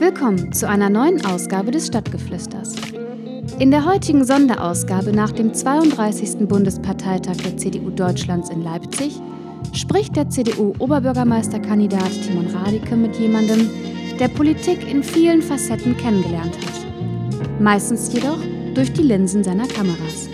Willkommen 0.00 0.52
zu 0.52 0.68
einer 0.68 0.90
neuen 0.90 1.26
Ausgabe 1.26 1.72
des 1.72 1.88
Stadtgeflüsters. 1.88 2.76
In 3.58 3.72
der 3.72 3.84
heutigen 3.84 4.24
Sonderausgabe 4.24 5.10
nach 5.10 5.32
dem 5.32 5.52
32. 5.52 6.46
Bundesparteitag 6.46 7.36
der 7.38 7.56
CDU 7.56 7.90
Deutschlands 7.90 8.48
in 8.48 8.62
Leipzig 8.62 9.20
spricht 9.72 10.14
der 10.14 10.28
CDU-Oberbürgermeisterkandidat 10.30 12.12
Timon 12.22 12.46
Radike 12.46 12.94
mit 12.94 13.16
jemandem, 13.16 13.68
der 14.20 14.28
Politik 14.28 14.88
in 14.88 15.02
vielen 15.02 15.42
Facetten 15.42 15.96
kennengelernt 15.96 16.56
hat. 16.56 17.60
Meistens 17.60 18.12
jedoch 18.12 18.38
durch 18.74 18.92
die 18.92 19.02
Linsen 19.02 19.42
seiner 19.42 19.66
Kameras. 19.66 20.28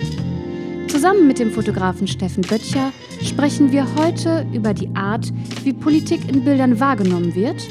Zusammen 0.88 1.26
mit 1.26 1.38
dem 1.38 1.50
Fotografen 1.50 2.06
Steffen 2.06 2.42
Böttcher 2.42 2.92
sprechen 3.22 3.72
wir 3.72 3.86
heute 3.96 4.46
über 4.52 4.74
die 4.74 4.94
Art, 4.94 5.32
wie 5.62 5.72
Politik 5.72 6.28
in 6.28 6.44
Bildern 6.44 6.78
wahrgenommen 6.80 7.34
wird 7.34 7.66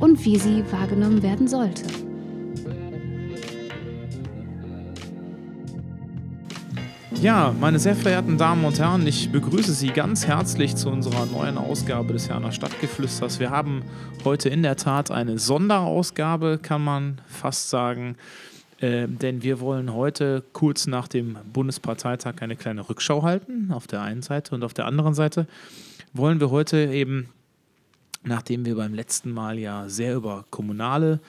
und 0.00 0.24
wie 0.24 0.36
sie 0.36 0.64
wahrgenommen 0.70 1.22
werden 1.22 1.46
sollte. 1.46 1.84
Ja, 7.22 7.54
meine 7.60 7.78
sehr 7.78 7.94
verehrten 7.94 8.38
Damen 8.38 8.64
und 8.64 8.78
Herren, 8.78 9.06
ich 9.06 9.30
begrüße 9.30 9.74
Sie 9.74 9.88
ganz 9.88 10.26
herzlich 10.26 10.74
zu 10.74 10.88
unserer 10.88 11.26
neuen 11.26 11.58
Ausgabe 11.58 12.14
des 12.14 12.30
Herner 12.30 12.50
Stadtgeflüsters. 12.50 13.38
Wir 13.38 13.50
haben 13.50 13.82
heute 14.24 14.48
in 14.48 14.62
der 14.62 14.76
Tat 14.76 15.10
eine 15.10 15.38
Sonderausgabe, 15.38 16.58
kann 16.62 16.82
man 16.82 17.20
fast 17.26 17.68
sagen, 17.68 18.16
äh, 18.80 19.06
denn 19.06 19.42
wir 19.42 19.60
wollen 19.60 19.92
heute 19.92 20.42
kurz 20.54 20.86
nach 20.86 21.08
dem 21.08 21.36
Bundesparteitag 21.52 22.36
eine 22.40 22.56
kleine 22.56 22.88
Rückschau 22.88 23.22
halten, 23.22 23.70
auf 23.70 23.86
der 23.86 24.00
einen 24.00 24.22
Seite 24.22 24.54
und 24.54 24.64
auf 24.64 24.72
der 24.72 24.86
anderen 24.86 25.12
Seite 25.12 25.46
wollen 26.14 26.40
wir 26.40 26.50
heute 26.50 26.90
eben 26.90 27.28
nachdem 28.22 28.64
wir 28.64 28.76
beim 28.76 28.94
letzten 28.94 29.32
Mal 29.32 29.58
ja 29.58 29.88
sehr 29.88 30.14
über 30.14 30.44
kommunale 30.50 31.20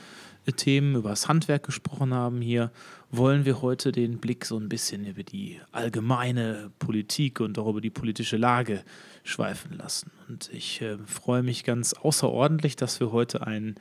äh, 0.45 0.51
Themen, 0.51 0.95
über 0.95 1.09
das 1.09 1.27
Handwerk 1.27 1.63
gesprochen 1.63 2.13
haben 2.13 2.41
hier, 2.41 2.71
wollen 3.11 3.45
wir 3.45 3.61
heute 3.61 3.91
den 3.91 4.19
Blick 4.19 4.45
so 4.45 4.57
ein 4.57 4.69
bisschen 4.69 5.05
über 5.05 5.23
die 5.23 5.59
allgemeine 5.71 6.71
Politik 6.79 7.41
und 7.41 7.59
auch 7.59 7.67
über 7.67 7.81
die 7.81 7.89
politische 7.89 8.37
Lage 8.37 8.83
schweifen 9.23 9.77
lassen. 9.77 10.11
Und 10.29 10.49
ich 10.53 10.81
äh, 10.81 10.97
freue 11.05 11.43
mich 11.43 11.63
ganz 11.63 11.93
außerordentlich, 11.93 12.75
dass 12.75 12.99
wir 12.99 13.11
heute 13.11 13.45
einen 13.45 13.75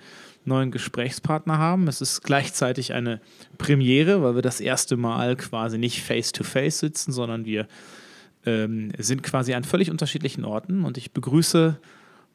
neuen 0.45 0.71
Gesprächspartner 0.71 1.59
haben. 1.59 1.87
Es 1.87 2.01
ist 2.01 2.23
gleichzeitig 2.23 2.93
eine 2.93 3.21
Premiere, 3.57 4.23
weil 4.23 4.35
wir 4.35 4.43
das 4.43 4.61
erste 4.61 4.97
Mal 4.97 5.37
quasi 5.37 5.79
nicht 5.79 6.03
face-to-face 6.03 6.77
-face 6.77 6.81
sitzen, 6.81 7.13
sondern 7.13 7.45
wir 7.45 7.69
ähm, 8.45 8.93
sind 8.99 9.23
quasi 9.23 9.55
an 9.55 9.65
völlig 9.65 9.91
unterschiedlichen 9.91 10.45
Orten. 10.45 10.85
Und 10.85 10.99
ich 10.99 11.13
begrüße 11.13 11.79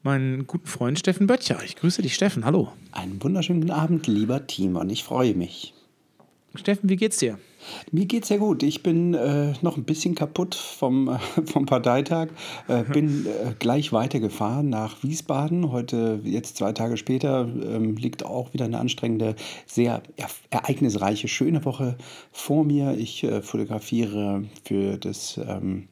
meinen 0.05 0.47
guten 0.47 0.67
Freund 0.67 0.99
Steffen 0.99 1.27
Böttcher. 1.27 1.57
Ich 1.65 1.75
grüße 1.75 2.01
dich, 2.01 2.13
Steffen. 2.13 2.45
Hallo. 2.45 2.71
Einen 2.91 3.21
wunderschönen 3.21 3.71
Abend, 3.71 4.07
lieber 4.07 4.47
Timon. 4.47 4.89
Ich 4.89 5.03
freue 5.03 5.33
mich. 5.33 5.73
Steffen, 6.53 6.87
wie 6.89 6.95
geht's 6.95 7.17
dir? 7.17 7.37
Mir 7.91 8.05
geht's 8.05 8.27
sehr 8.27 8.37
gut. 8.37 8.61
Ich 8.61 8.83
bin 8.83 9.15
äh, 9.15 9.53
noch 9.61 9.75
ein 9.75 9.83
bisschen 9.83 10.13
kaputt 10.13 10.53
vom, 10.53 11.09
äh, 11.09 11.17
vom 11.45 11.65
Parteitag. 11.65 12.29
Äh, 12.67 12.83
bin 12.93 13.25
äh, 13.25 13.53
gleich 13.57 13.91
weitergefahren 13.91 14.69
nach 14.69 15.03
Wiesbaden. 15.03 15.71
Heute, 15.71 16.21
jetzt 16.23 16.57
zwei 16.57 16.71
Tage 16.71 16.97
später, 16.97 17.41
ähm, 17.41 17.97
liegt 17.97 18.23
auch 18.23 18.53
wieder 18.53 18.65
eine 18.65 18.79
anstrengende, 18.79 19.35
sehr 19.65 20.03
ereignisreiche, 20.51 21.27
schöne 21.27 21.65
Woche 21.65 21.97
vor 22.31 22.63
mir. 22.63 22.95
Ich 22.95 23.23
äh, 23.23 23.41
fotografiere 23.41 24.43
für 24.63 24.97
das. 24.97 25.37
Ähm, 25.37 25.87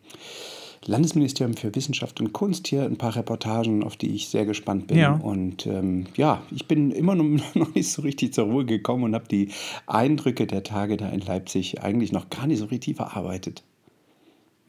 Landesministerium 0.86 1.56
für 1.56 1.74
Wissenschaft 1.76 2.20
und 2.20 2.34
Kunst 2.34 2.68
hier 2.68 2.84
ein 2.84 2.98
paar 2.98 3.16
Reportagen, 3.16 3.84
auf 3.84 3.96
die 3.98 4.14
ich 4.16 4.30
sehr 4.30 4.46
gespannt 4.46 4.88
bin. 4.88 4.98
Ja. 4.98 5.14
Und 5.14 5.66
ähm, 5.66 6.06
ja, 6.16 6.44
ich 6.52 6.68
bin 6.68 6.92
immer 6.92 7.16
noch 7.54 7.74
nicht 7.76 7.92
so 7.92 8.02
richtig 8.02 8.34
zur 8.34 8.46
Ruhe 8.46 8.66
gekommen 8.66 9.04
und 9.04 9.16
habe 9.16 9.28
die 9.28 9.50
Eindrücke 9.88 10.48
der 10.48 10.64
Tage 10.64 10.98
da 10.98 11.10
in 11.10 11.22
Leipzig 11.22 11.82
eigentlich 11.82 12.12
noch 12.12 12.30
gar 12.30 12.48
nicht 12.48 12.60
so 12.60 12.66
richtig 12.66 12.98
verarbeitet. 12.98 13.64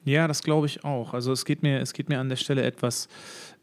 Ja, 0.05 0.29
das 0.29 0.43
glaube 0.43 0.67
ich 0.67 0.85
auch. 0.85 1.15
Also 1.15 1.33
es 1.33 1.45
geht 1.45 1.63
mir, 1.63 1.81
es 1.81 1.95
geht 1.95 2.09
mir 2.09 2.21
an 2.21 2.29
der 2.29 2.37
Stelle 2.37 2.63
etwas, 2.63 3.09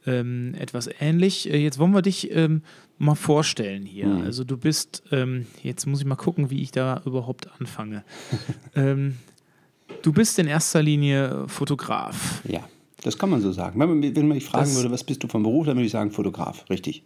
ähm, 0.08 0.56
etwas 0.58 0.90
ähnlich. 1.00 1.52
Äh, 1.52 1.58
jetzt 1.58 1.78
wollen 1.78 1.94
wir 1.94 2.02
dich 2.02 2.36
ähm, 2.36 2.64
mal 2.98 3.16
vorstellen 3.16 3.86
hier. 3.86 4.08
Mhm. 4.08 4.24
Also 4.24 4.44
du 4.44 4.58
bist, 4.58 5.04
ähm, 5.12 5.46
jetzt 5.62 5.86
muss 5.86 6.00
ich 6.00 6.06
mal 6.06 6.16
gucken, 6.16 6.50
wie 6.50 6.64
ich 6.64 6.72
da 6.72 7.02
überhaupt 7.06 7.48
anfange. 7.60 8.04
Du 10.02 10.12
bist 10.12 10.40
in 10.40 10.48
erster 10.48 10.82
Linie 10.82 11.46
Fotograf. 11.48 12.42
Ja, 12.46 12.62
das 13.04 13.18
kann 13.18 13.30
man 13.30 13.42
so 13.42 13.52
sagen. 13.52 13.80
Wenn 13.80 13.90
man, 13.90 14.16
wenn 14.16 14.28
man 14.28 14.38
mich 14.38 14.46
fragen 14.46 14.66
das, 14.66 14.76
würde, 14.76 14.92
was 14.92 15.04
bist 15.04 15.24
du 15.24 15.28
vom 15.28 15.44
Beruf, 15.44 15.66
dann 15.66 15.76
würde 15.76 15.86
ich 15.86 15.92
sagen 15.92 16.12
Fotograf, 16.12 16.66
richtig. 16.70 17.04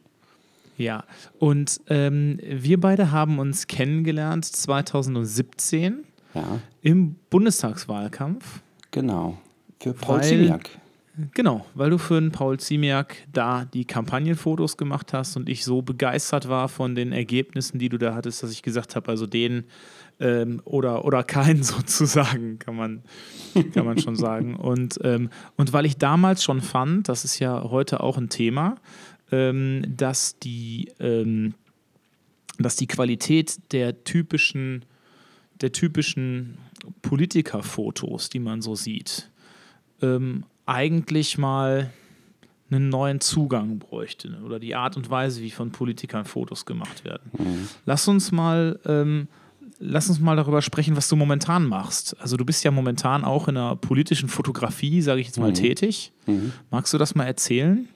Ja, 0.77 1.05
und 1.39 1.79
ähm, 1.87 2.39
wir 2.43 2.79
beide 2.79 3.11
haben 3.11 3.39
uns 3.39 3.67
kennengelernt 3.67 4.45
2017 4.45 6.03
ja. 6.33 6.59
im 6.81 7.15
Bundestagswahlkampf. 7.29 8.61
Genau, 8.91 9.37
für 9.79 9.93
Paul 9.93 10.19
weil, 10.19 10.23
Ziemiak. 10.23 10.69
Genau, 11.33 11.65
weil 11.75 11.91
du 11.91 11.97
für 11.97 12.19
den 12.19 12.31
Paul 12.31 12.59
Ziemiak 12.59 13.15
da 13.31 13.63
die 13.63 13.85
Kampagnenfotos 13.85 14.75
gemacht 14.75 15.13
hast 15.13 15.37
und 15.37 15.47
ich 15.47 15.63
so 15.63 15.81
begeistert 15.81 16.49
war 16.49 16.67
von 16.67 16.93
den 16.93 17.13
Ergebnissen, 17.13 17.79
die 17.79 17.87
du 17.87 17.97
da 17.97 18.13
hattest, 18.13 18.43
dass 18.43 18.51
ich 18.51 18.61
gesagt 18.61 18.97
habe, 18.97 19.09
also 19.09 19.25
den 19.25 19.63
ähm, 20.19 20.61
oder, 20.65 21.05
oder 21.05 21.23
keinen 21.23 21.63
sozusagen, 21.63 22.59
kann 22.59 22.75
man, 22.75 23.03
kann 23.73 23.85
man 23.85 23.99
schon 23.99 24.15
sagen. 24.15 24.55
Und, 24.55 24.99
ähm, 25.03 25.29
und 25.57 25.73
weil 25.73 25.85
ich 25.85 25.97
damals 25.97 26.43
schon 26.43 26.61
fand, 26.61 27.09
das 27.09 27.25
ist 27.25 27.39
ja 27.39 27.63
heute 27.63 28.01
auch 28.01 28.17
ein 28.17 28.29
Thema, 28.29 28.75
ähm, 29.31 29.83
dass, 29.87 30.39
die, 30.39 30.91
ähm, 30.99 31.53
dass 32.57 32.75
die 32.75 32.87
Qualität 32.87 33.59
der 33.71 34.03
typischen, 34.03 34.85
der 35.61 35.71
typischen 35.71 36.57
Politikerfotos, 37.01 38.29
die 38.29 38.39
man 38.39 38.61
so 38.61 38.75
sieht, 38.75 39.29
ähm, 40.01 40.43
eigentlich 40.65 41.37
mal 41.37 41.91
einen 42.69 42.89
neuen 42.89 43.21
Zugang 43.21 43.77
bräuchte 43.77 44.39
oder 44.43 44.59
die 44.59 44.75
Art 44.75 44.97
und 44.97 45.09
Weise, 45.09 45.41
wie 45.41 45.51
von 45.51 45.71
Politikern 45.71 46.25
Fotos 46.25 46.65
gemacht 46.65 47.03
werden. 47.03 47.31
Mhm. 47.37 47.67
Lass 47.85 48.07
uns 48.07 48.31
mal 48.31 48.79
ähm, 48.85 49.27
lass 49.79 50.09
uns 50.09 50.19
mal 50.19 50.35
darüber 50.35 50.61
sprechen, 50.61 50.95
was 50.95 51.09
du 51.09 51.15
momentan 51.15 51.65
machst. 51.65 52.15
Also 52.19 52.37
du 52.37 52.45
bist 52.45 52.63
ja 52.63 52.71
momentan 52.71 53.23
auch 53.23 53.47
in 53.47 53.55
der 53.55 53.75
politischen 53.75 54.29
Fotografie, 54.29 55.01
sage 55.01 55.21
ich 55.21 55.27
jetzt 55.27 55.39
mal, 55.39 55.49
mhm. 55.49 55.55
tätig. 55.55 56.11
Mhm. 56.25 56.53
Magst 56.71 56.93
du 56.93 56.97
das 56.97 57.15
mal 57.15 57.25
erzählen? 57.25 57.87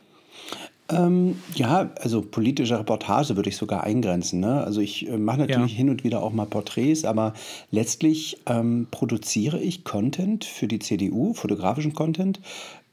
Ähm, 0.92 1.36
ja, 1.54 1.92
also 2.02 2.22
politische 2.22 2.80
Reportage 2.80 3.36
würde 3.36 3.50
ich 3.50 3.58
sogar 3.58 3.84
eingrenzen. 3.84 4.40
Ne? 4.40 4.64
Also 4.64 4.82
ich 4.82 5.08
äh, 5.08 5.18
mache 5.18 5.40
natürlich 5.40 5.72
ja. 5.72 5.78
hin 5.78 5.90
und 5.90 6.04
wieder 6.04 6.24
auch 6.24 6.34
mal 6.34 6.48
Porträts, 6.48 7.06
aber 7.06 7.34
letztlich 7.70 8.38
ähm, 8.48 8.88
produziere 8.90 9.60
ich 9.60 9.84
Content 9.84 10.46
für 10.46 10.68
die 10.68 10.80
CDU, 10.80 11.34
fotografischen 11.34 11.94
Content, 11.94 12.40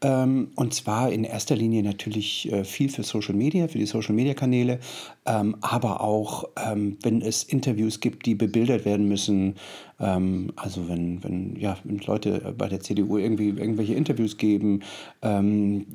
und 0.09 0.75
zwar 0.75 1.11
in 1.11 1.25
erster 1.25 1.57
Linie 1.57 1.83
natürlich 1.83 2.53
äh, 2.53 2.65
viel 2.65 2.89
für 2.89 3.03
Social 3.03 3.35
Media, 3.35 3.67
für 3.69 3.79
die 3.79 3.87
Social 3.87 4.15
Media 4.15 4.35
Kanäle, 4.35 4.79
ähm, 5.25 5.57
aber 5.61 6.01
auch, 6.01 6.49
ähm, 6.65 6.99
wenn 7.03 7.23
es 7.23 7.43
Interviews 7.43 8.01
gibt, 8.01 8.27
die 8.27 8.35
bebildert 8.35 8.85
werden 8.85 9.09
müssen. 9.09 9.55
Ähm, 9.99 10.53
also 10.57 10.89
wenn, 10.89 11.25
wenn, 11.25 11.57
ja, 11.57 11.77
wenn 11.85 11.99
Leute 11.99 12.55
bei 12.57 12.69
der 12.69 12.81
CDU 12.81 13.19
irgendwie 13.19 13.49
irgendwelche 13.49 13.95
Interviews 13.95 14.37
geben. 14.37 14.83
Ähm, 15.23 15.87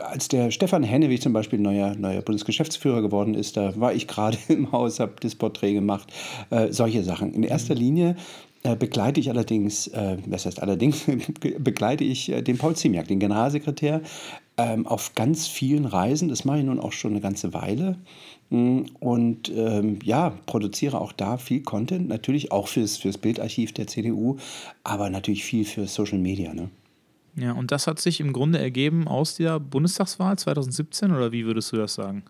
als 0.00 0.28
der 0.28 0.50
Stefan 0.50 0.82
Hennewig 0.82 1.20
zum 1.20 1.32
Beispiel 1.32 1.58
neuer, 1.58 1.94
neuer 1.94 2.22
Bundesgeschäftsführer 2.22 3.02
geworden 3.02 3.34
ist, 3.34 3.56
da 3.56 3.78
war 3.78 3.92
ich 3.92 4.08
gerade 4.08 4.38
im 4.48 4.72
Haus, 4.72 5.00
habe 5.00 5.14
das 5.20 5.34
Porträt 5.34 5.74
gemacht. 5.74 6.12
Äh, 6.50 6.72
solche 6.72 7.04
Sachen. 7.04 7.34
In 7.34 7.42
erster 7.42 7.74
mhm. 7.74 7.80
Linie 7.80 8.16
begleite 8.76 9.20
ich 9.20 9.30
allerdings, 9.30 9.86
äh, 9.88 10.16
was 10.26 10.46
heißt 10.46 10.62
allerdings, 10.62 11.04
begleite 11.58 12.04
ich 12.04 12.30
äh, 12.30 12.42
den 12.42 12.58
Paul 12.58 12.74
Ziemiak, 12.76 13.08
den 13.08 13.20
Generalsekretär, 13.20 14.02
ähm, 14.56 14.86
auf 14.86 15.14
ganz 15.14 15.46
vielen 15.46 15.84
Reisen. 15.84 16.28
Das 16.28 16.44
mache 16.44 16.58
ich 16.58 16.64
nun 16.64 16.80
auch 16.80 16.92
schon 16.92 17.12
eine 17.12 17.20
ganze 17.20 17.54
Weile. 17.54 17.96
Mm, 18.50 18.82
und 19.00 19.50
ähm, 19.54 19.98
ja, 20.02 20.30
produziere 20.46 21.00
auch 21.00 21.12
da 21.12 21.38
viel 21.38 21.62
Content, 21.62 22.08
natürlich 22.08 22.50
auch 22.50 22.68
fürs, 22.68 22.96
fürs 22.96 23.18
Bildarchiv 23.18 23.72
der 23.72 23.86
CDU, 23.86 24.36
aber 24.84 25.10
natürlich 25.10 25.44
viel 25.44 25.64
für 25.64 25.86
Social 25.86 26.18
Media. 26.18 26.52
Ne? 26.54 26.70
Ja, 27.36 27.52
und 27.52 27.70
das 27.70 27.86
hat 27.86 28.00
sich 28.00 28.20
im 28.20 28.32
Grunde 28.32 28.58
ergeben 28.58 29.06
aus 29.06 29.36
der 29.36 29.60
Bundestagswahl 29.60 30.36
2017 30.36 31.12
oder 31.12 31.30
wie 31.30 31.44
würdest 31.46 31.72
du 31.72 31.76
das 31.76 31.94
sagen? 31.94 32.24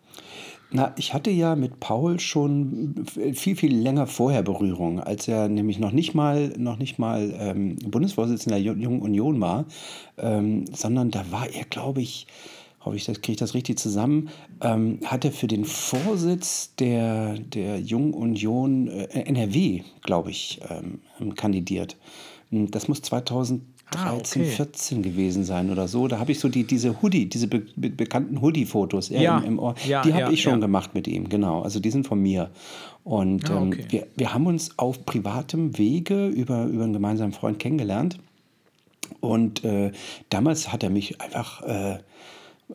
Na, 0.70 0.92
ich 0.98 1.14
hatte 1.14 1.30
ja 1.30 1.56
mit 1.56 1.80
Paul 1.80 2.20
schon 2.20 3.06
viel, 3.32 3.56
viel 3.56 3.74
länger 3.74 4.06
vorher 4.06 4.42
Berührung, 4.42 5.00
als 5.00 5.26
er 5.26 5.48
nämlich 5.48 5.78
noch 5.78 5.92
nicht 5.92 6.14
mal, 6.14 6.52
noch 6.58 6.76
nicht 6.76 6.98
mal 6.98 7.34
ähm, 7.38 7.76
Bundesvorsitzender 7.76 8.60
der 8.60 8.74
Jungen 8.74 9.00
Union 9.00 9.40
war, 9.40 9.64
ähm, 10.18 10.66
sondern 10.74 11.10
da 11.10 11.24
war 11.30 11.48
er, 11.48 11.64
glaube 11.64 12.02
ich, 12.02 12.26
hoffe 12.84 12.96
ich, 12.96 13.06
kriege 13.06 13.32
ich 13.32 13.36
das 13.38 13.54
richtig 13.54 13.78
zusammen, 13.78 14.28
ähm, 14.60 15.00
hat 15.04 15.24
er 15.24 15.32
für 15.32 15.46
den 15.46 15.64
Vorsitz 15.64 16.74
der, 16.76 17.38
der 17.38 17.80
Jungen 17.80 18.12
Union 18.12 18.88
äh, 18.88 19.06
NRW, 19.20 19.82
glaube 20.02 20.30
ich, 20.30 20.60
ähm, 20.68 21.34
kandidiert. 21.34 21.96
Das 22.50 22.88
muss 22.88 23.02
2000 23.02 23.62
13, 23.90 24.42
ah, 24.42 24.44
okay. 24.44 24.50
14 24.50 25.02
gewesen 25.02 25.44
sein 25.44 25.70
oder 25.70 25.88
so. 25.88 26.08
Da 26.08 26.18
habe 26.18 26.32
ich 26.32 26.40
so 26.40 26.48
die, 26.48 26.64
diese 26.64 27.00
Hoodie, 27.00 27.26
diese 27.26 27.48
be 27.48 27.62
be 27.76 27.90
bekannten 27.90 28.40
Hoodie-Fotos 28.40 29.08
ja, 29.08 29.38
im, 29.38 29.44
im 29.44 29.58
Ohr, 29.58 29.74
ja, 29.86 30.02
die 30.02 30.12
habe 30.12 30.24
ja, 30.24 30.30
ich 30.30 30.42
schon 30.42 30.60
gemacht 30.60 30.94
mit 30.94 31.08
ihm, 31.08 31.28
genau. 31.28 31.62
Also 31.62 31.80
die 31.80 31.90
sind 31.90 32.06
von 32.06 32.20
mir. 32.20 32.50
Und 33.04 33.50
ah, 33.50 33.62
okay. 33.62 33.80
ähm, 33.80 33.90
wir, 33.90 34.06
wir 34.16 34.34
haben 34.34 34.46
uns 34.46 34.78
auf 34.78 35.04
privatem 35.06 35.78
Wege 35.78 36.26
über, 36.26 36.66
über 36.66 36.84
einen 36.84 36.92
gemeinsamen 36.92 37.32
Freund 37.32 37.58
kennengelernt. 37.58 38.18
Und 39.20 39.64
äh, 39.64 39.92
damals 40.28 40.72
hat 40.72 40.82
er 40.82 40.90
mich 40.90 41.20
einfach 41.20 41.62
äh, 41.62 41.98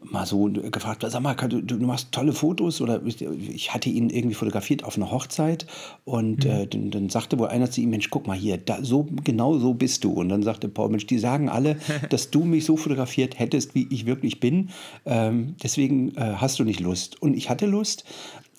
mal 0.02 0.26
so 0.26 0.46
gefragt, 0.46 1.06
sag 1.08 1.22
mal, 1.22 1.36
du, 1.36 1.62
du, 1.62 1.78
machst 1.86 2.12
tolle 2.12 2.34
Fotos 2.34 2.82
oder 2.82 3.02
ich 3.06 3.74
hatte 3.74 3.90
ihn 3.90 4.10
irgendwie 4.10 4.34
fotografiert 4.34 4.84
auf 4.84 4.98
einer 4.98 5.12
Hochzeit 5.12 5.68
und 6.04 6.46
mhm. 6.46 6.52
äh, 6.52 6.68
dann, 6.68 6.92
dann, 6.92 7.10
sagte 7.10 7.38
wohl 7.38 7.48
einer 7.48 7.70
zu 7.70 7.82
ihm, 7.82 7.92
Mensch, 7.92 8.10
guck 8.10 8.26
mal 8.26 8.38
hier, 8.38 8.58
da, 8.58 8.84
so, 8.84 9.08
genau 9.24 9.60
so 9.60 9.74
bist 9.74 10.04
du. 10.04 10.12
Und 10.12 10.30
dann 10.30 10.42
sagte 10.44 10.68
Paul, 10.68 10.90
Mensch, 10.90 11.06
die 11.06 11.20
sagen 11.20 11.50
alle, 11.50 11.78
dass 12.10 12.32
du 12.32 12.44
mich 12.44 12.66
so 12.66 12.76
fotografiert 12.76 13.38
hättest, 13.40 13.76
wie 13.76 13.88
ich 13.92 14.06
wirklich 14.06 14.40
bin. 14.40 14.70
Ähm, 15.06 15.56
deswegen 15.62 16.16
äh, 16.16 16.34
hast 16.38 16.58
du 16.60 16.64
nicht 16.64 16.80
Lust. 16.80 17.22
Und 17.22 17.36
ich 17.36 17.50
hatte 17.50 17.68
Lust, 17.68 18.04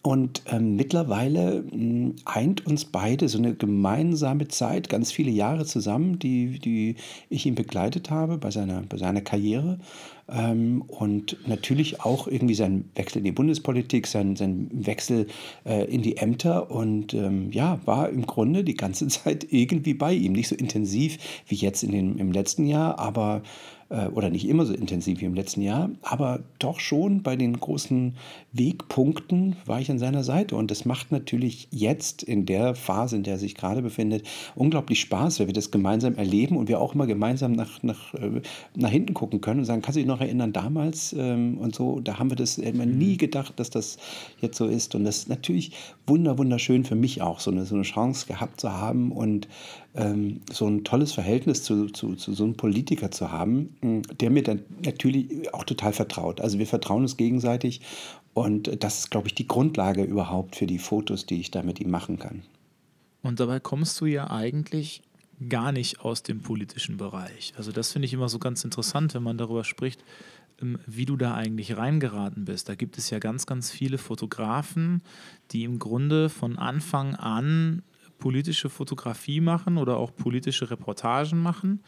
und 0.07 0.43
ähm, 0.53 0.77
mittlerweile 0.77 1.63
mh, 1.63 1.71
hm, 1.73 2.17
eint 2.27 2.67
uns 2.67 2.85
beide 2.85 3.27
so 3.31 3.39
eine 3.39 3.55
gemeinsame 3.55 4.49
Zeit, 4.49 4.91
ganz 4.91 5.11
viele 5.11 5.31
Jahre 5.31 5.65
zusammen, 5.65 6.19
die, 6.19 6.59
die 6.59 6.97
ich 7.31 7.47
ihn 7.47 7.55
begleitet 7.55 8.11
habe 8.11 8.37
bei 8.37 8.51
seiner, 8.51 8.83
bei 8.83 8.99
seiner 8.99 9.23
Karriere. 9.23 9.79
Ähm, 10.29 10.82
und 10.82 11.37
natürlich 11.47 12.00
auch 12.00 12.26
irgendwie 12.26 12.55
sein 12.55 12.91
Wechsel 12.94 13.19
in 13.19 13.25
die 13.25 13.32
Bundespolitik, 13.32 14.06
sein, 14.06 14.37
sein 14.37 14.69
Wechsel 14.73 15.26
äh, 15.67 15.85
in 15.85 16.03
die 16.03 16.17
Ämter. 16.17 16.71
Und 16.71 17.15
ähm, 17.15 17.50
ja, 17.53 17.79
war 17.85 18.09
im 18.09 18.26
Grunde 18.26 18.65
die 18.65 18.76
ganze 18.76 19.06
Zeit 19.09 19.47
irgendwie 19.50 19.94
bei 19.94 20.12
ihm. 20.12 20.32
Nicht 20.32 20.49
so 20.49 20.56
intensiv 20.56 21.19
wie 21.47 21.56
jetzt 21.56 21.82
in 21.82 21.93
den, 21.93 22.19
im 22.19 22.32
letzten 22.32 22.67
Jahr, 22.67 22.99
aber 22.99 23.43
oder 24.14 24.31
nicht 24.31 24.49
immer 24.49 24.67
so 24.67 24.75
intensiv 24.75 25.20
wie 25.20 25.25
im 25.25 25.35
letzten 25.35 25.62
Jahr, 25.62 25.91
aber 26.02 26.41
doch 26.58 26.81
schon 26.81 27.23
bei 27.23 27.37
den 27.37 27.58
großen 27.58 28.14
Wegpunkten 28.52 29.56
war 29.67 29.81
ich 29.81 29.91
an 29.91 29.99
seiner 29.99 30.25
Seite. 30.25 30.56
Und 30.56 30.70
das 30.70 30.85
macht 30.85 31.12
natürlich 31.12 31.69
jetzt 31.70 32.23
in 32.23 32.46
der 32.46 32.75
Phase, 32.75 33.17
in 33.17 33.23
der 33.23 33.35
er 33.35 33.38
sich 33.38 33.55
gerade 33.55 33.82
befindet, 33.82 34.26
unglaublich 34.55 35.00
Spaß, 35.00 35.41
weil 35.41 35.46
wir 35.46 35.55
das 35.55 35.70
gemeinsam 35.70 36.14
erleben 36.17 36.56
und 36.56 36.69
wir 36.69 36.81
auch 36.81 36.94
immer 36.94 37.06
gemeinsam 37.06 37.52
nach, 37.52 37.82
nach, 37.82 38.14
äh, 38.14 38.41
nach 38.75 38.91
hinten 38.91 39.14
gucken 39.14 39.41
können 39.41 39.61
und 39.61 39.64
sagen, 39.64 39.82
kannst 39.82 39.96
du 39.96 40.00
dich 40.00 40.08
noch 40.08 40.20
erinnern 40.20 40.52
damals 40.52 41.12
ähm, 41.12 41.58
und 41.58 41.75
so, 41.75 42.00
da 42.00 42.19
haben 42.19 42.31
wir 42.31 42.37
das 42.37 42.58
immer 42.58 42.87
nie 42.87 43.14
mhm. 43.14 43.19
gedacht, 43.19 43.58
dass 43.58 43.70
das 43.70 43.99
jetzt 44.41 44.56
so 44.56 44.67
ist. 44.67 44.94
Und 44.94 45.05
das 45.05 45.19
ist 45.19 45.29
natürlich 45.29 45.73
wunder, 46.06 46.38
wunderschön 46.38 46.85
für 46.85 46.96
mich 46.96 47.23
auch, 47.23 47.41
so 47.41 47.50
eine, 47.50 47.64
so 47.64 47.75
eine 47.75 47.85
Chance 47.85 48.26
gehabt 48.26 48.61
zu 48.61 48.73
haben 48.73 49.12
und 49.12 49.49
ähm, 49.94 50.41
so 50.50 50.67
ein 50.67 50.85
tolles 50.85 51.12
Verhältnis 51.12 51.62
zu, 51.62 51.87
zu, 51.87 52.17
zu 52.17 52.35
so 52.35 52.44
einem 52.44 52.56
Politiker 52.56 53.11
zu 53.11 53.31
haben, 53.31 53.76
mm, 53.81 54.02
der 54.20 54.31
mir 54.31 54.43
dann 54.43 54.62
natürlich 54.85 55.52
auch 55.55 55.64
total 55.64 55.93
vertraut. 55.93 56.41
Also 56.41 56.58
wir 56.58 56.67
vertrauen 56.67 57.02
uns 57.02 57.17
gegenseitig 57.17 57.81
und 58.35 58.82
das 58.82 59.00
ist, 59.00 59.11
glaube 59.11 59.29
ich, 59.29 59.35
die 59.35 59.46
Grundlage 59.46 60.02
überhaupt 60.02 60.56
für 60.56 60.67
die 60.67 60.79
Fotos, 60.79 61.26
die 61.26 61.41
ich 61.41 61.50
da 61.50 61.62
mit 61.62 61.81
ihm 61.81 61.91
machen 61.91 62.19
kann. 62.19 62.43
Und 63.23 63.41
dabei 63.41 63.61
kommst 63.61 64.00
du 64.00 64.06
ja 64.06 64.31
eigentlich 64.31 65.02
gar 65.49 65.73
nicht 65.73 66.00
aus 66.00 66.23
dem 66.23 66.43
politischen 66.43 66.96
Bereich. 66.96 67.55
Also 67.56 67.73
das 67.73 67.93
finde 67.93 68.06
ich 68.06 68.12
immer 68.12 68.29
so 68.29 68.38
ganz 68.38 68.64
interessant, 68.64 69.14
wenn 69.14 69.23
man 69.23 69.38
darüber 69.38 69.64
spricht, 69.64 70.02
ähm, 70.61 70.79
wie 70.87 71.06
du 71.06 71.17
da 71.17 71.35
eigentlich 71.35 71.76
reingeraten 71.76 72.44
bist. 72.44 72.69
Da 72.69 72.75
gibt 72.75 72.99
es 72.99 73.11
ja 73.11 73.19
ganz, 73.20 73.46
ganz 73.46 73.70
viele 73.70 73.99
Fotografen, 73.99 75.02
die 75.52 75.64
im 75.64 75.79
Grunde 75.79 76.29
von 76.29 76.58
Anfang 76.58 77.14
an 77.14 77.82
politische 78.25 78.71
Fotografie 78.71 79.43
machen 79.43 79.76
oder 79.76 79.99
auch 79.99 80.11
politische 80.17 80.71
Reportagen 80.71 81.43
machen 81.43 81.82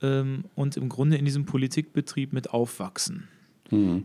ähm, 0.00 0.44
und 0.54 0.78
im 0.78 0.88
Grunde 0.88 1.18
in 1.18 1.26
diesem 1.26 1.44
Politikbetrieb 1.44 2.32
mit 2.32 2.54
aufwachsen. 2.54 3.28
Mhm. 3.70 4.04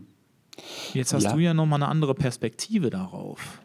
Jetzt 0.92 1.14
hast 1.14 1.22
ja. 1.24 1.32
du 1.32 1.38
ja 1.38 1.54
nochmal 1.54 1.82
eine 1.82 1.90
andere 1.90 2.14
Perspektive 2.14 2.90
darauf. 2.90 3.62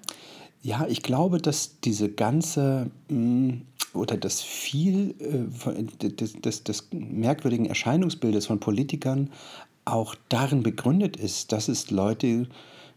Ja, 0.62 0.88
ich 0.88 1.04
glaube, 1.04 1.40
dass 1.40 1.82
diese 1.82 2.10
ganze 2.10 2.90
mm, 3.10 3.56
oder 3.94 4.16
das 4.16 4.40
viel 4.40 5.14
äh, 5.20 6.08
des, 6.08 6.40
des, 6.40 6.64
des 6.64 6.88
merkwürdigen 6.94 7.66
Erscheinungsbildes 7.66 8.46
von 8.46 8.62
Politikern 8.62 9.32
auch 9.84 10.16
darin 10.30 10.64
begründet 10.64 11.18
ist, 11.18 11.52
dass 11.52 11.68
es 11.68 11.92
Leute 11.92 12.48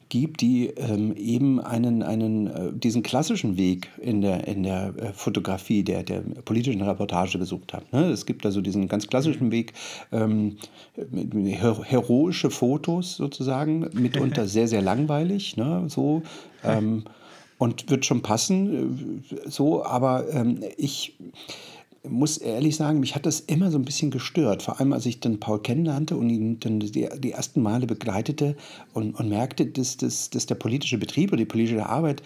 gibt, 0.08 0.40
die 0.40 0.68
ähm, 0.68 1.14
eben 1.16 1.60
einen, 1.60 2.02
einen, 2.02 2.46
äh, 2.46 2.72
diesen 2.72 3.02
klassischen 3.02 3.56
Weg 3.56 3.88
in 4.00 4.20
der, 4.20 4.46
in 4.46 4.62
der 4.62 4.94
äh, 4.96 5.12
Fotografie, 5.12 5.82
der, 5.82 6.02
der 6.02 6.20
politischen 6.44 6.82
Reportage 6.82 7.38
gesucht 7.38 7.72
haben. 7.72 7.86
Ne? 7.92 8.06
Es 8.10 8.26
gibt 8.26 8.44
also 8.46 8.60
diesen 8.60 8.88
ganz 8.88 9.08
klassischen 9.08 9.50
Weg, 9.50 9.72
ähm, 10.12 10.56
her 11.44 11.76
heroische 11.82 12.50
Fotos 12.50 13.16
sozusagen, 13.16 13.88
mitunter 13.92 14.46
sehr, 14.46 14.68
sehr 14.68 14.82
langweilig, 14.82 15.56
ne? 15.56 15.84
so. 15.88 16.22
Ähm, 16.62 17.04
und 17.58 17.88
wird 17.88 18.04
schon 18.04 18.22
passen, 18.22 19.20
äh, 19.30 19.48
so, 19.48 19.84
aber 19.84 20.28
ähm, 20.32 20.60
ich 20.76 21.16
muss 22.08 22.38
ehrlich 22.38 22.76
sagen, 22.76 23.00
mich 23.00 23.14
hat 23.14 23.26
das 23.26 23.40
immer 23.40 23.70
so 23.70 23.78
ein 23.78 23.84
bisschen 23.84 24.10
gestört. 24.10 24.62
Vor 24.62 24.78
allem, 24.78 24.92
als 24.92 25.06
ich 25.06 25.20
dann 25.20 25.40
Paul 25.40 25.60
kennenlernte 25.60 26.16
und 26.16 26.30
ihn 26.30 26.60
dann 26.60 26.80
die, 26.80 27.08
die 27.18 27.32
ersten 27.32 27.62
Male 27.62 27.86
begleitete 27.86 28.56
und, 28.92 29.18
und 29.18 29.28
merkte, 29.28 29.66
dass, 29.66 29.96
dass, 29.96 30.30
dass 30.30 30.46
der 30.46 30.56
politische 30.56 30.98
Betrieb 30.98 31.30
oder 31.30 31.38
die 31.38 31.46
politische 31.46 31.86
Arbeit 31.86 32.22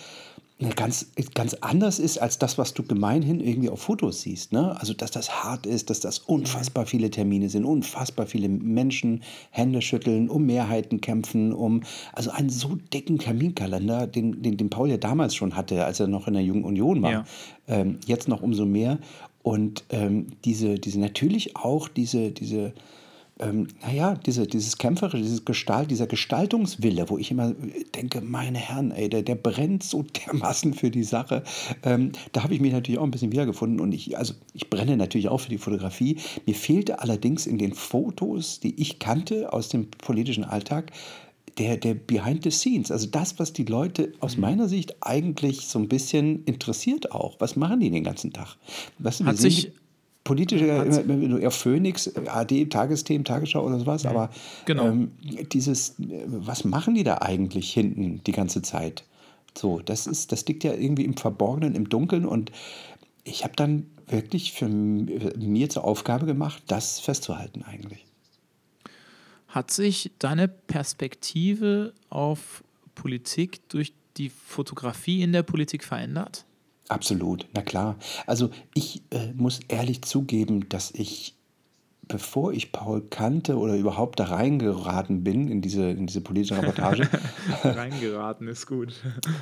ganz, 0.75 1.07
ganz 1.35 1.55
anders 1.55 2.01
ist 2.01 2.19
als 2.19 2.39
das, 2.39 2.59
was 2.59 2.75
du 2.75 2.83
gemeinhin 2.83 3.39
irgendwie 3.41 3.69
auf 3.69 3.81
Fotos 3.81 4.23
siehst. 4.23 4.53
Ne? 4.53 4.79
Also, 4.81 4.93
dass 4.93 5.13
das 5.13 5.45
hart 5.45 5.67
ist, 5.67 5.89
dass 5.89 6.01
das 6.01 6.19
unfassbar 6.19 6.85
viele 6.85 7.11
Termine 7.11 7.49
sind, 7.49 7.65
unfassbar 7.65 8.27
viele 8.27 8.49
Menschen 8.49 9.23
Hände 9.51 9.81
schütteln, 9.83 10.29
um 10.29 10.47
Mehrheiten 10.47 11.01
kämpfen, 11.01 11.53
um 11.53 11.83
also 12.13 12.31
einen 12.31 12.51
so 12.51 12.77
dicken 12.93 13.19
Terminkalender, 13.19 14.09
den, 14.09 14.43
den, 14.43 14.57
den 14.57 14.69
Paul 14.69 14.91
ja 14.91 14.97
damals 14.97 15.37
schon 15.37 15.55
hatte, 15.55 15.85
als 15.85 16.01
er 16.01 16.09
noch 16.09 16.27
in 16.27 16.35
der 16.35 16.43
Jungen 16.43 16.65
Union 16.65 17.03
war. 17.03 17.13
Ja. 17.13 17.25
Ähm, 17.69 17.99
jetzt 18.07 18.29
noch 18.29 18.43
umso 18.43 18.65
mehr. 18.65 18.99
Und 19.49 19.85
ähm, 19.89 20.27
diese, 20.45 20.79
diese 20.79 21.01
natürlich 21.01 21.57
auch 21.57 21.89
diese, 21.89 22.33
diese 22.33 22.75
ähm, 23.41 23.69
naja, 23.81 24.15
diese, 24.27 24.47
dieses 24.47 24.77
kämpferische, 24.77 25.23
dieses 25.23 25.47
Gestalt, 25.47 25.91
dieser 25.91 26.07
Gestaltungswille, 26.07 27.09
wo 27.09 27.17
ich 27.17 27.31
immer 27.31 27.55
denke, 27.95 28.21
meine 28.21 28.59
Herren, 28.59 28.91
ey, 28.91 29.09
der, 29.09 29.23
der 29.23 29.37
brennt 29.37 29.85
so 29.85 30.03
dermaßen 30.27 30.75
für 30.75 30.91
die 30.91 31.03
Sache. 31.03 31.45
Ähm, 31.83 32.13
da 32.33 32.43
habe 32.43 32.53
ich 32.53 32.61
mich 32.61 32.75
natürlich 32.75 32.99
auch 32.99 33.05
ein 33.05 33.11
bisschen 33.11 33.33
wiedergefunden 33.33 33.81
und 33.81 33.93
ich, 33.93 34.19
also 34.19 34.35
ich 34.53 34.69
brenne 34.69 34.99
natürlich 34.99 35.31
auch 35.31 35.39
für 35.39 35.49
die 35.49 35.57
Fotografie. 35.57 36.19
Mir 36.45 36.55
fehlte 36.55 37.01
allerdings 37.01 37.47
in 37.47 37.57
den 37.57 37.73
Fotos, 37.73 38.61
die 38.61 38.79
ich 38.79 38.99
kannte 38.99 39.51
aus 39.51 39.71
dem 39.71 39.91
politischen 39.93 40.45
Alltag, 40.45 40.93
der, 41.57 41.77
der 41.77 41.95
Behind 41.95 42.43
the 42.43 42.51
Scenes, 42.51 42.91
also 42.91 43.07
das, 43.07 43.39
was 43.39 43.53
die 43.53 43.65
Leute 43.65 44.13
aus 44.21 44.37
mhm. 44.37 44.43
meiner 44.43 44.69
Sicht 44.69 44.97
eigentlich 45.01 45.67
so 45.69 45.79
ein 45.79 45.89
bisschen 45.89 46.45
interessiert 46.45 47.13
auch. 47.13 47.37
Was 47.39 47.57
machen 47.57 47.81
die 47.81 47.91
den 47.91 48.05
ganzen 48.05 48.33
Tag? 48.33 48.57
Was, 48.99 49.21
Hat 49.23 49.37
sich 49.39 49.73
politische, 50.25 50.67
ja, 50.67 51.51
Phoenix, 51.51 52.15
AD, 52.27 52.67
Tagesthemen, 52.67 53.25
Tagesschau 53.25 53.65
oder 53.65 53.79
sowas, 53.79 54.03
ja, 54.03 54.11
aber 54.11 54.31
genau. 54.67 54.87
ähm, 54.89 55.13
dieses, 55.53 55.95
was 56.27 56.65
machen 56.65 56.95
die 56.95 57.03
da 57.03 57.19
eigentlich 57.19 57.73
hinten 57.73 58.21
die 58.27 58.33
ganze 58.33 58.61
Zeit? 58.61 59.05
So, 59.57 59.81
das 59.81 60.07
ist, 60.07 60.31
das 60.31 60.47
liegt 60.47 60.65
ja 60.65 60.75
irgendwie 60.75 61.05
im 61.05 61.17
Verborgenen, 61.17 61.75
im 61.75 61.89
Dunkeln 61.89 62.27
und 62.27 62.53
ich 63.25 63.43
habe 63.45 63.55
dann 63.57 63.87
wirklich 64.07 64.53
für 64.53 64.69
mir 64.69 65.69
zur 65.71 65.85
Aufgabe 65.85 66.27
gemacht, 66.27 66.63
das 66.67 67.01
festzuhalten 67.01 67.63
eigentlich. 67.63 68.05
Hat 69.49 69.71
sich 69.71 70.13
deine 70.19 70.47
Perspektive 70.47 71.95
auf 72.11 72.63
Politik 72.95 73.67
durch 73.69 73.93
die 74.17 74.29
Fotografie 74.29 75.23
in 75.23 75.33
der 75.33 75.43
Politik 75.43 75.85
verändert? 75.85 76.45
Absolut, 76.89 77.47
na 77.55 77.63
klar. 77.63 77.97
Also 78.27 78.51
ich 78.75 79.03
äh, 79.11 79.33
muss 79.35 79.61
ehrlich 79.69 80.03
zugeben, 80.03 80.69
dass 80.69 80.91
ich, 80.91 81.35
bevor 82.09 82.53
ich 82.53 82.73
Paul 82.73 83.03
kannte 83.09 83.57
oder 83.57 83.77
überhaupt 83.77 84.21
da 84.21 84.25
reingeraten 84.25 85.23
bin 85.23 85.49
in 85.49 85.61
diese, 85.61 85.91
in 85.91 86.07
diese 86.07 86.21
politische 86.21 86.61
Reportage. 86.61 87.09
reingeraten 87.65 88.49
ist 88.49 88.67
gut. 88.67 88.95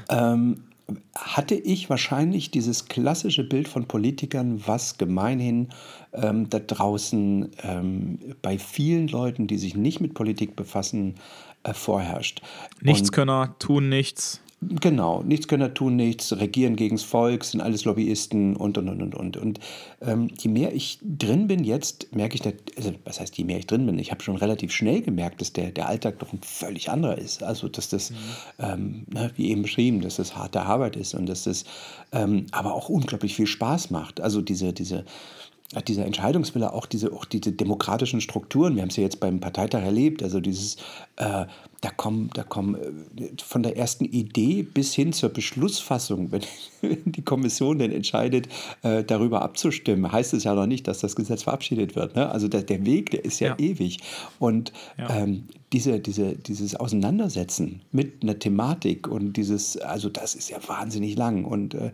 ähm, 0.09 0.65
hatte 1.15 1.55
ich 1.55 1.91
wahrscheinlich 1.91 2.51
dieses 2.51 2.87
klassische 2.87 3.43
Bild 3.43 3.67
von 3.69 3.87
Politikern, 3.87 4.63
was 4.67 4.99
gemeinhin 4.99 5.71
ähm, 6.13 6.49
da 6.49 6.61
draußen 6.61 7.51
ähm, 7.63 8.19
bei 8.43 8.59
vielen 8.59 9.09
Leuten, 9.09 9.47
die 9.47 9.59
sich 9.59 9.75
nicht 9.75 10.01
mit 10.01 10.15
Politik 10.15 10.55
befassen, 10.55 11.17
äh, 11.65 11.75
vorherrscht. 11.75 12.41
Nichtskönner, 12.81 13.57
tun 13.59 13.89
nichts. 13.89 14.41
Genau, 14.63 15.23
nichts 15.23 15.49
können 15.49 15.75
tun, 15.75 15.97
nichts, 15.97 16.33
regieren 16.35 16.77
gegen 16.77 16.97
das 16.97 17.05
Volk, 17.05 17.45
sind 17.45 17.61
alles 17.61 17.85
Lobbyisten 17.85 18.57
und, 18.57 18.79
und, 18.79 18.89
und, 18.89 19.03
und, 19.03 19.15
und. 19.15 19.37
Und 19.37 19.61
ähm, 20.01 20.29
je 20.39 20.49
mehr 20.51 20.75
ich 20.75 20.99
drin 21.03 21.47
bin 21.47 21.63
jetzt, 21.63 22.15
merke 22.17 22.37
ich, 22.37 22.41
dass, 22.41 22.55
also 22.75 22.93
was 23.05 23.21
heißt, 23.21 23.37
je 23.37 23.45
mehr 23.45 23.59
ich 23.59 23.67
drin 23.67 23.85
bin, 23.85 23.99
ich 23.99 24.11
habe 24.11 24.23
schon 24.23 24.37
relativ 24.37 24.73
schnell 24.73 25.03
gemerkt, 25.03 25.43
dass 25.43 25.53
der, 25.53 25.73
der 25.73 25.89
Alltag 25.89 26.21
doch 26.21 26.33
ein 26.33 26.41
völlig 26.43 26.89
anderer 26.89 27.19
ist. 27.19 27.43
Also, 27.43 27.69
dass 27.69 27.91
das, 27.91 28.11
mhm. 28.11 28.17
ähm, 28.59 29.07
ne, 29.13 29.31
wie 29.37 29.51
eben 29.51 29.61
beschrieben, 29.61 30.01
dass 30.01 30.17
das 30.17 30.35
harte 30.35 30.63
Arbeit 30.63 30.97
ist 30.97 31.13
und 31.13 31.27
dass 31.27 31.45
das 31.45 31.65
ähm, 32.13 32.47
aber 32.51 32.73
auch 32.73 32.89
unglaublich 32.89 33.37
viel 33.37 33.47
Spaß 33.47 33.91
macht. 33.91 34.23
Also 34.23 34.41
diese, 34.41 34.73
diese 34.73 35.05
dieser 35.89 36.07
Entscheidungswille, 36.07 36.73
auch 36.73 36.87
diese, 36.87 37.13
auch 37.13 37.25
diese 37.25 37.51
demokratischen 37.51 38.21
Strukturen, 38.21 38.77
wir 38.77 38.83
haben 38.83 38.89
es 38.89 38.97
ja 38.97 39.03
jetzt 39.03 39.19
beim 39.19 39.41
Parteitag 39.41 39.83
erlebt, 39.83 40.23
also 40.23 40.39
dieses, 40.39 40.77
äh, 41.17 41.47
da 41.81 41.91
kommen, 41.91 42.31
da 42.35 42.43
kommen 42.43 42.75
äh, 42.75 43.29
von 43.43 43.63
der 43.63 43.77
ersten 43.77 44.05
Idee 44.05 44.63
bis 44.63 44.95
hin 44.95 45.13
zur 45.13 45.31
Beschlussfassung, 45.31 46.33
wenn 46.33 46.43
die 47.05 47.23
Kommission 47.23 47.79
denn 47.79 47.93
entscheidet, 47.93 48.49
äh, 48.83 49.05
darüber 49.05 49.43
abzustimmen, 49.43 50.11
heißt 50.11 50.35
es 50.35 50.45
ja 50.45 50.55
noch 50.55 50.67
nicht, 50.67 50.89
dass 50.89 51.01
das 51.01 51.17
Gesetz 51.17 51.43
verabschiedet 51.43 51.97
wird. 51.97 52.17
Ne? 52.17 52.29
Also 52.31 52.49
der, 52.49 52.63
der 52.63 52.85
Weg, 52.87 53.11
der 53.11 53.25
ist 53.25 53.41
ja, 53.41 53.49
ja. 53.49 53.59
ewig. 53.59 53.99
Und 54.39 54.73
ja. 54.99 55.17
Ähm, 55.17 55.45
diese, 55.73 55.99
diese, 55.99 56.37
dieses 56.37 56.77
Auseinandersetzen 56.77 57.83
mit 57.91 58.23
einer 58.23 58.39
Thematik 58.39 59.09
und 59.09 59.33
dieses, 59.33 59.77
also 59.77 60.09
das 60.09 60.37
ist 60.37 60.49
ja 60.49 60.59
wahnsinnig 60.67 61.17
lang 61.17 61.45
und 61.45 61.75
äh, 61.75 61.91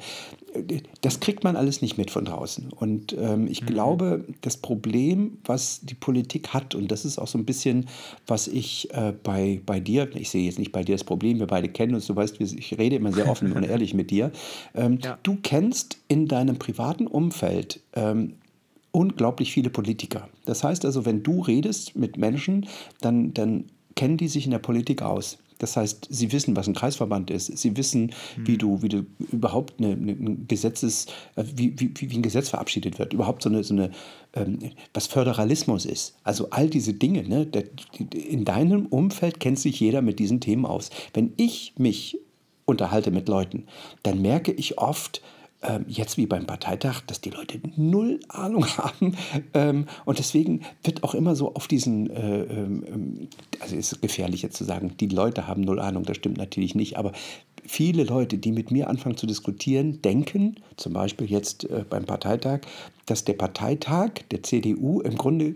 das 1.01 1.21
kriegt 1.21 1.43
man 1.45 1.57
alles 1.57 1.81
nicht 1.81 1.97
mit 1.97 2.11
von 2.11 2.27
draußen. 2.27 2.71
Und 2.73 3.17
ähm, 3.19 3.47
ich 3.47 3.63
mhm. 3.63 3.67
glaube, 3.67 4.25
das 4.43 4.59
Problem, 4.59 5.39
was 5.45 5.81
die 5.83 5.95
Politik 5.95 6.49
hat, 6.49 6.75
und 6.75 6.93
das 6.93 7.07
ist 7.07 7.19
auch 7.19 7.27
so 7.27 7.39
ein 7.39 7.47
bisschen, 7.47 7.87
was 8.27 8.49
ich 8.49 8.93
äh, 8.93 9.15
bei, 9.23 9.63
bei 9.65 9.72
dir, 9.81 10.09
ich 10.15 10.31
sehe 10.31 10.45
jetzt 10.45 10.59
nicht 10.59 10.73
bei 10.73 10.83
dir 10.83 10.95
das 10.95 11.05
Problem, 11.05 11.39
wir 11.39 11.47
beide 11.47 11.69
kennen 11.69 11.95
uns, 11.95 12.07
du 12.07 12.17
weißt, 12.17 12.41
ich 12.41 12.79
rede 12.79 12.97
immer 12.97 13.13
sehr 13.13 13.29
offen 13.29 13.53
und 13.53 13.63
ehrlich 13.69 13.95
mit 13.95 14.11
dir. 14.11 14.33
Ähm, 14.75 14.99
ja. 15.03 15.19
Du 15.23 15.39
kennst 15.43 15.99
in 16.09 16.29
deinem 16.29 16.59
privaten 16.59 17.07
Umfeld 17.07 17.81
ähm, 17.95 18.35
unglaublich 18.93 19.53
viele 19.53 19.71
Politiker. 19.71 20.29
Das 20.45 20.63
heißt 20.63 20.85
also, 20.85 21.05
wenn 21.05 21.23
du 21.23 21.41
redest 21.41 21.97
mit 21.97 22.17
Menschen, 22.17 22.67
dann, 23.01 23.35
dann 23.35 23.65
kennen 23.97 24.17
die 24.17 24.29
sich 24.29 24.45
in 24.45 24.51
der 24.51 24.59
Politik 24.59 25.03
aus. 25.03 25.39
Das 25.63 25.77
heißt, 25.77 26.09
sie 26.11 26.33
wissen, 26.33 26.57
was 26.57 26.67
ein 26.67 26.75
Kreisverband 26.75 27.31
ist. 27.31 27.57
Sie 27.57 27.77
wissen, 27.77 28.13
mhm. 28.37 28.47
wie 28.49 28.59
du, 28.59 28.83
wie 28.83 28.89
du 28.89 29.07
überhaupt 29.31 29.75
eine, 29.79 29.93
eine 29.93 30.37
Gesetzes, 30.49 31.07
äh, 31.37 31.45
wie, 31.55 31.79
wie, 31.79 31.93
wie 32.11 32.17
ein 32.17 32.23
Gesetz 32.23 32.49
verabschiedet 32.49 32.99
wird. 32.99 33.13
Überhaupt 33.13 33.45
so 33.45 33.49
eine, 33.49 33.63
so 33.63 33.73
eine 33.73 33.93
ähm, 34.35 34.59
was 34.93 35.07
Föderalismus 35.07 35.85
ist. 35.85 36.17
Also 36.25 36.51
all 36.51 36.69
diese 36.69 36.95
Dinge. 36.95 37.23
Ne? 37.23 37.47
In 38.13 38.45
deinem 38.45 38.87
Umfeld 38.87 39.39
kennt 39.39 39.61
sich 39.61 39.79
jeder 39.79 40.03
mit 40.03 40.19
diesen 40.19 40.41
Themen 40.41 40.67
aus. 40.67 40.91
Wenn 41.15 41.33
ich 41.37 41.75
mich 41.79 42.19
unterhalte 42.65 43.13
mit 43.13 43.29
Leuten, 43.29 43.67
dann 44.03 44.21
merke 44.21 44.51
ich 44.51 44.79
oft, 44.79 45.23
ähm, 45.63 45.85
jetzt 45.89 46.17
wie 46.17 46.27
beim 46.27 46.47
Parteitag, 46.47 47.03
dass 47.07 47.21
die 47.21 47.31
Leute 47.31 47.61
null 47.77 48.21
Ahnung 48.29 48.67
haben. 48.79 49.17
Ähm, 49.55 49.87
und 50.05 50.19
deswegen 50.19 50.63
wird 50.83 51.05
auch 51.05 51.15
immer 51.15 51.37
so 51.37 51.55
auf 51.55 51.69
diesen, 51.69 52.11
äh, 52.11 52.43
ähm, 52.43 53.29
also 53.61 53.77
ist 53.77 53.93
es 53.93 54.01
gefährlich 54.01 54.43
jetzt 54.43 54.57
zu 54.57 54.65
sagen, 54.65 54.97
die 54.99 55.09
Leute 55.09 55.47
haben 55.47 55.63
null 55.63 55.81
Ahnung, 55.81 56.05
das 56.05 56.17
stimmt 56.17 56.39
natürlich 56.39 56.75
nicht, 56.75 56.97
aber 56.97 57.13
viele 57.65 58.05
Leute, 58.05 58.39
die 58.39 58.53
mit 58.53 58.71
mir 58.71 58.89
anfangen 58.89 59.17
zu 59.17 59.27
diskutieren, 59.27 60.03
denken, 60.03 60.57
zum 60.77 60.93
Beispiel 60.93 61.31
jetzt 61.31 61.65
äh, 61.65 61.85
beim 61.89 62.05
Parteitag, 62.05 62.61
dass 63.07 63.25
der 63.25 63.35
Parteitag 63.35 64.11
der 64.31 64.43
CDU 64.43 65.01
im 65.01 65.17
Grunde, 65.17 65.55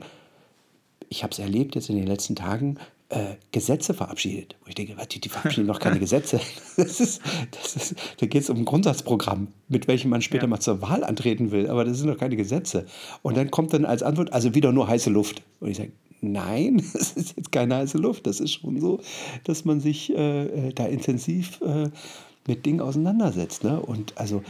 ich 1.09 1.23
habe 1.23 1.33
es 1.33 1.39
erlebt 1.39 1.75
jetzt 1.75 1.91
in 1.91 1.97
den 1.97 2.07
letzten 2.07 2.37
Tagen, 2.37 2.79
äh, 3.09 3.37
Gesetze 3.53 3.95
verabschiedet. 3.95 4.57
Wo 4.63 4.69
ich 4.69 4.75
denke, 4.75 4.97
die, 5.07 5.21
die 5.21 5.29
verabschieden 5.29 5.67
noch 5.67 5.79
keine 5.79 5.99
Gesetze. 5.99 6.41
Das 6.77 7.01
ist, 7.01 7.23
das 7.53 7.77
ist, 7.77 7.95
da 8.19 8.27
geht 8.27 8.43
es 8.43 8.51
um 8.51 8.59
ein 8.59 8.65
Grundsatzprogramm, 8.65 9.49
mit 9.69 9.89
welchem 9.89 10.11
man 10.11 10.21
später 10.21 10.45
ja. 10.45 10.49
mal 10.49 10.61
zur 10.61 10.83
Wahl 10.83 11.05
antreten 11.05 11.51
will. 11.51 11.69
Aber 11.69 11.85
das 11.85 11.99
sind 11.99 12.09
noch 12.09 12.19
keine 12.19 12.37
Gesetze. 12.37 12.87
Und 13.23 13.37
dann 13.37 13.51
kommt 13.51 13.73
dann 13.73 13.85
als 13.85 14.03
Antwort, 14.03 14.33
also 14.33 14.55
wieder 14.55 14.73
nur 14.73 14.89
heiße 14.89 15.09
Luft. 15.09 15.43
Und 15.61 15.71
ich 15.71 15.79
sage, 15.79 15.93
nein, 16.21 16.83
das 16.93 17.13
ist 17.13 17.37
jetzt 17.37 17.53
keine 17.53 17.77
heiße 17.77 17.99
Luft. 17.99 18.27
Das 18.27 18.41
ist 18.41 18.53
schon 18.53 18.81
so, 18.81 19.01
dass 19.45 19.65
man 19.65 19.81
sich 19.81 20.15
äh, 20.15 20.69
äh 20.69 20.73
da 20.75 20.87
intensiv 20.87 21.61
äh, 21.63 21.91
mit 22.47 22.67
Dingen 22.67 22.81
auseinandersetzt. 22.81 23.65
Ne? 23.65 23.81
Und, 23.81 24.19
also, 24.19 24.43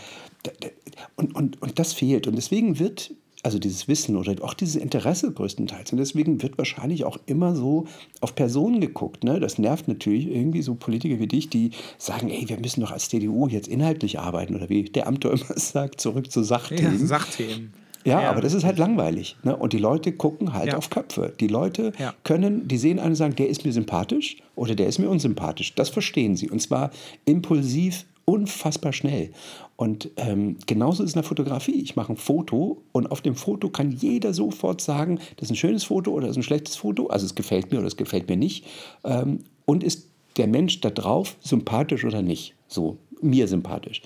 und, 1.15 1.35
und, 1.35 1.63
und 1.63 1.79
das 1.79 1.93
fehlt. 1.93 2.27
Und 2.27 2.37
deswegen 2.37 2.79
wird 2.79 3.13
also 3.47 3.59
dieses 3.59 3.89
Wissen 3.89 4.17
oder 4.17 4.35
auch 4.43 4.55
dieses 4.55 4.77
Interesse 4.77 5.33
größtenteils. 5.33 5.93
Und 5.93 5.99
deswegen 5.99 6.43
wird 6.43 6.59
wahrscheinlich 6.59 7.05
auch 7.05 7.17
immer 7.27 7.55
so 7.55 7.87
auf 8.21 8.35
Personen 8.35 8.81
geguckt. 8.81 9.25
Ne? 9.25 9.41
Das 9.41 9.59
nervt 9.59 9.89
natürlich 9.89 10.27
irgendwie 10.27 10.63
so 10.63 10.75
Politiker 10.75 11.19
wie 11.21 11.29
dich, 11.29 11.49
die 11.49 11.71
sagen, 11.97 12.29
ey, 12.29 12.49
wir 12.49 12.59
müssen 12.59 12.81
doch 12.81 12.91
als 12.91 13.09
CDU 13.09 13.47
jetzt 13.49 13.69
inhaltlich 13.69 14.19
arbeiten 14.19 14.55
oder 14.55 14.69
wie 14.69 14.83
der 14.85 15.07
Amtor 15.07 15.33
immer 15.35 15.57
sagt, 15.57 16.01
zurück 16.01 16.31
zu 16.31 16.43
Sachthemen. 16.43 17.01
Ja, 17.01 17.07
Sachthemen. 17.07 17.73
Ja, 18.05 18.23
ja, 18.23 18.31
aber 18.31 18.41
das 18.41 18.53
ist 18.53 18.65
halt 18.65 18.79
langweilig. 18.79 19.37
Ne? 19.43 19.57
Und 19.57 19.73
die 19.73 19.79
Leute 19.79 20.13
gucken 20.13 20.53
halt 20.53 20.69
ja. 20.69 20.77
auf 20.77 20.91
Köpfe. 20.91 21.33
Die 21.41 21.49
Leute 21.49 21.93
ja. 21.99 22.15
können, 22.23 22.69
die 22.69 22.79
sehen 22.79 22.99
einen 22.99 23.11
und 23.11 23.17
sagen, 23.17 23.35
der 23.35 23.49
ist 23.49 23.65
mir 23.65 23.73
sympathisch 23.73 24.37
oder 24.55 24.77
der 24.77 24.87
ist 24.87 24.99
mir 24.99 25.09
unsympathisch. 25.09 25.75
Das 25.75 25.89
verstehen 25.89 26.37
sie. 26.37 26.49
Und 26.49 26.61
zwar 26.61 26.91
impulsiv, 27.25 28.05
unfassbar 28.27 28.93
schnell. 28.93 29.31
Und 29.77 30.11
ähm, 30.17 30.59
genauso 30.67 31.03
ist 31.03 31.11
es 31.11 31.15
in 31.15 31.21
der 31.21 31.29
Fotografie. 31.29 31.81
Ich 31.81 31.97
mache 31.97 32.13
ein 32.13 32.17
Foto 32.17 32.83
und 32.93 33.11
auf 33.11 33.23
dem 33.23 33.37
Foto 33.37 33.71
kann 33.71 33.93
jeder 33.93 34.35
sofort 34.35 34.81
sagen, 34.81 35.19
das 35.37 35.47
ist 35.47 35.53
ein 35.53 35.57
schönes 35.57 35.85
Foto 35.85 36.11
oder 36.11 36.27
das 36.27 36.33
ist 36.33 36.41
ein 36.41 36.43
schlechtes 36.43 36.77
Foto. 36.77 37.07
Also 37.07 37.25
es 37.25 37.35
gefällt 37.35 37.71
mir 37.71 37.79
oder 37.79 37.87
es 37.87 37.97
gefällt 37.97 38.29
mir 38.29 38.37
nicht. 38.37 38.67
Ähm, 39.05 39.41
und 39.65 39.85
ist 39.85 40.09
der 40.37 40.49
Mensch 40.49 40.81
da 40.81 40.91
drauf 40.91 41.37
sympathisch 41.41 42.05
oder 42.05 42.21
nicht? 42.21 42.55
So, 42.69 42.99
mir 43.23 43.49
sympathisch. 43.49 44.03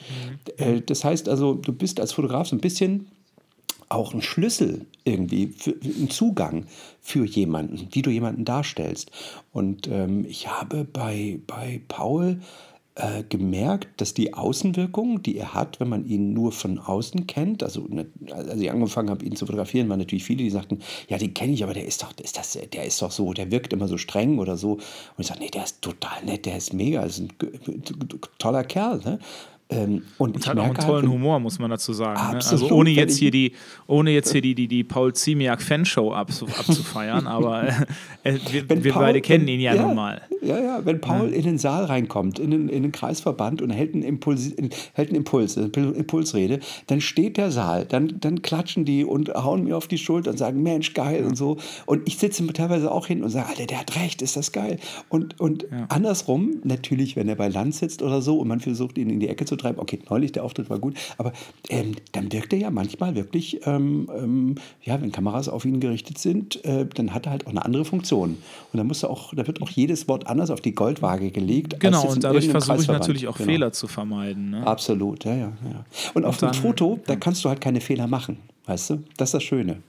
Mhm. 0.59 0.65
Äh, 0.65 0.81
das 0.83 1.05
heißt 1.05 1.29
also, 1.29 1.55
du 1.55 1.73
bist 1.73 1.99
als 1.99 2.13
Fotograf 2.13 2.49
so 2.49 2.57
ein 2.57 2.61
bisschen 2.61 3.09
auch 3.89 4.15
ein 4.15 4.23
Schlüssel 4.23 4.87
irgendwie, 5.05 5.49
für, 5.49 5.73
ein 5.73 6.11
Zugang 6.11 6.67
für 7.01 7.25
jemanden, 7.25 7.89
wie 7.91 8.03
du 8.03 8.11
jemanden 8.11 8.45
darstellst. 8.45 9.11
Und 9.53 9.89
ähm, 9.89 10.25
ich 10.29 10.47
habe 10.49 10.85
bei, 10.85 11.41
bei 11.47 11.81
Paul 11.89 12.41
äh, 12.97 13.23
gemerkt, 13.29 14.01
dass 14.01 14.15
die 14.15 14.35
Außenwirkung, 14.35 15.23
die 15.23 15.37
er 15.37 15.55
hat, 15.55 15.79
wenn 15.81 15.89
man 15.89 16.05
ihn 16.05 16.33
nur 16.33 16.53
von 16.53 16.79
außen 16.79 17.27
kennt, 17.27 17.63
also 17.63 17.87
ne, 17.89 18.07
als 18.33 18.61
ich 18.61 18.71
angefangen 18.71 19.11
habe, 19.11 19.25
ihn 19.25 19.37
zu 19.37 19.47
fotografieren, 19.47 19.89
waren 19.89 20.01
natürlich 20.01 20.25
viele, 20.25 20.43
die 20.43 20.51
sagten, 20.51 20.81
ja, 21.09 21.17
den 21.17 21.33
kenne 21.33 21.53
ich, 21.53 21.63
aber 21.63 21.73
der 21.73 21.87
ist 21.87 22.03
doch, 22.03 22.13
ist 22.21 22.37
das, 22.37 22.59
der 22.73 22.85
ist 22.85 23.01
doch 23.01 23.13
so, 23.13 23.33
der 23.33 23.51
wirkt 23.51 23.73
immer 23.73 23.89
so 23.89 23.97
streng 23.97 24.39
oder 24.39 24.57
so. 24.57 24.73
Und 24.73 24.83
ich 25.19 25.29
sage, 25.29 25.41
nee, 25.41 25.51
der 25.51 25.65
ist 25.65 25.83
total 25.83 26.25
nett, 26.25 26.47
der 26.47 26.57
ist 26.57 26.73
mega, 26.73 27.03
ist 27.03 27.21
ein 27.21 27.33
toller 28.39 28.65
Kerl. 28.65 29.01
Ne? 29.05 29.19
Ähm, 29.73 30.03
und, 30.19 30.35
und 30.35 30.47
hat 30.49 30.59
auch 30.59 30.65
einen 30.65 30.77
halt, 30.77 30.87
tollen 30.87 31.03
halt, 31.03 31.13
Humor, 31.13 31.39
muss 31.39 31.61
man 31.61 31.71
dazu 31.71 31.93
sagen. 31.93 32.33
Ne? 32.33 32.41
Also 32.45 32.71
ohne 32.71 32.91
jetzt 32.91 33.17
hier 33.17 33.31
die, 33.31 33.53
ohne 33.87 34.11
jetzt 34.11 34.33
hier 34.33 34.41
die, 34.41 34.57
die, 34.57 34.67
die 34.67 34.83
Paul 34.83 35.13
Ziemiak 35.13 35.63
Fanshow 35.63 36.13
abzufeiern, 36.15 37.29
aber 37.29 37.69
äh, 38.25 38.39
wir, 38.51 38.85
wir 38.85 38.93
Paul, 38.93 39.03
beide 39.03 39.21
kennen 39.21 39.47
ihn 39.47 39.61
ja, 39.61 39.75
ja, 39.75 39.83
nun 39.83 39.95
mal. 39.95 40.23
Ja, 40.43 40.59
ja, 40.59 40.85
wenn 40.85 41.01
Paul 41.01 41.31
ja. 41.31 41.37
in 41.37 41.43
den 41.45 41.59
Saal 41.59 41.85
reinkommt, 41.85 42.41
in 42.41 42.51
den, 42.51 42.69
in 42.69 42.83
den 42.83 42.91
Kreisverband 42.91 43.63
und 43.63 43.71
hält 43.71 43.95
einen 43.95 44.03
Impuls, 44.03 44.53
hält 44.95 45.11
einen 45.11 45.17
Impuls, 45.17 45.57
eine 45.57 45.69
Impulsrede, 45.69 46.59
dann 46.89 47.01
steht 47.01 47.37
der 47.37 47.53
Saal, 47.53 47.85
dann, 47.85 48.17
dann 48.19 48.43
klatschen 48.43 48.85
die 48.85 49.05
und 49.05 49.29
hauen 49.29 49.63
mir 49.63 49.77
auf 49.77 49.87
die 49.87 49.99
Schulter 49.99 50.33
und 50.33 50.37
sagen, 50.37 50.65
Mensch, 50.65 50.95
geil 50.95 51.21
ja. 51.21 51.29
und 51.29 51.37
so. 51.37 51.59
Und 51.87 52.09
ich 52.09 52.19
sitze 52.19 52.45
teilweise 52.49 52.91
auch 52.91 53.07
hin 53.07 53.23
und 53.23 53.31
sage, 53.31 53.51
Alter, 53.51 53.67
der 53.67 53.79
hat 53.79 53.95
recht, 53.95 54.21
ist 54.21 54.37
das 54.37 54.51
geil. 54.51 54.79
Und, 55.09 55.39
und 55.39 55.67
andersrum, 55.89 56.57
natürlich, 56.65 57.15
wenn 57.15 57.29
er 57.29 57.37
bei 57.37 57.47
Land 57.47 57.77
sitzt 57.77 58.03
oder 58.03 58.21
so 58.21 58.39
und 58.39 58.49
man 58.49 58.59
versucht, 58.59 58.99
ihn 58.99 59.11
in 59.11 59.21
die 59.21 59.29
Ecke 59.29 59.45
zu 59.45 59.60
treiben, 59.61 59.79
okay, 59.79 60.01
neulich 60.09 60.33
der 60.33 60.45
Auftritt 60.45 60.71
war 60.71 60.79
gut, 60.79 60.95
aber 61.19 61.33
ähm, 61.69 61.97
dann 62.13 62.33
wirkt 62.33 62.53
er 62.53 62.59
ja 62.59 62.71
manchmal 62.71 63.15
wirklich, 63.15 63.67
ähm, 63.67 64.09
ähm, 64.17 64.55
ja, 64.83 65.01
wenn 65.01 65.13
Kameras 65.13 65.49
auf 65.49 65.65
ihn 65.65 65.81
gerichtet 65.81 66.19
sind, 66.19 66.65
äh, 66.65 66.87
dann 66.87 67.15
hat 67.15 67.27
er 67.27 67.33
halt 67.33 67.47
auch 67.47 67.51
eine 67.51 67.65
andere 67.65 67.85
Funktion. 67.85 68.39
Und 68.73 68.77
da 68.77 68.85
muss 68.85 69.05
auch, 69.05 69.35
da 69.35 69.47
wird 69.47 69.63
auch 69.63 69.71
jedes 69.71 70.09
Wort 70.09 70.27
anders 70.27 70.51
auf 70.51 70.61
die 70.61 70.75
Goldwaage 70.75 71.31
gelegt. 71.31 71.81
Genau, 71.81 72.07
und 72.07 72.25
dadurch 72.25 72.49
versuche 72.49 72.81
ich 72.81 72.89
natürlich 72.89 73.29
auch 73.29 73.37
genau. 73.37 73.51
Fehler 73.51 73.73
zu 73.73 73.89
vermeiden. 73.89 74.51
Ne? 74.51 74.67
Absolut, 74.67 75.25
ja, 75.25 75.35
ja. 75.35 75.53
ja. 75.65 75.85
Und, 76.15 76.23
und 76.23 76.25
auf 76.25 76.39
dem 76.39 76.55
Foto, 76.55 76.99
da 77.07 77.17
kannst 77.17 77.45
du 77.45 77.49
halt 77.49 77.61
keine 77.61 77.81
Fehler 77.81 78.07
machen, 78.07 78.39
weißt 78.67 78.91
du? 78.91 79.05
Das 79.17 79.29
ist 79.29 79.35
das 79.35 79.43
Schöne. 79.43 79.83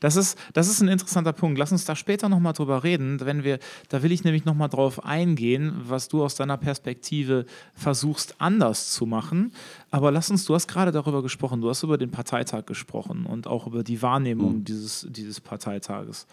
Das 0.00 0.16
ist, 0.16 0.38
das 0.52 0.68
ist 0.68 0.80
ein 0.80 0.88
interessanter 0.88 1.32
Punkt. 1.32 1.58
Lass 1.58 1.72
uns 1.72 1.84
da 1.84 1.96
später 1.96 2.28
nochmal 2.28 2.52
drüber 2.52 2.84
reden, 2.84 3.20
wenn 3.20 3.44
wir, 3.44 3.58
da 3.88 4.02
will 4.02 4.12
ich 4.12 4.24
nämlich 4.24 4.44
nochmal 4.44 4.68
drauf 4.68 5.04
eingehen, 5.04 5.72
was 5.84 6.08
du 6.08 6.24
aus 6.24 6.34
deiner 6.34 6.56
Perspektive 6.56 7.46
versuchst 7.74 8.36
anders 8.38 8.92
zu 8.92 9.06
machen. 9.06 9.52
Aber 9.90 10.10
lass 10.10 10.30
uns, 10.30 10.44
du 10.44 10.54
hast 10.54 10.68
gerade 10.68 10.92
darüber 10.92 11.22
gesprochen, 11.22 11.60
du 11.60 11.68
hast 11.68 11.82
über 11.82 11.98
den 11.98 12.10
Parteitag 12.10 12.66
gesprochen 12.66 13.26
und 13.26 13.46
auch 13.46 13.66
über 13.66 13.82
die 13.82 14.02
Wahrnehmung 14.02 14.58
mhm. 14.58 14.64
dieses, 14.64 15.06
dieses 15.10 15.40
Parteitages. 15.40 16.26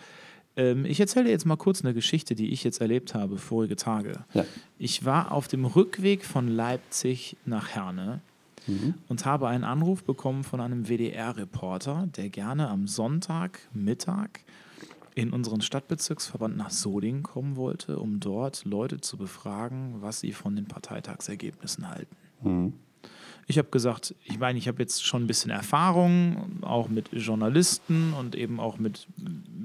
Ähm, 0.58 0.86
ich 0.86 1.00
erzähle 1.00 1.30
jetzt 1.30 1.46
mal 1.46 1.58
kurz 1.58 1.84
eine 1.84 1.94
Geschichte, 1.94 2.36
die 2.36 2.52
ich 2.52 2.64
jetzt 2.64 2.82
erlebt 2.82 3.14
habe, 3.14 3.38
vorige 3.38 3.75
Tage. 3.75 4.25
Ja. 4.34 4.46
Ich 4.78 5.06
war 5.06 5.32
auf 5.32 5.48
dem 5.48 5.66
Rückweg 5.66 6.25
von 6.25 6.48
Leipzig 6.48 7.38
nach 7.46 7.70
Herne 7.70 8.22
mhm. 8.68 8.96
und 9.08 9.26
habe 9.26 9.48
einen 9.48 9.64
Anruf 9.64 10.04
bekommen 10.04 10.44
von 10.44 10.60
einem 10.60 10.88
WDR-Reporter, 10.88 12.08
der 12.16 12.30
gerne 12.30 12.70
am 12.70 12.88
Sonntagmittag 12.88 14.30
in 15.16 15.32
unseren 15.32 15.62
Stadtbezirksverband 15.62 16.58
nach 16.58 16.72
Solingen 16.72 17.24
kommen 17.24 17.56
wollte, 17.56 18.00
um 18.00 18.20
dort 18.20 18.66
Leute 18.66 19.00
zu 19.00 19.18
befragen, 19.18 20.02
was 20.02 20.20
sie 20.20 20.34
von 20.34 20.56
den 20.56 20.66
Parteitagsergebnissen 20.66 21.90
halten. 21.90 22.16
Mhm. 22.44 22.74
Ich 23.48 23.58
habe 23.58 23.70
gesagt, 23.70 24.16
ich 24.24 24.40
meine, 24.40 24.58
ich 24.58 24.68
habe 24.68 24.82
jetzt 24.82 25.06
schon 25.06 25.24
ein 25.24 25.28
bisschen 25.28 25.52
Erfahrung, 25.52 26.64
auch 26.64 26.88
mit 26.88 27.10
Journalisten 27.12 28.14
und 28.14 28.36
eben 28.36 28.60
auch 28.60 28.78
mit 28.78 29.08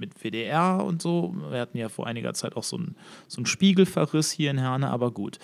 mit 0.00 0.14
WDR 0.25 0.82
und 0.84 1.00
so. 1.00 1.34
Wir 1.50 1.60
hatten 1.60 1.78
ja 1.78 1.88
vor 1.88 2.06
einiger 2.06 2.34
Zeit 2.34 2.56
auch 2.56 2.64
so 2.64 2.76
einen 2.76 2.96
so 3.28 3.44
Spiegelverriss 3.44 4.32
hier 4.32 4.50
in 4.50 4.58
Herne, 4.58 4.90
aber 4.90 5.12
gut. 5.12 5.38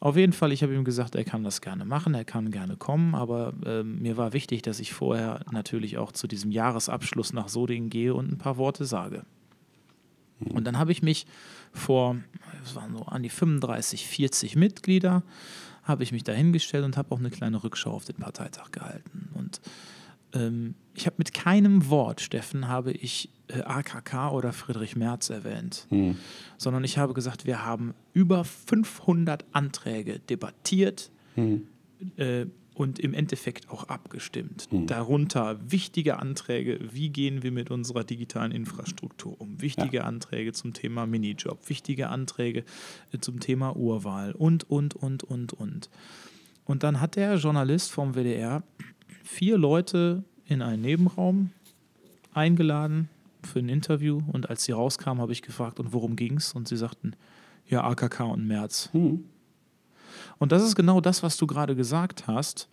Auf 0.00 0.16
jeden 0.16 0.32
Fall, 0.32 0.52
ich 0.52 0.62
habe 0.62 0.74
ihm 0.74 0.84
gesagt, 0.84 1.14
er 1.14 1.24
kann 1.24 1.44
das 1.44 1.62
gerne 1.62 1.84
machen, 1.86 2.12
er 2.12 2.24
kann 2.24 2.50
gerne 2.50 2.76
kommen, 2.76 3.14
aber 3.14 3.54
äh, 3.64 3.82
mir 3.82 4.16
war 4.16 4.32
wichtig, 4.34 4.62
dass 4.62 4.80
ich 4.80 4.92
vorher 4.92 5.40
natürlich 5.50 5.96
auch 5.96 6.12
zu 6.12 6.26
diesem 6.26 6.50
Jahresabschluss 6.50 7.32
nach 7.32 7.48
Sodingen 7.48 7.88
gehe 7.88 8.12
und 8.12 8.30
ein 8.30 8.38
paar 8.38 8.58
Worte 8.58 8.84
sage. 8.84 9.24
Mhm. 10.40 10.52
Und 10.52 10.64
dann 10.64 10.78
habe 10.78 10.92
ich 10.92 11.02
mich 11.02 11.26
vor, 11.72 12.16
es 12.64 12.74
waren 12.74 12.96
so 12.96 13.04
an 13.04 13.22
die 13.22 13.30
35, 13.30 14.06
40 14.06 14.56
Mitglieder, 14.56 15.22
habe 15.90 16.02
ich 16.02 16.12
mich 16.12 16.24
dahingestellt 16.24 16.84
und 16.84 16.96
habe 16.96 17.12
auch 17.12 17.18
eine 17.18 17.30
kleine 17.30 17.62
Rückschau 17.62 17.90
auf 17.90 18.06
den 18.06 18.16
Parteitag 18.16 18.70
gehalten. 18.70 19.28
Und 19.34 19.60
ähm, 20.32 20.74
ich 20.94 21.06
habe 21.06 21.16
mit 21.18 21.34
keinem 21.34 21.90
Wort, 21.90 22.20
Steffen, 22.20 22.68
habe 22.68 22.92
ich 22.92 23.28
äh, 23.48 23.60
AKK 23.60 24.30
oder 24.30 24.52
Friedrich 24.52 24.96
Merz 24.96 25.30
erwähnt, 25.30 25.86
hm. 25.90 26.16
sondern 26.56 26.84
ich 26.84 26.98
habe 26.98 27.14
gesagt, 27.14 27.46
wir 27.46 27.64
haben 27.64 27.94
über 28.12 28.44
500 28.44 29.44
Anträge 29.52 30.20
debattiert, 30.20 31.10
hm. 31.34 31.66
äh, 32.16 32.46
und 32.80 32.98
im 32.98 33.12
Endeffekt 33.12 33.68
auch 33.68 33.84
abgestimmt. 33.90 34.72
Mhm. 34.72 34.86
Darunter 34.86 35.58
wichtige 35.70 36.18
Anträge, 36.18 36.78
wie 36.92 37.10
gehen 37.10 37.42
wir 37.42 37.52
mit 37.52 37.70
unserer 37.70 38.04
digitalen 38.04 38.52
Infrastruktur 38.52 39.38
um, 39.38 39.60
wichtige 39.60 39.98
ja. 39.98 40.04
Anträge 40.04 40.54
zum 40.54 40.72
Thema 40.72 41.04
Minijob, 41.04 41.68
wichtige 41.68 42.08
Anträge 42.08 42.64
äh, 43.12 43.18
zum 43.18 43.38
Thema 43.38 43.76
Urwahl 43.76 44.32
und, 44.32 44.64
und, 44.70 44.96
und, 44.96 45.24
und, 45.24 45.52
und. 45.52 45.90
Und 46.64 46.82
dann 46.82 47.02
hat 47.02 47.16
der 47.16 47.36
Journalist 47.36 47.92
vom 47.92 48.14
WDR 48.14 48.62
vier 49.24 49.58
Leute 49.58 50.24
in 50.46 50.62
einen 50.62 50.80
Nebenraum 50.80 51.50
eingeladen 52.32 53.10
für 53.42 53.58
ein 53.58 53.68
Interview 53.68 54.22
und 54.32 54.48
als 54.48 54.64
sie 54.64 54.72
rauskamen, 54.72 55.20
habe 55.20 55.32
ich 55.32 55.42
gefragt, 55.42 55.80
und 55.80 55.92
worum 55.92 56.16
ging 56.16 56.38
es? 56.38 56.54
Und 56.54 56.66
sie 56.66 56.78
sagten, 56.78 57.12
ja, 57.68 57.84
AKK 57.84 58.20
und 58.20 58.46
März. 58.46 58.88
Mhm. 58.94 59.24
Und 60.38 60.52
das 60.52 60.62
ist 60.62 60.74
genau 60.74 61.00
das, 61.00 61.22
was 61.22 61.36
du 61.36 61.46
gerade 61.46 61.76
gesagt 61.76 62.26
hast, 62.26 62.68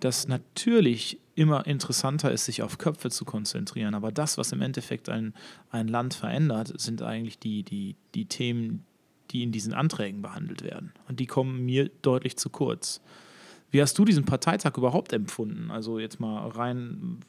dass 0.00 0.28
natürlich 0.28 1.18
immer 1.34 1.66
interessanter 1.66 2.32
ist, 2.32 2.44
sich 2.44 2.62
auf 2.62 2.78
Köpfe 2.78 3.10
zu 3.10 3.24
konzentrieren. 3.24 3.94
Aber 3.94 4.12
das, 4.12 4.38
was 4.38 4.52
im 4.52 4.60
Endeffekt 4.60 5.08
ein, 5.08 5.34
ein 5.70 5.88
Land 5.88 6.14
verändert, 6.14 6.72
sind 6.80 7.02
eigentlich 7.02 7.38
die, 7.38 7.62
die, 7.62 7.96
die 8.14 8.26
Themen, 8.26 8.84
die 9.30 9.42
in 9.42 9.52
diesen 9.52 9.74
Anträgen 9.74 10.22
behandelt 10.22 10.62
werden. 10.62 10.92
Und 11.08 11.20
die 11.20 11.26
kommen 11.26 11.64
mir 11.64 11.90
deutlich 12.02 12.36
zu 12.36 12.50
kurz. 12.50 13.00
Wie 13.70 13.82
hast 13.82 13.98
du 13.98 14.04
diesen 14.04 14.24
Parteitag 14.24 14.76
überhaupt 14.78 15.12
empfunden? 15.12 15.70
Also 15.70 15.98
jetzt 15.98 16.20
mal 16.20 16.48
rein 16.48 17.20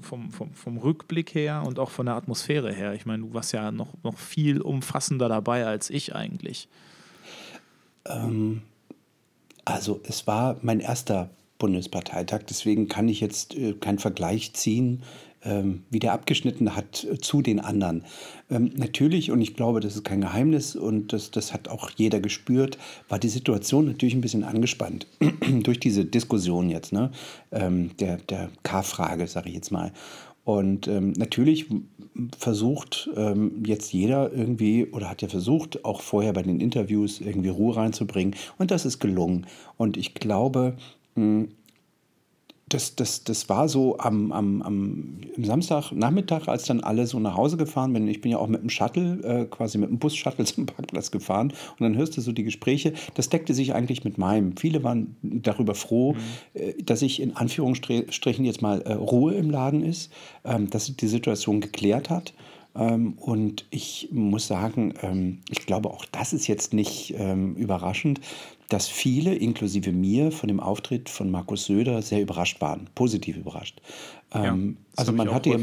vom, 0.00 0.30
vom, 0.30 0.54
vom 0.54 0.78
Rückblick 0.78 1.34
her 1.34 1.62
und 1.66 1.78
auch 1.78 1.90
von 1.90 2.06
der 2.06 2.14
Atmosphäre 2.14 2.72
her. 2.72 2.94
Ich 2.94 3.04
meine, 3.04 3.24
du 3.24 3.34
warst 3.34 3.52
ja 3.52 3.70
noch, 3.70 3.94
noch 4.02 4.16
viel 4.16 4.60
umfassender 4.60 5.28
dabei 5.28 5.66
als 5.66 5.90
ich 5.90 6.14
eigentlich. 6.14 6.68
Ähm, 8.06 8.62
also 9.64 10.00
es 10.04 10.26
war 10.26 10.56
mein 10.62 10.80
erster 10.80 11.30
Bundesparteitag, 11.58 12.42
deswegen 12.48 12.88
kann 12.88 13.08
ich 13.08 13.20
jetzt 13.20 13.54
äh, 13.54 13.74
keinen 13.74 13.98
Vergleich 13.98 14.52
ziehen, 14.54 15.02
ähm, 15.44 15.84
wie 15.90 15.98
der 15.98 16.12
abgeschnitten 16.12 16.74
hat 16.76 17.04
äh, 17.04 17.18
zu 17.18 17.42
den 17.42 17.60
anderen. 17.60 18.04
Ähm, 18.50 18.72
natürlich, 18.76 19.30
und 19.30 19.40
ich 19.40 19.54
glaube, 19.54 19.80
das 19.80 19.96
ist 19.96 20.04
kein 20.04 20.20
Geheimnis 20.20 20.76
und 20.76 21.12
das, 21.12 21.30
das 21.30 21.52
hat 21.52 21.68
auch 21.68 21.90
jeder 21.90 22.20
gespürt, 22.20 22.78
war 23.08 23.18
die 23.18 23.28
Situation 23.28 23.86
natürlich 23.86 24.14
ein 24.14 24.20
bisschen 24.20 24.44
angespannt 24.44 25.06
durch 25.62 25.80
diese 25.80 26.04
Diskussion 26.04 26.70
jetzt, 26.70 26.92
ne? 26.92 27.10
Ähm, 27.50 27.90
der, 27.98 28.16
der 28.18 28.50
K-Frage, 28.62 29.26
sage 29.26 29.48
ich 29.48 29.54
jetzt 29.54 29.72
mal. 29.72 29.92
Und 30.44 30.88
ähm, 30.88 31.12
natürlich 31.12 31.66
versucht 32.38 33.08
ähm, 33.16 33.62
jetzt 33.64 33.92
jeder 33.92 34.32
irgendwie 34.32 34.86
oder 34.86 35.08
hat 35.08 35.22
ja 35.22 35.28
versucht, 35.28 35.84
auch 35.84 36.00
vorher 36.00 36.32
bei 36.32 36.42
den 36.42 36.60
Interviews 36.60 37.20
irgendwie 37.20 37.48
Ruhe 37.48 37.76
reinzubringen. 37.76 38.34
Und 38.58 38.70
das 38.70 38.84
ist 38.84 38.98
gelungen. 38.98 39.46
Und 39.76 39.96
ich 39.96 40.14
glaube, 40.14 40.76
mh, 41.14 41.46
das, 42.72 42.96
das, 42.96 43.24
das 43.24 43.48
war 43.48 43.68
so 43.68 43.98
am, 43.98 44.32
am, 44.32 44.62
am 44.62 45.18
Samstagnachmittag, 45.36 46.48
als 46.48 46.64
dann 46.64 46.80
alle 46.80 47.06
so 47.06 47.18
nach 47.18 47.36
Hause 47.36 47.56
gefahren 47.56 47.92
bin. 47.92 48.08
Ich 48.08 48.20
bin 48.20 48.30
ja 48.30 48.38
auch 48.38 48.48
mit 48.48 48.62
dem 48.62 48.70
Shuttle, 48.70 49.20
äh, 49.22 49.44
quasi 49.46 49.78
mit 49.78 49.90
dem 49.90 49.98
Bus-Shuttle 49.98 50.44
zum 50.46 50.66
Parkplatz 50.66 51.10
gefahren. 51.10 51.52
Und 51.78 51.80
dann 51.80 51.96
hörst 51.96 52.16
du 52.16 52.20
so 52.20 52.32
die 52.32 52.44
Gespräche. 52.44 52.94
Das 53.14 53.28
deckte 53.28 53.54
sich 53.54 53.74
eigentlich 53.74 54.04
mit 54.04 54.18
meinem. 54.18 54.56
Viele 54.56 54.82
waren 54.82 55.16
darüber 55.22 55.74
froh, 55.74 56.14
mhm. 56.14 56.18
äh, 56.54 56.74
dass 56.82 57.02
ich 57.02 57.20
in 57.20 57.36
Anführungsstrichen 57.36 58.44
jetzt 58.44 58.62
mal 58.62 58.80
äh, 58.82 58.94
Ruhe 58.94 59.34
im 59.34 59.50
Laden 59.50 59.84
ist, 59.84 60.12
ähm, 60.44 60.70
dass 60.70 60.86
sich 60.86 60.96
die 60.96 61.08
Situation 61.08 61.60
geklärt 61.60 62.10
hat. 62.10 62.32
Ähm, 62.74 63.14
und 63.18 63.66
ich 63.70 64.08
muss 64.12 64.46
sagen, 64.46 64.94
ähm, 65.02 65.40
ich 65.50 65.66
glaube, 65.66 65.90
auch 65.90 66.04
das 66.10 66.32
ist 66.32 66.46
jetzt 66.46 66.72
nicht 66.72 67.14
ähm, 67.18 67.54
überraschend, 67.56 68.20
dass 68.72 68.88
viele, 68.88 69.34
inklusive 69.34 69.92
mir, 69.92 70.32
von 70.32 70.48
dem 70.48 70.58
Auftritt 70.58 71.10
von 71.10 71.30
Markus 71.30 71.66
Söder 71.66 72.00
sehr 72.00 72.22
überrascht 72.22 72.60
waren, 72.60 72.88
positiv 72.94 73.36
überrascht. 73.36 73.82
Ja, 74.34 74.56
also 74.96 75.12
man 75.12 75.30
hatte 75.30 75.50
ja 75.50 75.58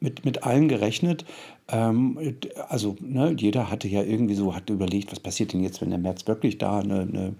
mit, 0.00 0.26
mit 0.26 0.42
allen 0.42 0.68
gerechnet. 0.68 1.24
also 1.66 2.96
ne, 3.00 3.34
jeder 3.38 3.70
hatte 3.70 3.88
ja 3.88 4.02
irgendwie 4.02 4.34
so, 4.34 4.54
hat 4.54 4.68
überlegt, 4.68 5.10
was 5.10 5.20
passiert 5.20 5.54
denn 5.54 5.62
jetzt, 5.62 5.80
wenn 5.80 5.88
der 5.88 5.98
März 5.98 6.26
wirklich 6.26 6.58
da 6.58 6.80
eine, 6.80 7.00
eine, 7.00 7.34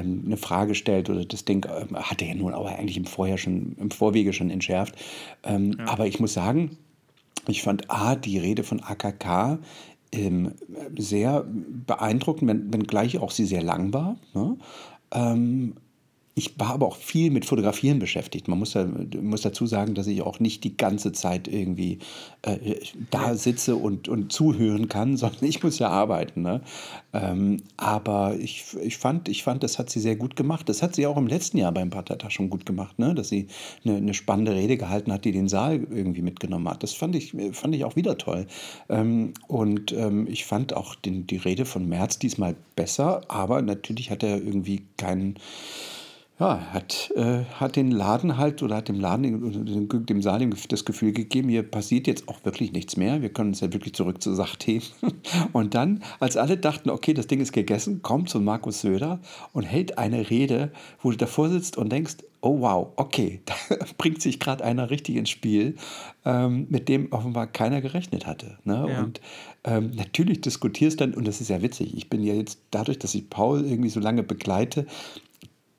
eine 0.00 0.36
Frage 0.36 0.74
stellt 0.74 1.08
oder 1.08 1.24
das 1.24 1.46
Ding 1.46 1.66
hat 1.94 2.20
er 2.20 2.28
ja 2.28 2.34
nun 2.34 2.52
aber 2.52 2.76
eigentlich 2.76 2.98
im 2.98 3.06
Vorher 3.06 3.38
schon, 3.38 3.76
im 3.80 3.90
Vorwege 3.90 4.34
schon 4.34 4.50
entschärft. 4.50 4.94
Ja. 5.46 5.58
Aber 5.86 6.06
ich 6.06 6.20
muss 6.20 6.34
sagen, 6.34 6.76
ich 7.46 7.62
fand 7.62 7.90
A, 7.90 8.14
die 8.14 8.38
Rede 8.38 8.62
von 8.62 8.80
AKK 8.80 9.58
ähm, 10.14 10.52
sehr 10.96 11.44
beeindruckend, 11.86 12.48
wenn, 12.48 12.72
wenngleich 12.72 13.18
auch 13.18 13.30
sie 13.30 13.44
sehr 13.44 13.62
lang 13.62 13.92
war. 13.92 14.16
Ne? 14.34 14.56
Ähm, 15.12 15.74
ich 16.36 16.58
war 16.58 16.70
aber 16.70 16.86
auch 16.86 16.96
viel 16.96 17.30
mit 17.30 17.44
Fotografieren 17.44 18.00
beschäftigt. 18.00 18.48
Man 18.48 18.58
muss, 18.58 18.72
da, 18.72 18.86
muss 19.22 19.42
dazu 19.42 19.66
sagen, 19.66 19.94
dass 19.94 20.08
ich 20.08 20.22
auch 20.22 20.40
nicht 20.40 20.64
die 20.64 20.76
ganze 20.76 21.12
Zeit 21.12 21.46
irgendwie 21.46 22.00
äh, 22.42 22.76
da 23.10 23.36
sitze 23.36 23.76
und, 23.76 24.08
und 24.08 24.32
zuhören 24.32 24.88
kann, 24.88 25.16
sondern 25.16 25.44
ich 25.44 25.62
muss 25.62 25.78
ja 25.78 25.90
arbeiten. 25.90 26.42
Ne? 26.42 26.60
Ähm, 27.12 27.58
aber 27.76 28.36
ich, 28.36 28.64
ich, 28.82 28.98
fand, 28.98 29.28
ich 29.28 29.44
fand, 29.44 29.62
das 29.62 29.78
hat 29.78 29.90
sie 29.90 30.00
sehr 30.00 30.16
gut 30.16 30.34
gemacht. 30.34 30.68
Das 30.68 30.82
hat 30.82 30.96
sie 30.96 31.06
auch 31.06 31.16
im 31.16 31.28
letzten 31.28 31.58
Jahr 31.58 31.70
beim 31.70 31.90
Parteitag 31.90 32.32
schon 32.32 32.50
gut 32.50 32.66
gemacht, 32.66 32.98
ne? 32.98 33.14
dass 33.14 33.28
sie 33.28 33.46
eine, 33.84 33.96
eine 33.96 34.14
spannende 34.14 34.54
Rede 34.54 34.76
gehalten 34.76 35.12
hat, 35.12 35.24
die 35.24 35.32
den 35.32 35.48
Saal 35.48 35.86
irgendwie 35.88 36.22
mitgenommen 36.22 36.68
hat. 36.68 36.82
Das 36.82 36.94
fand 36.94 37.14
ich, 37.14 37.32
fand 37.52 37.76
ich 37.76 37.84
auch 37.84 37.94
wieder 37.94 38.18
toll. 38.18 38.48
Ähm, 38.88 39.34
und 39.46 39.92
ähm, 39.92 40.26
ich 40.28 40.46
fand 40.46 40.74
auch 40.74 40.96
den, 40.96 41.28
die 41.28 41.36
Rede 41.36 41.64
von 41.64 41.88
Merz 41.88 42.18
diesmal 42.18 42.56
besser, 42.74 43.22
aber 43.28 43.62
natürlich 43.62 44.10
hat 44.10 44.24
er 44.24 44.38
irgendwie 44.38 44.82
keinen 44.96 45.38
ja, 46.40 46.60
hat, 46.72 47.12
äh, 47.14 47.44
hat 47.44 47.76
den 47.76 47.92
Laden 47.92 48.36
halt 48.36 48.60
oder 48.64 48.76
hat 48.76 48.88
dem 48.88 48.98
Laden, 48.98 49.86
dem, 49.88 50.06
dem 50.06 50.22
Saal 50.22 50.50
das 50.68 50.84
Gefühl 50.84 51.12
gegeben, 51.12 51.48
hier 51.48 51.62
passiert 51.62 52.08
jetzt 52.08 52.28
auch 52.28 52.44
wirklich 52.44 52.72
nichts 52.72 52.96
mehr. 52.96 53.22
Wir 53.22 53.28
können 53.28 53.50
uns 53.50 53.60
ja 53.60 53.72
wirklich 53.72 53.94
zurück 53.94 54.20
zur 54.20 54.34
Sache 54.34 54.58
heben. 54.64 54.84
Und 55.52 55.74
dann, 55.74 56.02
als 56.18 56.36
alle 56.36 56.56
dachten, 56.56 56.90
okay, 56.90 57.14
das 57.14 57.28
Ding 57.28 57.40
ist 57.40 57.52
gegessen, 57.52 58.02
kommt 58.02 58.30
so 58.30 58.40
Markus 58.40 58.80
Söder 58.80 59.20
und 59.52 59.62
hält 59.62 59.96
eine 59.98 60.28
Rede, 60.28 60.72
wo 61.00 61.12
du 61.12 61.16
davor 61.16 61.48
sitzt 61.48 61.76
und 61.78 61.92
denkst, 61.92 62.16
oh 62.40 62.60
wow, 62.60 62.88
okay, 62.96 63.40
da 63.46 63.54
bringt 63.96 64.20
sich 64.20 64.40
gerade 64.40 64.64
einer 64.64 64.90
richtig 64.90 65.16
ins 65.16 65.30
Spiel, 65.30 65.76
ähm, 66.24 66.66
mit 66.68 66.88
dem 66.88 67.12
offenbar 67.12 67.46
keiner 67.46 67.80
gerechnet 67.80 68.26
hatte. 68.26 68.58
Ne? 68.64 68.86
Ja. 68.88 69.00
Und 69.00 69.20
ähm, 69.64 69.92
natürlich 69.94 70.40
diskutierst 70.42 71.00
dann, 71.00 71.14
und 71.14 71.26
das 71.26 71.40
ist 71.40 71.48
ja 71.48 71.62
witzig, 71.62 71.96
ich 71.96 72.10
bin 72.10 72.22
ja 72.22 72.34
jetzt 72.34 72.58
dadurch, 72.70 72.98
dass 72.98 73.14
ich 73.14 73.30
Paul 73.30 73.64
irgendwie 73.64 73.88
so 73.88 74.00
lange 74.00 74.22
begleite, 74.22 74.86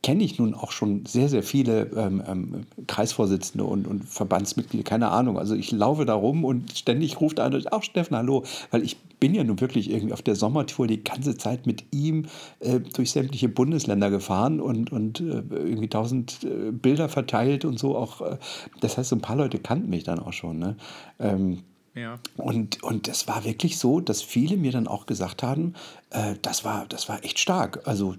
kenne 0.06 0.24
ich 0.24 0.38
nun 0.38 0.54
auch 0.54 0.72
schon 0.72 1.04
sehr, 1.08 1.30
sehr 1.30 1.42
viele 1.42 1.90
ähm, 1.96 2.22
ähm, 2.28 2.66
Kreisvorsitzende 2.86 3.66
und, 3.66 3.88
und 3.88 4.06
Verbandsmitglieder, 4.06 4.84
keine 4.84 5.10
Ahnung. 5.10 5.40
Also 5.40 5.56
ich 5.56 5.72
laufe 5.72 6.06
da 6.06 6.14
rum 6.14 6.46
und 6.46 6.78
ständig 6.78 7.20
ruft 7.22 7.40
einer, 7.40 7.60
auch 7.72 7.82
Steffen, 7.82 8.16
hallo, 8.16 8.44
weil 8.70 8.84
ich 8.84 8.98
bin 9.20 9.34
ja 9.34 9.44
nun 9.44 9.60
wirklich 9.60 9.90
irgendwie 9.90 10.14
auf 10.14 10.22
der 10.22 10.36
Sommertour 10.36 10.86
die 10.86 11.04
ganze 11.04 11.38
Zeit 11.38 11.66
mit 11.66 11.86
ihm 11.90 12.28
äh, 12.60 12.82
durch 12.82 13.10
sämtliche 13.10 13.50
Bundesländer 13.50 14.12
gefahren 14.12 14.62
und, 14.62 14.92
und 14.92 15.22
äh, 15.22 15.42
irgendwie 15.50 15.90
tausend 15.90 16.44
äh, 16.44 16.72
Bilder 16.72 17.10
verteilt 17.10 17.66
und 17.66 17.80
so 17.80 17.98
auch. 17.98 18.22
Äh, 18.22 18.38
das 18.82 19.00
heißt, 19.00 19.10
so 19.10 19.16
ein 19.16 19.22
paar 19.22 19.38
Leute 19.38 19.58
kannten 19.58 19.90
mich 19.90 20.04
dann 20.04 20.20
auch 20.20 20.34
schon. 20.34 20.60
Ne? 20.60 20.76
Ähm, 21.18 21.64
ja. 21.96 22.20
Und, 22.38 22.84
und 22.84 23.08
es 23.08 23.28
war 23.28 23.44
wirklich 23.44 23.80
so, 23.80 24.02
dass 24.02 24.22
viele 24.22 24.56
mir 24.56 24.72
dann 24.72 24.86
auch 24.88 25.08
gesagt 25.08 25.42
haben, 25.42 25.74
äh, 26.12 26.36
das, 26.44 26.64
war, 26.64 26.86
das 26.90 27.10
war 27.10 27.24
echt 27.24 27.40
stark. 27.40 27.88
Also 27.88 28.16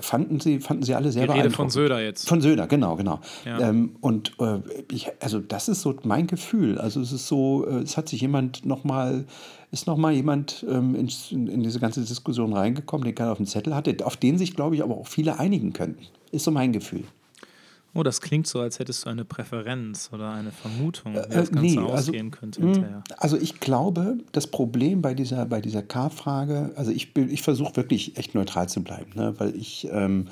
fanden 0.00 0.40
sie, 0.40 0.60
fanden 0.60 0.82
sie 0.82 0.94
alle 0.94 1.12
sehr 1.12 1.26
Die 1.26 1.32
Rede 1.32 1.50
von 1.50 1.70
Söder 1.70 2.02
jetzt. 2.02 2.28
Von 2.28 2.40
Söder, 2.40 2.66
genau, 2.66 2.96
genau. 2.96 3.20
Ja. 3.44 3.60
Ähm, 3.60 3.96
und 4.00 4.32
äh, 4.40 4.58
ich, 4.90 5.10
also 5.20 5.38
das 5.38 5.68
ist 5.68 5.82
so 5.82 5.94
mein 6.02 6.26
Gefühl. 6.26 6.78
Also 6.78 7.00
es 7.00 7.12
ist 7.12 7.28
so, 7.28 7.66
äh, 7.66 7.82
es 7.82 7.96
hat 7.96 8.08
sich 8.08 8.20
jemand 8.20 8.66
nochmal, 8.66 9.24
ist 9.70 9.86
nochmal 9.86 10.12
jemand 10.12 10.66
ähm, 10.68 10.94
in, 10.94 11.08
in, 11.48 11.62
diese 11.62 11.80
ganze 11.80 12.00
Diskussion 12.00 12.52
reingekommen, 12.52 13.04
den 13.04 13.14
keiner 13.14 13.32
auf 13.32 13.38
dem 13.38 13.46
Zettel 13.46 13.74
hatte, 13.74 13.94
auf 14.04 14.16
den 14.16 14.38
sich, 14.38 14.54
glaube 14.54 14.74
ich, 14.74 14.82
aber 14.82 14.96
auch 14.96 15.06
viele 15.06 15.38
einigen 15.38 15.72
könnten. 15.72 16.06
Ist 16.32 16.44
so 16.44 16.50
mein 16.50 16.72
Gefühl. 16.72 17.04
Oh, 17.96 18.02
das 18.02 18.20
klingt 18.20 18.46
so, 18.46 18.60
als 18.60 18.78
hättest 18.78 19.04
du 19.04 19.10
eine 19.10 19.24
Präferenz 19.24 20.10
oder 20.12 20.30
eine 20.30 20.52
Vermutung, 20.52 21.14
wie 21.14 21.18
äh, 21.18 21.28
das 21.28 21.50
Ganze 21.50 21.60
nee, 21.60 21.78
also, 21.78 21.92
ausgehen 21.92 22.30
könnte 22.30 22.60
hm, 22.60 22.72
hinterher. 22.72 23.04
Also 23.16 23.36
ich 23.36 23.58
glaube, 23.60 24.18
das 24.32 24.46
Problem 24.46 25.02
bei 25.02 25.14
dieser, 25.14 25.46
bei 25.46 25.60
dieser 25.60 25.82
K-Frage, 25.82 26.72
also 26.76 26.90
ich, 26.90 27.16
ich 27.16 27.42
versuche 27.42 27.76
wirklich 27.76 28.16
echt 28.16 28.34
neutral 28.34 28.68
zu 28.68 28.82
bleiben, 28.82 29.12
ne, 29.14 29.34
weil 29.38 29.56
ich 29.56 29.88
ähm, 29.90 30.28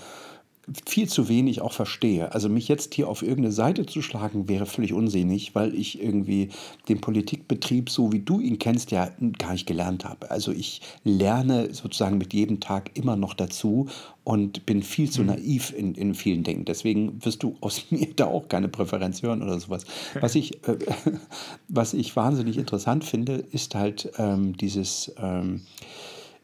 viel 0.87 1.09
zu 1.09 1.29
wenig 1.29 1.61
auch 1.61 1.73
verstehe. 1.73 2.33
Also 2.33 2.49
mich 2.49 2.69
jetzt 2.69 2.95
hier 2.95 3.09
auf 3.09 3.23
irgendeine 3.23 3.53
Seite 3.53 3.87
zu 3.87 4.03
schlagen, 4.03 4.49
wäre 4.49 4.67
völlig 4.67 4.93
unsinnig, 4.93 5.55
weil 5.55 5.75
ich 5.75 6.03
irgendwie 6.03 6.51
den 6.89 7.01
Politikbetrieb, 7.01 7.91
so 7.91 8.13
wie 8.13 8.21
du 8.21 8.41
ihn 8.41 8.59
kennst, 8.59 8.91
ja 8.91 9.11
gar 9.39 9.53
nicht 9.53 9.67
gelernt 9.67 10.05
habe. 10.05 10.31
Also 10.31 10.53
ich 10.53 10.81
lerne 11.05 11.75
sozusagen 11.75 12.19
mit 12.19 12.33
jedem 12.33 12.61
Tag 12.61 12.91
immer 12.95 13.17
noch 13.17 13.35
dazu 13.35 13.89
und 14.25 14.65
bin 14.65 14.83
viel 14.83 15.11
zu 15.11 15.21
mhm. 15.21 15.29
naiv 15.29 15.73
in, 15.77 15.95
in 15.95 16.15
vielen 16.15 16.43
Dingen. 16.43 16.65
Deswegen 16.65 17.25
wirst 17.25 17.43
du 17.43 17.57
aus 17.61 17.85
mir 17.91 18.09
da 18.17 18.27
auch 18.27 18.49
keine 18.49 18.69
Präferenz 18.69 19.23
hören 19.23 19.43
oder 19.43 19.61
sowas. 19.61 19.85
Was 20.21 20.35
ich, 20.35 20.67
äh, 20.67 20.79
was 21.69 21.95
ich 21.95 22.17
wahnsinnig 22.17 22.57
interessant 22.59 23.05
finde, 23.05 23.35
ist 23.53 23.75
halt 23.75 24.11
ähm, 24.19 24.57
dieses... 24.57 25.15
Ähm, 25.19 25.63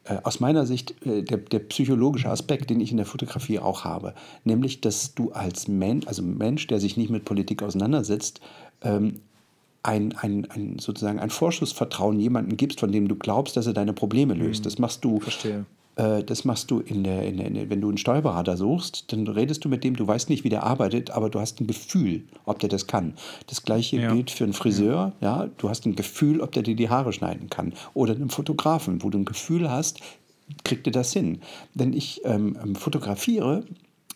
äh, 0.05 0.17
aus 0.23 0.41
meiner 0.41 0.65
Sicht 0.65 0.95
äh, 1.05 1.23
der, 1.23 1.37
der, 1.37 1.59
psychologische 1.59 2.31
Aspekt, 2.31 2.71
den 2.71 2.81
ich 2.81 2.91
in 2.91 2.97
der 2.97 3.05
Fotografie 3.05 3.59
auch 3.59 3.85
habe, 3.85 4.15
nämlich, 4.45 4.81
dass 4.81 5.15
du 5.15 5.33
als 5.33 5.69
Mensch, 5.69 6.07
also 6.07 6.23
Mensch, 6.23 6.67
der 6.69 6.81
sich 6.81 6.97
nicht 6.97 7.11
mit 7.11 7.27
Politik 7.27 7.63
auseinandersetzt, 7.63 8.41
ähm, 8.81 9.21
ein, 9.83 10.15
ein, 10.17 10.47
ein, 10.51 10.79
sozusagen 10.79 11.19
ein 11.19 11.31
Vorschussvertrauen 11.31 12.19
jemandem 12.19 12.57
gibst, 12.57 12.81
von 12.81 12.93
dem 12.93 13.09
du 13.09 13.17
glaubst, 13.17 13.57
dass 13.57 13.67
er 13.67 13.75
deine 13.75 13.93
Probleme 13.93 14.35
löst. 14.35 14.61
Mhm. 14.61 14.65
Das 14.65 14.79
machst 14.79 15.05
du 15.05 15.21
Verstehe. 15.21 15.67
Äh, 15.97 16.23
das 16.25 16.45
machst 16.45 16.71
du 16.71 16.81
in 16.81 17.05
der, 17.05 17.27
in 17.27 17.37
der, 17.37 17.71
wenn 17.71 17.81
du 17.81 17.89
einen 17.89 17.99
Steuerberater 17.99 18.57
suchst, 18.57 19.13
dann 19.13 19.27
redest 19.27 19.65
du 19.65 19.69
mit 19.69 19.85
dem, 19.85 19.97
du 19.97 20.07
weißt 20.07 20.29
nicht, 20.31 20.45
wie 20.45 20.49
der 20.49 20.63
arbeitet, 20.63 21.11
aber 21.11 21.31
du 21.31 21.41
hast 21.41 21.61
ein 21.61 21.67
Gefühl, 21.67 22.25
ob 22.45 22.59
der 22.59 22.69
das 22.69 22.87
kann. 22.87 23.15
Das 23.47 23.63
gleiche 23.63 24.01
ja. 24.01 24.13
gilt 24.13 24.31
für 24.31 24.45
einen 24.45 24.53
Friseur, 24.53 25.13
ja. 25.21 25.45
ja, 25.45 25.51
du 25.59 25.69
hast 25.69 25.87
ein 25.87 25.97
Gefühl, 25.97 26.41
ob 26.41 26.53
der 26.53 26.63
dir 26.63 26.77
die 26.77 26.89
Haare 26.89 27.13
schneiden 27.13 27.51
kann. 27.51 27.73
Oder 27.95 28.15
einen 28.15 28.31
Fotografen, 28.31 29.03
wo 29.03 29.11
du 29.11 29.19
ein 29.19 29.25
Gefühl 29.25 29.71
hast, 29.71 30.01
kriegt 30.65 30.87
er 30.87 30.93
das 30.93 31.13
hin. 31.13 31.41
Wenn 31.75 31.93
ich 31.93 32.23
ähm, 32.25 32.57
ähm 32.63 32.75
fotografiere, 32.75 33.65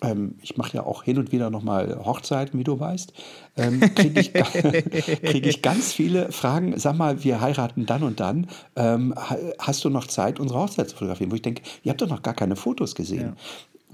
ähm, 0.04 0.34
ich 0.42 0.56
mache 0.56 0.76
ja 0.76 0.84
auch 0.84 1.02
hin 1.02 1.18
und 1.18 1.32
wieder 1.32 1.50
nochmal 1.50 1.98
Hochzeiten, 2.04 2.58
wie 2.58 2.64
du 2.64 2.78
weißt, 2.78 3.12
ähm, 3.56 3.80
kriege 3.94 4.20
ich, 4.20 4.32
krieg 5.22 5.46
ich 5.46 5.62
ganz 5.62 5.92
viele 5.92 6.32
Fragen. 6.32 6.78
Sag 6.78 6.96
mal, 6.96 7.24
wir 7.24 7.40
heiraten 7.40 7.86
dann 7.86 8.02
und 8.02 8.20
dann. 8.20 8.48
Ähm, 8.76 9.14
hast 9.58 9.84
du 9.84 9.90
noch 9.90 10.06
Zeit, 10.06 10.40
unsere 10.40 10.60
Hochzeit 10.60 10.90
zu 10.90 10.96
fotografieren? 10.96 11.30
Wo 11.30 11.36
ich 11.36 11.42
denke, 11.42 11.62
ihr 11.82 11.90
habt 11.90 12.02
doch 12.02 12.08
noch 12.08 12.22
gar 12.22 12.34
keine 12.34 12.56
Fotos 12.56 12.94
gesehen. 12.94 13.20
Ja. 13.20 13.36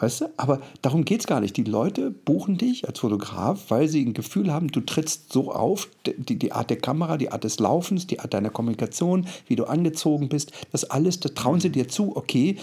Weißt 0.00 0.22
du? 0.22 0.30
Aber 0.38 0.60
darum 0.80 1.04
geht 1.04 1.20
es 1.20 1.26
gar 1.26 1.40
nicht. 1.40 1.56
Die 1.58 1.64
Leute 1.64 2.10
buchen 2.10 2.56
dich 2.56 2.88
als 2.88 2.98
Fotograf, 2.98 3.66
weil 3.68 3.86
sie 3.86 4.02
ein 4.02 4.14
Gefühl 4.14 4.50
haben, 4.50 4.68
du 4.68 4.80
trittst 4.80 5.30
so 5.30 5.52
auf, 5.52 5.88
die, 6.06 6.38
die 6.38 6.52
Art 6.52 6.70
der 6.70 6.78
Kamera, 6.78 7.18
die 7.18 7.30
Art 7.30 7.44
des 7.44 7.58
Laufens, 7.58 8.06
die 8.06 8.18
Art 8.18 8.32
deiner 8.32 8.48
Kommunikation, 8.48 9.26
wie 9.46 9.56
du 9.56 9.64
angezogen 9.64 10.30
bist, 10.30 10.52
das 10.72 10.84
alles, 10.84 11.20
da 11.20 11.28
trauen 11.28 11.60
sie 11.60 11.70
dir 11.70 11.88
zu, 11.88 12.16
okay, 12.16 12.56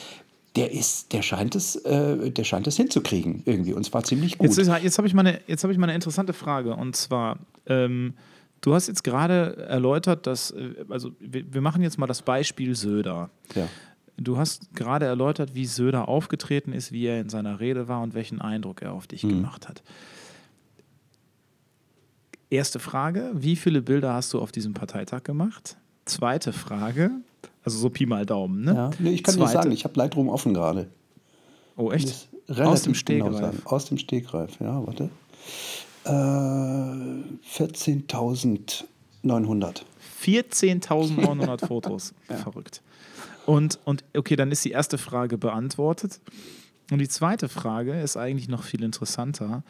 der 0.57 0.71
ist, 0.71 1.13
der 1.13 1.21
scheint 1.21 1.55
es, 1.55 1.75
äh, 1.75 2.31
der 2.31 2.43
scheint 2.43 2.67
es 2.67 2.75
hinzukriegen 2.77 3.43
irgendwie 3.45 3.73
und 3.73 3.83
zwar 3.83 4.03
ziemlich 4.03 4.37
gut. 4.37 4.47
Jetzt, 4.47 4.57
jetzt 4.57 4.97
habe 4.97 5.07
ich 5.07 5.13
mal 5.13 5.39
jetzt 5.47 5.63
habe 5.63 5.71
ich 5.71 5.79
mal 5.79 5.85
eine 5.85 5.95
interessante 5.95 6.33
Frage 6.33 6.75
und 6.75 6.95
zwar 6.95 7.37
ähm, 7.67 8.15
du 8.61 8.73
hast 8.73 8.87
jetzt 8.87 9.03
gerade 9.03 9.57
erläutert, 9.69 10.25
dass 10.25 10.51
äh, 10.51 10.85
also 10.89 11.11
wir, 11.19 11.53
wir, 11.53 11.61
machen 11.61 11.83
jetzt 11.83 11.97
mal 11.97 12.07
das 12.07 12.23
Beispiel 12.23 12.75
Söder. 12.75 13.29
Ja. 13.55 13.67
Du 14.17 14.37
hast 14.37 14.73
gerade 14.73 15.05
erläutert, 15.05 15.53
wie 15.53 15.65
Söder 15.65 16.07
aufgetreten 16.07 16.73
ist, 16.73 16.91
wie 16.91 17.05
er 17.05 17.21
in 17.21 17.29
seiner 17.29 17.59
Rede 17.59 17.87
war 17.87 18.01
und 18.01 18.15
welchen 18.15 18.41
Eindruck 18.41 18.81
er 18.81 18.93
auf 18.93 19.05
dich 19.05 19.23
mhm. 19.23 19.29
gemacht 19.29 19.69
hat. 19.69 19.83
Erste 22.49 22.79
Frage: 22.79 23.31
Wie 23.35 23.55
viele 23.55 23.83
Bilder 23.83 24.13
hast 24.13 24.33
du 24.33 24.39
auf 24.39 24.51
diesem 24.51 24.73
Parteitag 24.73 25.23
gemacht? 25.23 25.77
Zweite 26.05 26.51
Frage: 26.51 27.11
also 27.67 27.79
so 27.79 27.89
Pi 27.89 28.05
mal 28.05 28.25
Daumen, 28.25 28.63
ne? 28.63 28.73
Ja, 28.73 28.91
nee, 28.97 29.11
ich 29.11 29.23
kann 29.23 29.35
Zweite. 29.35 29.49
dir 29.49 29.53
sagen, 29.53 29.71
ich 29.73 29.83
habe 29.83 29.99
Lightroom 29.99 30.29
offen 30.29 30.53
gerade. 30.53 30.87
Oh, 31.75 31.91
echt? 31.91 32.29
Aus 32.47 32.83
dem 32.83 32.95
Stegreif? 32.95 33.35
Genau 33.35 33.51
Aus 33.65 33.83
dem 33.85 33.97
Stegreif, 33.97 34.57
ja, 34.61 34.87
warte. 34.87 35.09
Äh, 36.05 36.09
14.900. 37.59 39.81
14.900 40.23 41.65
Fotos. 41.67 42.13
ja. 42.29 42.37
Verrückt. 42.37 42.81
Und, 43.45 43.79
und 43.83 44.05
okay, 44.15 44.37
dann 44.37 44.53
ist 44.53 44.63
die 44.63 44.71
erste 44.71 44.97
Frage 44.97 45.37
beantwortet. 45.37 46.21
Und 46.89 46.99
die 46.99 47.09
zweite 47.09 47.49
Frage 47.49 47.99
ist 47.99 48.15
eigentlich 48.15 48.47
noch 48.47 48.63
viel 48.63 48.81
interessanter. 48.81 49.61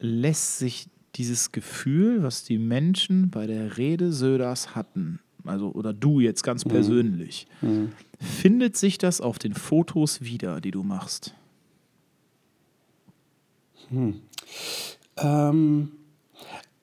Lässt 0.00 0.58
sich 0.58 0.88
dieses 1.14 1.52
Gefühl, 1.52 2.24
was 2.24 2.42
die 2.42 2.58
Menschen 2.58 3.30
bei 3.30 3.46
der 3.46 3.78
Rede 3.78 4.12
Söders 4.12 4.74
hatten, 4.74 5.20
also 5.44 5.70
oder 5.72 5.92
du 5.92 6.20
jetzt 6.20 6.42
ganz 6.42 6.64
mhm. 6.64 6.70
persönlich, 6.70 7.46
mhm. 7.60 7.92
findet 8.18 8.76
sich 8.76 8.98
das 8.98 9.20
auf 9.20 9.38
den 9.38 9.54
Fotos 9.54 10.22
wieder, 10.22 10.60
die 10.60 10.70
du 10.70 10.82
machst? 10.82 11.34
Hm. 13.90 14.20
Ähm, 15.16 15.92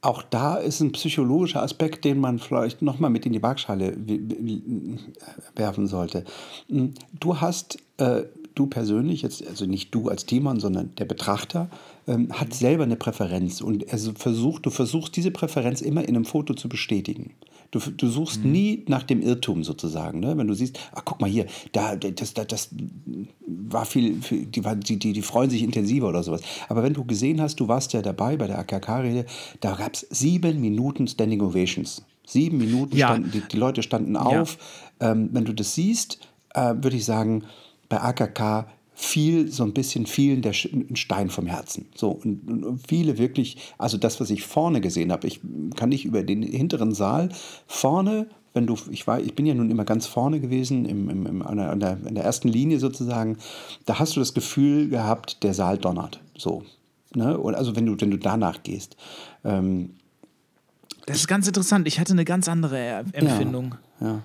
auch 0.02 0.22
da 0.22 0.56
ist 0.56 0.80
ein 0.80 0.92
psychologischer 0.92 1.64
Aspekt, 1.64 2.06
den 2.06 2.20
man 2.20 2.40
vielleicht 2.40 2.82
nochmal 2.82 3.10
mit 3.10 3.26
in 3.26 3.34
die 3.34 3.42
Waagschale 3.42 3.98
werfen 5.56 5.88
sollte. 5.88 6.24
Hm, 6.70 6.94
du 7.20 7.42
hast, 7.42 7.80
äh, 7.98 8.24
du 8.54 8.68
persönlich, 8.68 9.22
jetzt, 9.24 9.46
also 9.46 9.66
nicht 9.66 9.94
du 9.94 10.10
als 10.10 10.26
Timon, 10.26 10.60
sondern 10.60 10.94
der 10.96 11.06
Betrachter, 11.06 11.70
ähm, 12.08 12.32
hat 12.32 12.54
selber 12.54 12.84
eine 12.84 12.96
Präferenz 12.96 13.62
und 13.62 13.92
also 13.92 14.14
versucht, 14.14 14.66
du 14.66 14.70
versuchst 14.70 15.16
diese 15.16 15.32
Präferenz 15.32 15.82
immer 15.82 16.04
in 16.04 16.16
einem 16.16 16.26
Foto 16.26 16.54
zu 16.54 16.70
bestätigen. 16.70 17.34
Du, 17.72 17.80
du 17.80 18.08
suchst 18.08 18.44
mhm. 18.44 18.52
nie 18.52 18.86
nach 18.88 19.04
dem 19.04 19.22
Irrtum 19.22 19.64
sozusagen. 19.64 20.20
Ne? 20.20 20.38
Wenn 20.38 20.48
du 20.48 20.54
siehst, 20.54 20.80
ach 20.94 21.04
guck 21.06 21.20
mal 21.20 21.30
hier, 21.30 21.46
da, 21.72 21.96
das, 21.96 22.34
das, 22.34 22.48
das 22.48 22.70
war 23.46 23.86
viel, 23.86 24.16
die, 24.16 24.62
die, 24.62 25.00
die, 25.00 25.14
die 25.14 25.22
freuen 25.22 25.50
sich 25.50 25.64
intensiver 25.64 26.08
oder 26.08 26.24
sowas. 26.24 26.42
Aber 26.70 26.84
wenn 26.84 26.94
du 26.94 27.04
gesehen 27.04 27.42
hast, 27.42 27.60
du 27.60 27.68
warst 27.68 27.94
ja 27.94 28.02
dabei 28.02 28.38
bei 28.38 28.48
der 28.48 28.60
AKK-Rede, 28.60 29.26
da 29.60 29.76
gab 29.76 29.94
es 29.94 30.08
sieben 30.10 30.62
Minuten 30.62 31.08
Standing 31.08 31.42
Ovations. 31.42 32.06
Sieben 32.26 32.58
Minuten, 32.58 32.96
ja. 32.96 33.08
standen, 33.08 33.32
die, 33.32 33.42
die, 33.42 33.58
Leute 33.58 33.84
standen 33.84 34.18
auf. 34.18 34.58
Ja. 35.02 35.12
Ähm, 35.12 35.30
wenn 35.32 35.46
du 35.46 35.54
das 35.54 35.76
siehst, 35.76 36.20
äh, 36.54 36.74
würde 36.76 36.98
ich 36.98 37.06
sagen, 37.06 37.44
bei 37.90 38.02
AKK 38.02 38.68
viel, 39.00 39.52
so 39.52 39.64
ein 39.64 39.74
bisschen 39.74 40.08
vielen 40.08 40.42
der 40.42 40.54
Stein 40.54 41.30
vom 41.30 41.46
Herzen. 41.46 41.86
So, 41.94 42.10
und, 42.10 42.50
und, 42.50 42.82
viele 42.88 43.20
wirklich, 43.20 43.58
also 43.78 43.96
das, 43.96 44.20
was 44.20 44.32
ich 44.32 44.42
vorne 44.42 44.82
gesehen 44.82 45.12
habe, 45.12 45.28
ich 45.28 45.40
kann 45.76 45.90
nicht 45.90 46.04
über 46.04 46.24
den 46.24 46.42
hinteren 46.42 46.96
Saal, 46.96 47.30
vorne, 47.68 48.28
wenn 48.56 48.66
du, 48.66 48.76
ich 48.90 49.06
war, 49.06 49.20
ich 49.20 49.36
bin 49.36 49.46
ja 49.46 49.54
nun 49.54 49.70
immer 49.70 49.86
ganz 49.86 50.08
vorne 50.08 50.40
gewesen, 50.40 50.86
im, 50.86 51.12
im, 51.12 51.26
im, 51.28 51.42
an, 51.44 51.58
der, 51.58 51.70
an, 51.70 51.80
der, 51.80 52.24
ersten 52.24 52.48
Linie 52.48 52.80
sozusagen, 52.80 53.38
da 53.86 54.00
hast 54.00 54.16
du 54.16 54.20
das 54.20 54.34
Gefühl 54.34 54.90
gehabt, 54.90 55.44
der 55.44 55.54
Saal 55.54 55.78
donnert. 55.78 56.20
So. 56.36 56.64
Ne? 57.14 57.38
Und 57.38 57.54
also 57.54 57.76
wenn 57.76 57.86
du, 57.86 57.96
wenn 58.00 58.10
du 58.10 58.18
danach 58.18 58.64
gehst. 58.64 58.98
Ähm, 59.44 59.92
das 61.06 61.18
ist 61.18 61.28
ganz 61.28 61.46
interessant. 61.46 61.88
Ich 61.88 62.00
hatte 62.00 62.14
eine 62.14 62.26
ganz 62.26 62.50
andere 62.50 63.06
Empfindung. 63.14 63.76
Ja, 64.02 64.08
ja. 64.08 64.22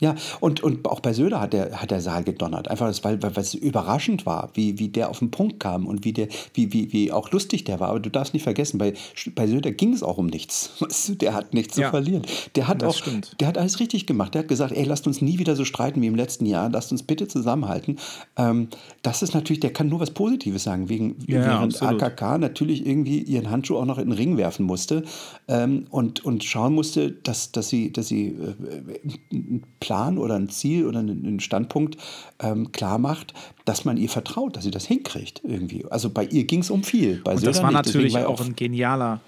Ja, 0.00 0.16
und, 0.40 0.60
und 0.60 0.86
auch 0.86 0.98
bei 0.98 1.12
Söder 1.12 1.40
hat 1.40 1.52
der, 1.52 1.80
hat 1.80 1.92
der 1.92 2.00
Saal 2.00 2.24
gedonnert. 2.24 2.66
Einfach, 2.66 2.92
weil, 3.02 3.22
weil, 3.22 3.32
es 3.36 3.54
überraschend 3.54 4.26
war, 4.26 4.50
wie, 4.54 4.80
wie 4.80 4.88
der 4.88 5.08
auf 5.08 5.20
den 5.20 5.30
Punkt 5.30 5.60
kam 5.60 5.86
und 5.86 6.04
wie, 6.04 6.12
der, 6.12 6.26
wie, 6.52 6.72
wie, 6.72 6.92
wie 6.92 7.12
auch 7.12 7.30
lustig 7.30 7.62
der 7.62 7.78
war. 7.78 7.90
Aber 7.90 8.00
du 8.00 8.10
darfst 8.10 8.34
nicht 8.34 8.42
vergessen, 8.42 8.78
bei, 8.78 8.94
bei 9.36 9.46
Söder 9.46 9.70
ging 9.70 9.92
es 9.92 10.02
auch 10.02 10.18
um 10.18 10.26
nichts. 10.26 10.72
Der 11.20 11.34
hat 11.34 11.54
nichts 11.54 11.76
ja, 11.76 11.86
zu 11.86 11.90
verlieren. 11.90 12.22
Der 12.56 12.66
hat 12.66 12.82
auch, 12.82 12.94
stimmt. 12.94 13.36
der 13.38 13.48
hat 13.48 13.58
alles 13.58 13.78
richtig 13.78 14.06
gemacht. 14.06 14.34
Der 14.34 14.40
hat 14.42 14.48
gesagt, 14.48 14.72
ey, 14.72 14.84
lasst 14.84 15.06
uns 15.06 15.20
nie 15.20 15.38
wieder 15.38 15.54
so 15.54 15.64
streiten 15.64 16.02
wie 16.02 16.06
im 16.06 16.14
letzten 16.14 16.46
Jahr. 16.46 16.68
Lasst 16.68 16.90
uns 16.92 17.02
bitte 17.02 17.28
zusammenhalten. 17.28 17.98
Ähm, 18.36 18.68
das 19.02 19.22
ist 19.22 19.34
natürlich, 19.34 19.60
der 19.60 19.72
kann 19.72 19.88
nur 19.88 20.00
was 20.00 20.10
Positives 20.10 20.64
sagen. 20.64 20.88
Wegen, 20.88 21.16
ja, 21.26 21.40
während 21.40 21.74
absolut. 21.74 22.02
AKK 22.02 22.38
natürlich 22.38 22.86
irgendwie 22.86 23.20
ihren 23.20 23.50
Handschuh 23.50 23.76
auch 23.76 23.84
noch 23.84 23.98
in 23.98 24.10
den 24.10 24.16
Ring 24.16 24.36
werfen 24.36 24.66
musste 24.66 25.04
ähm, 25.46 25.86
und, 25.90 26.24
und 26.24 26.42
schauen 26.42 26.74
musste, 26.74 27.12
dass, 27.12 27.52
dass 27.52 27.68
sie, 27.68 27.92
dass 27.92 28.08
sie 28.08 28.28
äh, 28.28 29.60
Plan 29.84 30.16
oder 30.16 30.36
ein 30.36 30.48
Ziel 30.48 30.86
oder 30.86 31.00
einen 31.00 31.40
Standpunkt 31.40 31.98
ähm, 32.40 32.72
klar 32.72 32.96
macht, 32.96 33.34
dass 33.66 33.84
man 33.84 33.98
ihr 33.98 34.08
vertraut, 34.08 34.56
dass 34.56 34.64
sie 34.64 34.70
das 34.70 34.86
hinkriegt 34.86 35.42
irgendwie. 35.44 35.84
Also 35.90 36.08
bei 36.08 36.24
ihr 36.24 36.44
ging 36.44 36.60
es 36.60 36.70
um 36.70 36.82
viel. 36.82 37.20
Bei 37.22 37.34
Und 37.34 37.46
das 37.46 37.62
war 37.62 37.70
natürlich 37.70 38.14
war 38.14 38.26
auch 38.26 38.40
ein 38.40 38.56
genialer, 38.56 39.20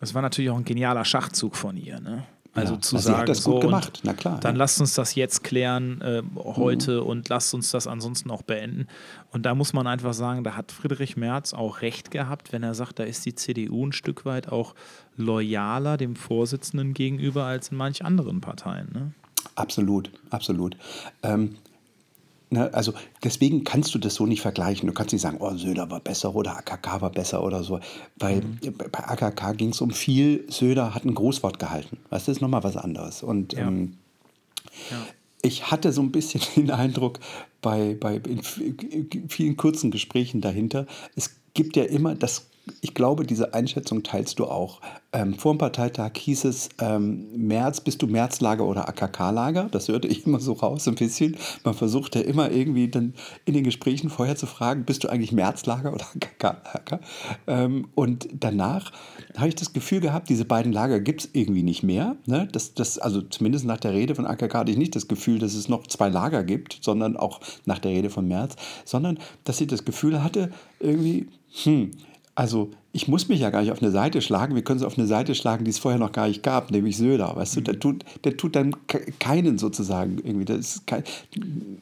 das 0.00 0.12
war 0.12 0.22
natürlich 0.22 0.50
auch 0.50 0.56
ein 0.56 0.64
genialer 0.64 1.04
Schachzug 1.04 1.54
von 1.54 1.76
ihr, 1.76 2.00
ne? 2.00 2.24
Also 2.52 2.74
ja, 2.74 2.80
zu 2.80 2.98
sagen, 2.98 3.14
sie 3.14 3.20
hat 3.20 3.28
das 3.28 3.44
gut 3.44 3.60
gemacht, 3.60 4.00
na 4.02 4.12
klar. 4.12 4.40
Dann 4.40 4.56
ja. 4.56 4.58
lasst 4.58 4.80
uns 4.80 4.94
das 4.94 5.14
jetzt 5.14 5.44
klären 5.44 6.00
äh, 6.00 6.20
heute 6.34 7.00
mhm. 7.00 7.06
und 7.06 7.28
lasst 7.28 7.54
uns 7.54 7.70
das 7.70 7.86
ansonsten 7.86 8.28
auch 8.32 8.42
beenden. 8.42 8.88
Und 9.30 9.46
da 9.46 9.54
muss 9.54 9.72
man 9.72 9.86
einfach 9.86 10.14
sagen, 10.14 10.42
da 10.42 10.56
hat 10.56 10.72
Friedrich 10.72 11.16
Merz 11.16 11.54
auch 11.54 11.80
recht 11.80 12.10
gehabt, 12.10 12.52
wenn 12.52 12.64
er 12.64 12.74
sagt, 12.74 12.98
da 12.98 13.04
ist 13.04 13.24
die 13.24 13.36
CDU 13.36 13.86
ein 13.86 13.92
Stück 13.92 14.24
weit 14.24 14.48
auch 14.48 14.74
loyaler 15.16 15.96
dem 15.96 16.16
Vorsitzenden 16.16 16.92
gegenüber 16.92 17.44
als 17.44 17.68
in 17.68 17.76
manch 17.76 18.04
anderen 18.04 18.40
Parteien. 18.40 18.88
Ne? 18.92 19.12
Absolut, 19.54 20.10
absolut. 20.30 20.76
Ähm, 21.22 21.56
Ne, 22.52 22.74
also 22.74 22.92
deswegen 23.22 23.62
kannst 23.62 23.94
du 23.94 24.00
das 24.00 24.16
so 24.16 24.26
nicht 24.26 24.40
vergleichen. 24.40 24.88
Du 24.88 24.92
kannst 24.92 25.12
nicht 25.12 25.22
sagen, 25.22 25.36
oh, 25.38 25.54
Söder 25.54 25.88
war 25.88 26.00
besser 26.00 26.34
oder 26.34 26.56
AKK 26.56 27.00
war 27.00 27.10
besser 27.10 27.44
oder 27.44 27.62
so. 27.62 27.78
Weil 28.16 28.40
mhm. 28.40 28.74
bei 28.90 29.04
AKK 29.04 29.52
ging 29.56 29.70
es 29.70 29.80
um 29.80 29.92
viel, 29.92 30.50
Söder 30.50 30.92
hat 30.92 31.04
ein 31.04 31.14
Großwort 31.14 31.60
gehalten. 31.60 31.98
Weißt 32.10 32.26
du, 32.26 32.30
das 32.32 32.38
ist 32.38 32.42
nochmal 32.42 32.64
was 32.64 32.76
anderes. 32.76 33.22
Und 33.22 33.52
ja. 33.52 33.68
Ähm, 33.68 33.98
ja. 34.90 34.96
ich 35.42 35.70
hatte 35.70 35.92
so 35.92 36.02
ein 36.02 36.10
bisschen 36.10 36.40
den 36.56 36.72
Eindruck, 36.72 37.20
bei, 37.62 37.94
bei 37.94 38.16
in 38.16 38.42
vielen 39.28 39.56
kurzen 39.56 39.92
Gesprächen 39.92 40.40
dahinter, 40.40 40.86
es 41.14 41.36
gibt 41.54 41.76
ja 41.76 41.84
immer 41.84 42.16
das 42.16 42.49
ich 42.80 42.94
glaube, 42.94 43.24
diese 43.24 43.54
Einschätzung 43.54 44.02
teilst 44.02 44.38
du 44.38 44.46
auch. 44.46 44.80
Ähm, 45.12 45.34
vor 45.34 45.54
dem 45.54 45.58
Parteitag 45.58 46.12
hieß 46.16 46.44
es, 46.44 46.68
ähm, 46.80 47.26
März, 47.34 47.80
bist 47.80 48.00
du 48.02 48.06
Märzlager 48.06 48.64
oder 48.64 48.88
AKK-Lager? 48.88 49.68
Das 49.70 49.88
hörte 49.88 50.06
ich 50.06 50.26
immer 50.26 50.38
so 50.40 50.52
raus, 50.52 50.86
ein 50.86 50.94
bisschen. 50.94 51.36
Man 51.64 51.74
versucht 51.74 52.14
ja 52.14 52.20
immer 52.22 52.50
irgendwie 52.50 52.88
dann 52.88 53.14
in 53.44 53.54
den 53.54 53.64
Gesprächen 53.64 54.10
vorher 54.10 54.36
zu 54.36 54.46
fragen, 54.46 54.84
bist 54.84 55.02
du 55.02 55.08
eigentlich 55.08 55.32
Märzlager 55.32 55.92
oder 55.92 56.06
AKK-Lager? 56.14 57.00
Ähm, 57.46 57.88
und 57.94 58.28
danach 58.32 58.92
habe 59.36 59.48
ich 59.48 59.56
das 59.56 59.72
Gefühl 59.72 60.00
gehabt, 60.00 60.28
diese 60.28 60.44
beiden 60.44 60.72
Lager 60.72 61.00
gibt 61.00 61.22
es 61.22 61.30
irgendwie 61.32 61.62
nicht 61.62 61.82
mehr. 61.82 62.16
Ne? 62.26 62.48
Das, 62.52 62.74
das, 62.74 62.98
also 62.98 63.20
zumindest 63.22 63.64
nach 63.64 63.78
der 63.78 63.92
Rede 63.92 64.14
von 64.14 64.26
AKK 64.26 64.54
hatte 64.54 64.70
ich 64.72 64.78
nicht 64.78 64.94
das 64.94 65.08
Gefühl, 65.08 65.38
dass 65.38 65.54
es 65.54 65.68
noch 65.68 65.86
zwei 65.86 66.08
Lager 66.08 66.44
gibt, 66.44 66.78
sondern 66.82 67.16
auch 67.16 67.40
nach 67.64 67.78
der 67.78 67.90
Rede 67.90 68.10
von 68.10 68.28
März, 68.28 68.56
sondern 68.84 69.18
dass 69.44 69.60
ich 69.60 69.66
das 69.66 69.84
Gefühl 69.84 70.22
hatte, 70.22 70.50
irgendwie, 70.78 71.28
hm, 71.64 71.90
also 72.40 72.70
ich 72.92 73.06
muss 73.06 73.28
mich 73.28 73.40
ja 73.40 73.50
gar 73.50 73.60
nicht 73.60 73.70
auf 73.70 73.82
eine 73.82 73.90
Seite 73.90 74.22
schlagen. 74.22 74.54
Wir 74.54 74.64
können 74.64 74.80
es 74.80 74.82
auf 74.82 74.96
eine 74.96 75.06
Seite 75.06 75.34
schlagen, 75.34 75.66
die 75.66 75.70
es 75.70 75.78
vorher 75.78 76.00
noch 76.00 76.10
gar 76.10 76.26
nicht 76.26 76.42
gab, 76.42 76.70
nämlich 76.70 76.96
Söder. 76.96 77.36
Weißt 77.36 77.54
du, 77.54 77.60
der 77.60 77.74
mhm. 77.74 77.80
tut, 77.80 78.04
der 78.24 78.38
tut 78.38 78.56
dann 78.56 78.74
keinen 79.18 79.58
sozusagen 79.58 80.16
irgendwie. 80.24 80.46
Das 80.46 80.56
ist 80.56 80.86
kein, 80.86 81.04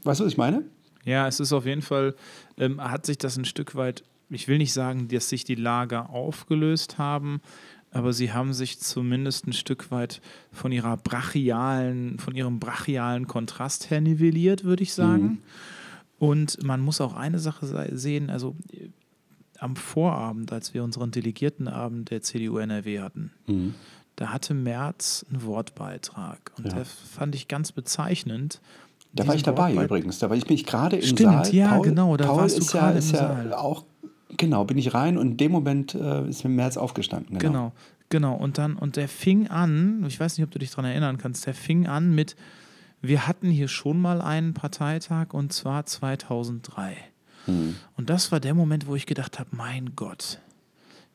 weißt 0.02 0.18
du, 0.18 0.24
was 0.24 0.32
ich 0.32 0.36
meine? 0.36 0.64
Ja, 1.04 1.28
es 1.28 1.38
ist 1.38 1.52
auf 1.52 1.64
jeden 1.64 1.82
Fall, 1.82 2.16
ähm, 2.56 2.82
hat 2.82 3.06
sich 3.06 3.18
das 3.18 3.36
ein 3.36 3.44
Stück 3.44 3.76
weit, 3.76 4.02
ich 4.30 4.48
will 4.48 4.58
nicht 4.58 4.72
sagen, 4.72 5.06
dass 5.06 5.28
sich 5.28 5.44
die 5.44 5.54
Lager 5.54 6.10
aufgelöst 6.10 6.98
haben, 6.98 7.40
aber 7.92 8.12
sie 8.12 8.32
haben 8.32 8.52
sich 8.52 8.80
zumindest 8.80 9.46
ein 9.46 9.52
Stück 9.52 9.92
weit 9.92 10.20
von 10.50 10.72
ihrer 10.72 10.96
brachialen, 10.96 12.18
von 12.18 12.34
ihrem 12.34 12.58
brachialen 12.58 13.28
Kontrast 13.28 13.90
her 13.90 14.00
nivelliert, 14.00 14.64
würde 14.64 14.82
ich 14.82 14.92
sagen. 14.92 15.22
Mhm. 15.22 15.38
Und 16.18 16.64
man 16.64 16.80
muss 16.80 17.00
auch 17.00 17.14
eine 17.14 17.38
Sache 17.38 17.86
sehen, 17.96 18.28
also 18.28 18.56
am 19.58 19.76
Vorabend, 19.76 20.52
als 20.52 20.74
wir 20.74 20.84
unseren 20.84 21.10
Delegiertenabend 21.10 22.10
der 22.10 22.22
CDU 22.22 22.58
NRW 22.58 23.00
hatten, 23.00 23.32
mhm. 23.46 23.74
da 24.16 24.32
hatte 24.32 24.54
Merz 24.54 25.24
einen 25.30 25.42
Wortbeitrag. 25.42 26.52
Und 26.56 26.66
ja. 26.66 26.74
der 26.74 26.84
fand 26.84 27.34
ich 27.34 27.48
ganz 27.48 27.72
bezeichnend. 27.72 28.60
Da 29.12 29.26
war 29.26 29.34
ich 29.34 29.42
dabei 29.42 29.72
übrigens. 29.72 30.18
Da 30.18 30.30
war 30.30 30.36
ich, 30.36 30.44
bin 30.44 30.54
ich 30.54 30.66
gerade 30.66 30.96
im 30.96 31.02
Stimmt, 31.02 31.46
Saal. 31.46 31.54
ja, 31.54 31.68
Paul, 31.68 31.82
genau. 31.82 32.16
Da 32.16 32.26
Paul 32.26 32.36
warst 32.38 32.60
du 32.60 32.64
gerade 32.64 32.98
ja, 32.98 33.40
im. 33.40 33.50
Ja 33.50 33.58
auch, 33.58 33.84
genau, 34.36 34.64
bin 34.64 34.78
ich 34.78 34.94
rein 34.94 35.18
und 35.18 35.32
in 35.32 35.36
dem 35.36 35.52
Moment 35.52 35.94
äh, 35.94 36.28
ist 36.28 36.44
mir 36.44 36.50
Merz 36.50 36.76
aufgestanden. 36.76 37.38
Genau. 37.38 37.52
genau, 37.52 37.72
genau. 38.10 38.34
Und 38.36 38.58
dann, 38.58 38.76
und 38.76 38.96
der 38.96 39.08
fing 39.08 39.48
an, 39.48 40.04
ich 40.06 40.20
weiß 40.20 40.36
nicht, 40.38 40.44
ob 40.44 40.50
du 40.50 40.58
dich 40.58 40.70
daran 40.70 40.84
erinnern 40.84 41.18
kannst, 41.18 41.46
der 41.46 41.54
fing 41.54 41.86
an 41.86 42.14
mit, 42.14 42.36
wir 43.00 43.26
hatten 43.26 43.48
hier 43.48 43.68
schon 43.68 44.00
mal 44.00 44.20
einen 44.20 44.54
Parteitag 44.54 45.32
und 45.32 45.52
zwar 45.52 45.86
2003. 45.86 46.96
Mhm. 47.48 47.76
Und 47.96 48.10
das 48.10 48.30
war 48.32 48.40
der 48.40 48.54
Moment, 48.54 48.86
wo 48.86 48.94
ich 48.94 49.06
gedacht 49.06 49.38
habe, 49.38 49.50
mein 49.52 49.96
Gott, 49.96 50.40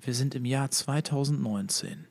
wir 0.01 0.13
sind 0.13 0.35
im 0.35 0.45
Jahr 0.45 0.69
2019. 0.69 2.05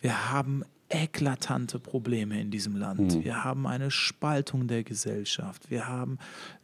Wir 0.00 0.30
haben 0.30 0.64
eklatante 0.90 1.78
Probleme 1.78 2.40
in 2.40 2.50
diesem 2.50 2.76
Land. 2.76 3.16
Mhm. 3.16 3.24
Wir 3.24 3.44
haben 3.44 3.66
eine 3.66 3.90
Spaltung 3.90 4.68
der 4.68 4.84
Gesellschaft. 4.84 5.70
Wir 5.70 5.86
haben, 5.86 6.18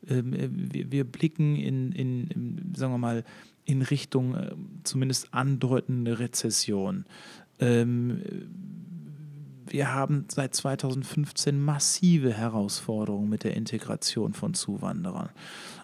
ähm, 0.08 0.32
äh, 0.32 0.48
wir, 0.50 0.92
wir, 0.92 1.04
blicken 1.04 1.56
in, 1.56 1.92
in, 1.92 2.26
in, 2.28 2.74
sagen 2.74 2.92
wir 2.92 2.98
mal, 2.98 3.24
in 3.64 3.82
Richtung 3.82 4.34
äh, 4.34 4.52
zumindest 4.82 5.32
andeutende 5.32 6.18
Rezession. 6.18 7.04
Ähm, 7.60 8.20
wir 9.74 9.92
haben 9.92 10.26
seit 10.30 10.54
2015 10.54 11.60
massive 11.60 12.32
Herausforderungen 12.32 13.28
mit 13.28 13.42
der 13.42 13.56
Integration 13.56 14.32
von 14.32 14.54
Zuwanderern. 14.54 15.30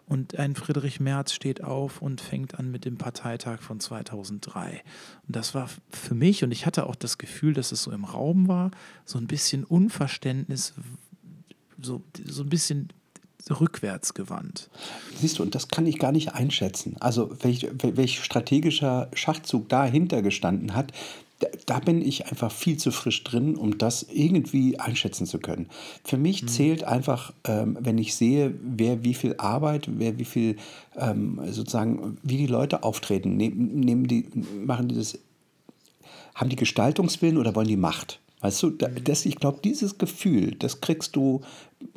Und 0.06 0.38
ein 0.38 0.54
Friedrich 0.54 1.00
Merz 1.00 1.32
steht 1.32 1.64
auf 1.64 2.00
und 2.00 2.20
fängt 2.20 2.56
an 2.56 2.70
mit 2.70 2.84
dem 2.84 2.98
Parteitag 2.98 3.62
von 3.62 3.80
2003. 3.80 4.82
Und 5.26 5.34
das 5.34 5.56
war 5.56 5.68
für 5.88 6.14
mich, 6.14 6.44
und 6.44 6.52
ich 6.52 6.66
hatte 6.66 6.86
auch 6.86 6.94
das 6.94 7.18
Gefühl, 7.18 7.52
dass 7.52 7.72
es 7.72 7.82
so 7.82 7.90
im 7.90 8.04
Raum 8.04 8.46
war, 8.46 8.70
so 9.04 9.18
ein 9.18 9.26
bisschen 9.26 9.64
Unverständnis, 9.64 10.72
so, 11.82 12.00
so 12.24 12.44
ein 12.44 12.48
bisschen 12.48 12.92
rückwärts 13.50 14.14
gewandt. 14.14 14.70
Siehst 15.16 15.40
du, 15.40 15.42
und 15.42 15.56
das 15.56 15.66
kann 15.66 15.86
ich 15.86 15.98
gar 15.98 16.12
nicht 16.12 16.32
einschätzen. 16.32 16.96
Also 17.00 17.36
welch, 17.42 17.68
welch 17.82 18.22
strategischer 18.22 19.10
Schachzug 19.14 19.68
dahinter 19.68 20.22
gestanden 20.22 20.76
hat, 20.76 20.92
da 21.66 21.78
bin 21.80 22.02
ich 22.02 22.26
einfach 22.26 22.52
viel 22.52 22.76
zu 22.76 22.90
frisch 22.90 23.24
drin, 23.24 23.56
um 23.56 23.78
das 23.78 24.06
irgendwie 24.12 24.78
einschätzen 24.78 25.26
zu 25.26 25.38
können. 25.38 25.68
Für 26.04 26.16
mich 26.16 26.42
mhm. 26.42 26.48
zählt 26.48 26.84
einfach, 26.84 27.32
ähm, 27.44 27.78
wenn 27.80 27.98
ich 27.98 28.14
sehe, 28.14 28.54
wer 28.62 29.04
wie 29.04 29.14
viel 29.14 29.34
Arbeit, 29.38 29.88
wer 29.90 30.18
wie 30.18 30.24
viel 30.24 30.56
ähm, 30.96 31.40
sozusagen, 31.46 32.18
wie 32.22 32.36
die 32.36 32.46
Leute 32.46 32.82
auftreten, 32.82 33.36
nehmen, 33.36 33.80
nehmen 33.80 34.06
die, 34.06 34.28
machen 34.64 34.88
die 34.88 34.94
das, 34.94 35.18
haben 36.34 36.50
die 36.50 36.56
Gestaltungswillen 36.56 37.38
oder 37.38 37.54
wollen 37.54 37.68
die 37.68 37.76
Macht? 37.76 38.20
Weißt 38.40 38.62
du, 38.62 38.70
das, 38.70 39.26
ich 39.26 39.36
glaube, 39.36 39.60
dieses 39.62 39.98
Gefühl, 39.98 40.54
das 40.58 40.80
kriegst 40.80 41.14
du 41.14 41.42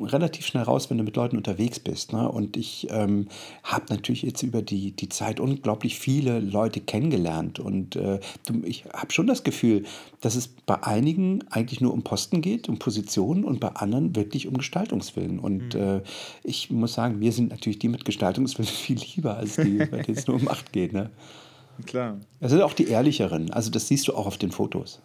relativ 0.00 0.46
schnell 0.46 0.62
raus, 0.62 0.90
wenn 0.90 0.98
du 0.98 1.04
mit 1.04 1.16
Leuten 1.16 1.36
unterwegs 1.36 1.78
bist. 1.78 2.12
Ne? 2.12 2.28
Und 2.28 2.56
ich 2.56 2.88
ähm, 2.90 3.28
habe 3.62 3.86
natürlich 3.90 4.22
jetzt 4.22 4.42
über 4.42 4.62
die, 4.62 4.92
die 4.92 5.08
Zeit 5.08 5.40
unglaublich 5.40 5.98
viele 5.98 6.40
Leute 6.40 6.80
kennengelernt. 6.80 7.60
Und 7.60 7.96
äh, 7.96 8.20
ich 8.62 8.84
habe 8.92 9.12
schon 9.12 9.26
das 9.26 9.44
Gefühl, 9.44 9.84
dass 10.20 10.36
es 10.36 10.48
bei 10.48 10.82
einigen 10.82 11.46
eigentlich 11.50 11.80
nur 11.80 11.92
um 11.92 12.02
Posten 12.02 12.40
geht, 12.40 12.68
um 12.68 12.78
Positionen 12.78 13.44
und 13.44 13.60
bei 13.60 13.68
anderen 13.68 14.16
wirklich 14.16 14.46
um 14.46 14.56
Gestaltungswillen. 14.56 15.38
Und 15.38 15.74
mhm. 15.74 15.80
äh, 15.80 16.02
ich 16.42 16.70
muss 16.70 16.94
sagen, 16.94 17.18
mir 17.18 17.32
sind 17.32 17.50
natürlich 17.50 17.78
die 17.78 17.88
mit 17.88 18.04
Gestaltungswillen 18.04 18.68
viel 18.70 18.98
lieber, 18.98 19.36
als 19.36 19.56
die, 19.56 19.78
bei 19.78 20.02
denen 20.02 20.18
es 20.18 20.26
nur 20.26 20.36
um 20.36 20.44
Macht 20.44 20.72
geht. 20.72 20.92
Ne? 20.92 21.10
Klar. 21.86 22.18
Das 22.40 22.50
sind 22.50 22.62
auch 22.62 22.72
die 22.72 22.88
ehrlicheren. 22.88 23.50
Also 23.50 23.70
das 23.70 23.88
siehst 23.88 24.08
du 24.08 24.14
auch 24.14 24.26
auf 24.26 24.38
den 24.38 24.50
Fotos. 24.50 25.00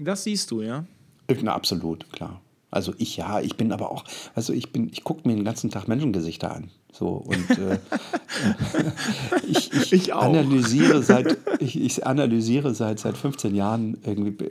Das 0.00 0.24
siehst 0.24 0.50
du, 0.50 0.62
ja? 0.62 0.84
Na, 1.42 1.54
absolut, 1.54 2.10
klar. 2.12 2.40
Also 2.70 2.94
ich 2.98 3.16
ja, 3.16 3.40
ich 3.40 3.56
bin 3.56 3.72
aber 3.72 3.90
auch, 3.90 4.04
also 4.34 4.52
ich 4.52 4.72
bin, 4.72 4.88
ich 4.92 5.02
gucke 5.02 5.26
mir 5.26 5.34
den 5.34 5.44
ganzen 5.44 5.70
Tag 5.70 5.88
Menschengesichter 5.88 6.54
an. 6.54 6.70
So 6.92 7.08
und 7.08 7.50
äh, 7.50 7.78
ich, 9.48 9.72
ich, 9.72 9.92
ich 9.92 10.14
analysiere 10.14 11.02
seit 11.02 11.38
ich, 11.60 11.80
ich, 11.80 12.06
analysiere 12.06 12.74
seit 12.74 12.98
seit 12.98 13.16
15 13.16 13.54
Jahren 13.54 13.96
irgendwie 14.04 14.44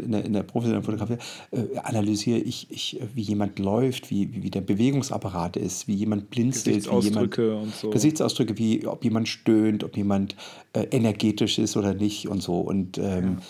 in 0.00 0.12
der, 0.12 0.24
in 0.24 0.32
der 0.32 0.42
professionellen 0.42 0.84
Fotografie 0.84 1.18
äh, 1.52 1.78
analysiere 1.82 2.38
ich, 2.38 2.68
ich 2.70 3.00
wie 3.14 3.22
jemand 3.22 3.58
läuft, 3.58 4.10
wie, 4.10 4.42
wie 4.42 4.50
der 4.50 4.60
Bewegungsapparat 4.60 5.56
ist, 5.56 5.86
wie 5.86 5.94
jemand 5.94 6.30
blinzelt, 6.30 6.90
wie 6.90 6.98
jemand 6.98 7.38
und 7.38 7.74
so. 7.74 7.90
Gesichtsausdrücke, 7.90 8.58
wie 8.58 8.86
ob 8.86 9.04
jemand 9.04 9.28
stöhnt, 9.28 9.84
ob 9.84 9.96
jemand 9.96 10.34
äh, 10.72 10.82
energetisch 10.90 11.58
ist 11.58 11.76
oder 11.76 11.94
nicht 11.94 12.28
und 12.28 12.42
so 12.42 12.58
und 12.58 12.98
ähm, 12.98 13.38
ja 13.38 13.42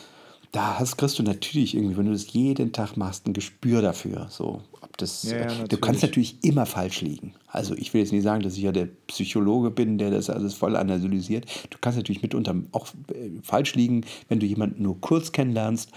da 0.54 0.78
hast, 0.78 0.96
kriegst 0.96 1.18
du 1.18 1.24
natürlich 1.24 1.74
irgendwie, 1.74 1.96
wenn 1.96 2.06
du 2.06 2.12
das 2.12 2.32
jeden 2.32 2.72
Tag 2.72 2.96
machst, 2.96 3.26
ein 3.26 3.32
Gespür 3.32 3.82
dafür. 3.82 4.28
So, 4.30 4.60
ob 4.80 4.96
das, 4.98 5.24
ja, 5.24 5.50
ja, 5.50 5.66
du 5.66 5.76
kannst 5.78 6.02
natürlich 6.02 6.44
immer 6.44 6.64
falsch 6.64 7.00
liegen. 7.00 7.34
Also 7.48 7.74
ich 7.74 7.92
will 7.92 8.00
jetzt 8.00 8.12
nicht 8.12 8.22
sagen, 8.22 8.40
dass 8.40 8.56
ich 8.56 8.62
ja 8.62 8.70
der 8.70 8.88
Psychologe 9.08 9.72
bin, 9.72 9.98
der 9.98 10.12
das 10.12 10.30
alles 10.30 10.54
voll 10.54 10.76
analysiert. 10.76 11.46
Du 11.70 11.78
kannst 11.80 11.96
natürlich 11.96 12.22
mitunter 12.22 12.54
auch 12.70 12.86
äh, 13.08 13.30
falsch 13.42 13.74
liegen, 13.74 14.04
wenn 14.28 14.38
du 14.38 14.46
jemanden 14.46 14.84
nur 14.84 15.00
kurz 15.00 15.32
kennenlernst. 15.32 15.90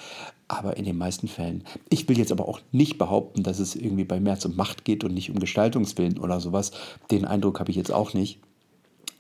Aber 0.47 0.77
in 0.77 0.85
den 0.85 0.97
meisten 0.97 1.27
Fällen. 1.27 1.63
Ich 1.89 2.07
will 2.07 2.17
jetzt 2.17 2.31
aber 2.31 2.47
auch 2.47 2.61
nicht 2.71 2.97
behaupten, 2.97 3.43
dass 3.43 3.59
es 3.59 3.75
irgendwie 3.75 4.05
bei 4.05 4.19
März 4.19 4.45
um 4.45 4.55
Macht 4.55 4.85
geht 4.85 5.03
und 5.03 5.13
nicht 5.13 5.29
um 5.29 5.39
Gestaltungswillen 5.39 6.17
oder 6.17 6.39
sowas. 6.39 6.71
Den 7.11 7.25
Eindruck 7.25 7.59
habe 7.59 7.69
ich 7.69 7.75
jetzt 7.75 7.91
auch 7.91 8.13
nicht. 8.13 8.39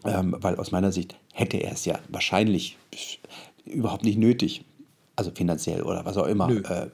Ähm, 0.05 0.35
weil 0.39 0.55
aus 0.55 0.71
meiner 0.71 0.91
Sicht 0.91 1.17
hätte 1.33 1.57
er 1.57 1.73
es 1.73 1.83
ja 1.83 1.99
wahrscheinlich 2.07 2.77
überhaupt 3.65 4.05
nicht 4.05 4.17
nötig 4.17 4.63
also 5.17 5.31
finanziell 5.31 5.81
oder 5.81 6.05
was 6.05 6.15
auch 6.15 6.27
immer, 6.27 6.49
äh, 6.49 6.87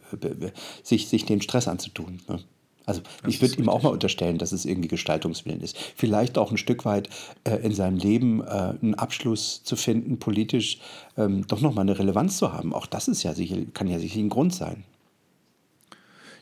sich, 0.82 1.08
sich 1.08 1.26
den 1.26 1.42
Stress 1.42 1.68
anzutun. 1.68 2.22
Ne? 2.28 2.40
Also 2.86 3.02
das 3.02 3.34
ich 3.34 3.42
würde 3.42 3.56
ihm 3.56 3.70
auch 3.70 3.84
mal 3.84 3.90
unterstellen, 3.90 4.38
dass 4.38 4.52
es 4.52 4.66
irgendwie 4.66 4.88
Gestaltungswillen 4.88 5.62
ist. 5.62 5.78
Vielleicht 5.96 6.38
auch 6.38 6.52
ein 6.52 6.58
Stück 6.58 6.86
weit 6.86 7.10
äh, 7.44 7.56
in 7.58 7.74
seinem 7.74 7.98
Leben 7.98 8.42
äh, 8.42 8.74
einen 8.82 8.96
Abschluss 8.96 9.64
zu 9.64 9.76
finden, 9.76 10.20
politisch 10.20 10.80
ähm, 11.18 11.46
doch 11.48 11.62
nochmal 11.62 11.84
eine 11.84 11.98
Relevanz 11.98 12.38
zu 12.38 12.52
haben. 12.52 12.74
Auch 12.74 12.88
das 12.88 13.08
ist 13.08 13.24
ja 13.24 13.34
sicher, 13.34 13.58
kann 13.74 13.88
ja 13.88 14.00
sicher 14.00 14.20
ein 14.20 14.30
Grund 14.30 14.54
sein. 14.54 14.84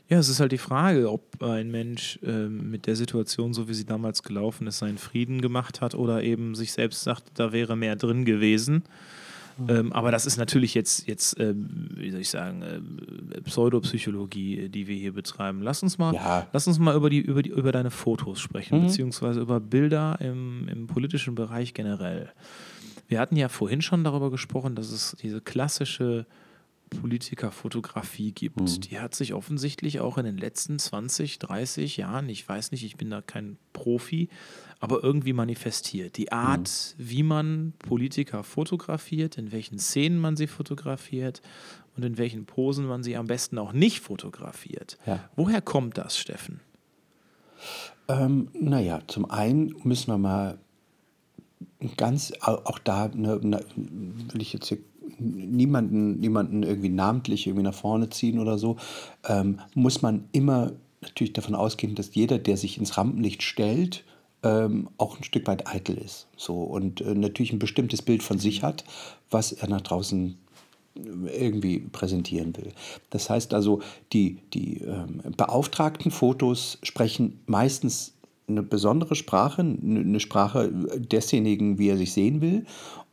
Ja, 0.09 0.19
es 0.19 0.29
ist 0.29 0.39
halt 0.41 0.51
die 0.51 0.57
Frage, 0.57 1.09
ob 1.09 1.41
ein 1.41 1.71
Mensch 1.71 2.19
äh, 2.21 2.47
mit 2.47 2.85
der 2.85 2.95
Situation, 2.95 3.53
so 3.53 3.69
wie 3.69 3.73
sie 3.73 3.85
damals 3.85 4.23
gelaufen 4.23 4.67
ist, 4.67 4.79
seinen 4.79 4.97
Frieden 4.97 5.41
gemacht 5.41 5.79
hat 5.79 5.95
oder 5.95 6.21
eben 6.21 6.53
sich 6.53 6.73
selbst 6.73 7.03
sagt, 7.03 7.23
da 7.35 7.53
wäre 7.53 7.77
mehr 7.77 7.95
drin 7.95 8.25
gewesen. 8.25 8.83
Ähm, 9.67 9.93
aber 9.93 10.11
das 10.11 10.25
ist 10.25 10.37
natürlich 10.37 10.73
jetzt, 10.73 11.07
jetzt 11.07 11.39
ähm, 11.39 11.89
wie 11.95 12.11
soll 12.11 12.21
ich 12.21 12.29
sagen, 12.29 12.61
äh, 12.61 13.41
Pseudopsychologie, 13.41 14.69
die 14.69 14.87
wir 14.87 14.95
hier 14.95 15.13
betreiben. 15.13 15.61
Lass 15.61 15.83
uns 15.83 15.97
mal, 15.97 16.13
ja. 16.13 16.47
lass 16.53 16.67
uns 16.67 16.79
mal 16.79 16.95
über, 16.95 17.09
die, 17.09 17.19
über, 17.19 17.41
die, 17.41 17.49
über 17.49 17.71
deine 17.71 17.91
Fotos 17.91 18.39
sprechen, 18.39 18.79
mhm. 18.79 18.87
beziehungsweise 18.87 19.39
über 19.39 19.59
Bilder 19.59 20.17
im, 20.19 20.67
im 20.67 20.87
politischen 20.87 21.35
Bereich 21.35 21.73
generell. 21.73 22.31
Wir 23.07 23.19
hatten 23.19 23.35
ja 23.35 23.49
vorhin 23.49 23.81
schon 23.81 24.03
darüber 24.03 24.31
gesprochen, 24.31 24.75
dass 24.75 24.91
es 24.91 25.17
diese 25.21 25.41
klassische 25.41 26.25
Politikerfotografie 26.91 28.31
gibt. 28.31 28.59
Mhm. 28.59 28.81
Die 28.81 28.99
hat 28.99 29.15
sich 29.15 29.33
offensichtlich 29.33 29.99
auch 29.99 30.17
in 30.17 30.25
den 30.25 30.37
letzten 30.37 30.77
20, 30.77 31.39
30 31.39 31.97
Jahren, 31.97 32.29
ich 32.29 32.47
weiß 32.47 32.71
nicht, 32.71 32.83
ich 32.83 32.97
bin 32.97 33.09
da 33.09 33.21
kein 33.21 33.57
Profi, 33.73 34.29
aber 34.81 35.03
irgendwie 35.03 35.31
manifestiert. 35.31 36.17
Die 36.17 36.31
Art, 36.31 36.95
mhm. 36.97 37.09
wie 37.09 37.23
man 37.23 37.73
Politiker 37.79 38.43
fotografiert, 38.43 39.37
in 39.37 39.51
welchen 39.51 39.79
Szenen 39.79 40.19
man 40.19 40.35
sie 40.35 40.47
fotografiert 40.47 41.41
und 41.95 42.03
in 42.03 42.17
welchen 42.17 42.45
Posen 42.45 42.87
man 42.87 43.03
sie 43.03 43.15
am 43.15 43.27
besten 43.27 43.59
auch 43.59 43.73
nicht 43.73 44.01
fotografiert. 44.01 44.97
Ja. 45.05 45.29
Woher 45.35 45.61
kommt 45.61 45.97
das, 45.97 46.17
Steffen? 46.17 46.59
Ähm, 48.07 48.49
naja, 48.59 49.01
zum 49.07 49.29
einen 49.29 49.75
müssen 49.83 50.07
wir 50.07 50.17
mal 50.17 50.57
ganz, 51.95 52.33
auch 52.41 52.79
da 52.79 53.07
ne, 53.09 53.39
ne, 53.41 53.63
will 53.75 54.41
ich 54.41 54.51
jetzt 54.51 54.67
hier 54.67 54.79
niemanden, 55.19 56.19
niemanden 56.19 56.63
irgendwie 56.63 56.89
namentlich 56.89 57.45
irgendwie 57.45 57.63
nach 57.63 57.75
vorne 57.75 58.09
ziehen 58.09 58.39
oder 58.39 58.57
so, 58.57 58.77
ähm, 59.27 59.59
muss 59.75 60.01
man 60.01 60.25
immer 60.31 60.73
natürlich 61.01 61.33
davon 61.33 61.53
ausgehen, 61.53 61.93
dass 61.93 62.15
jeder, 62.15 62.39
der 62.39 62.57
sich 62.57 62.79
ins 62.79 62.97
Rampenlicht 62.97 63.43
stellt, 63.43 64.03
ähm, 64.43 64.89
auch 64.97 65.17
ein 65.17 65.23
Stück 65.23 65.47
weit 65.47 65.67
eitel 65.67 65.97
ist. 65.97 66.27
So, 66.35 66.63
und 66.63 67.01
äh, 67.01 67.13
natürlich 67.13 67.53
ein 67.53 67.59
bestimmtes 67.59 68.01
Bild 68.01 68.23
von 68.23 68.39
sich 68.39 68.63
hat, 68.63 68.83
was 69.29 69.51
er 69.51 69.69
nach 69.69 69.81
draußen 69.81 70.37
irgendwie 70.93 71.79
präsentieren 71.79 72.55
will. 72.57 72.73
Das 73.11 73.29
heißt 73.29 73.53
also, 73.53 73.81
die, 74.13 74.39
die 74.53 74.79
ähm, 74.79 75.21
beauftragten 75.37 76.11
Fotos 76.11 76.79
sprechen 76.83 77.39
meistens 77.45 78.13
eine 78.47 78.63
besondere 78.63 79.15
Sprache, 79.15 79.61
eine 79.61 80.19
Sprache 80.19 80.69
desjenigen, 80.97 81.77
wie 81.77 81.89
er 81.89 81.97
sich 81.97 82.11
sehen 82.11 82.41
will. 82.41 82.65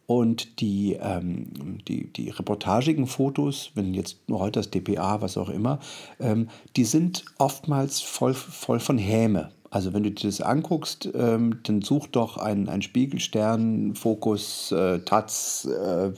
Und 0.06 0.60
die, 0.60 0.94
ähm, 0.94 1.78
die, 1.86 2.10
die 2.10 2.30
reportagigen 2.30 3.06
Fotos, 3.06 3.72
wenn 3.74 3.92
jetzt 3.92 4.26
nur 4.26 4.40
heute 4.40 4.58
das 4.60 4.70
DPA, 4.70 5.20
was 5.20 5.36
auch 5.36 5.50
immer, 5.50 5.80
ähm, 6.18 6.48
die 6.76 6.84
sind 6.84 7.26
oftmals 7.36 8.00
voll, 8.00 8.32
voll 8.32 8.80
von 8.80 8.96
Häme. 8.96 9.50
Also 9.70 9.92
wenn 9.92 10.02
du 10.02 10.10
dir 10.10 10.28
das 10.28 10.40
anguckst, 10.40 11.10
ähm, 11.14 11.60
dann 11.64 11.82
such 11.82 12.06
doch 12.08 12.38
einen, 12.38 12.68
einen 12.68 12.82
Spiegelstern, 12.82 13.94
Fokus, 13.94 14.72
äh, 14.72 15.00
Taz, 15.00 15.66
äh, 15.66 16.12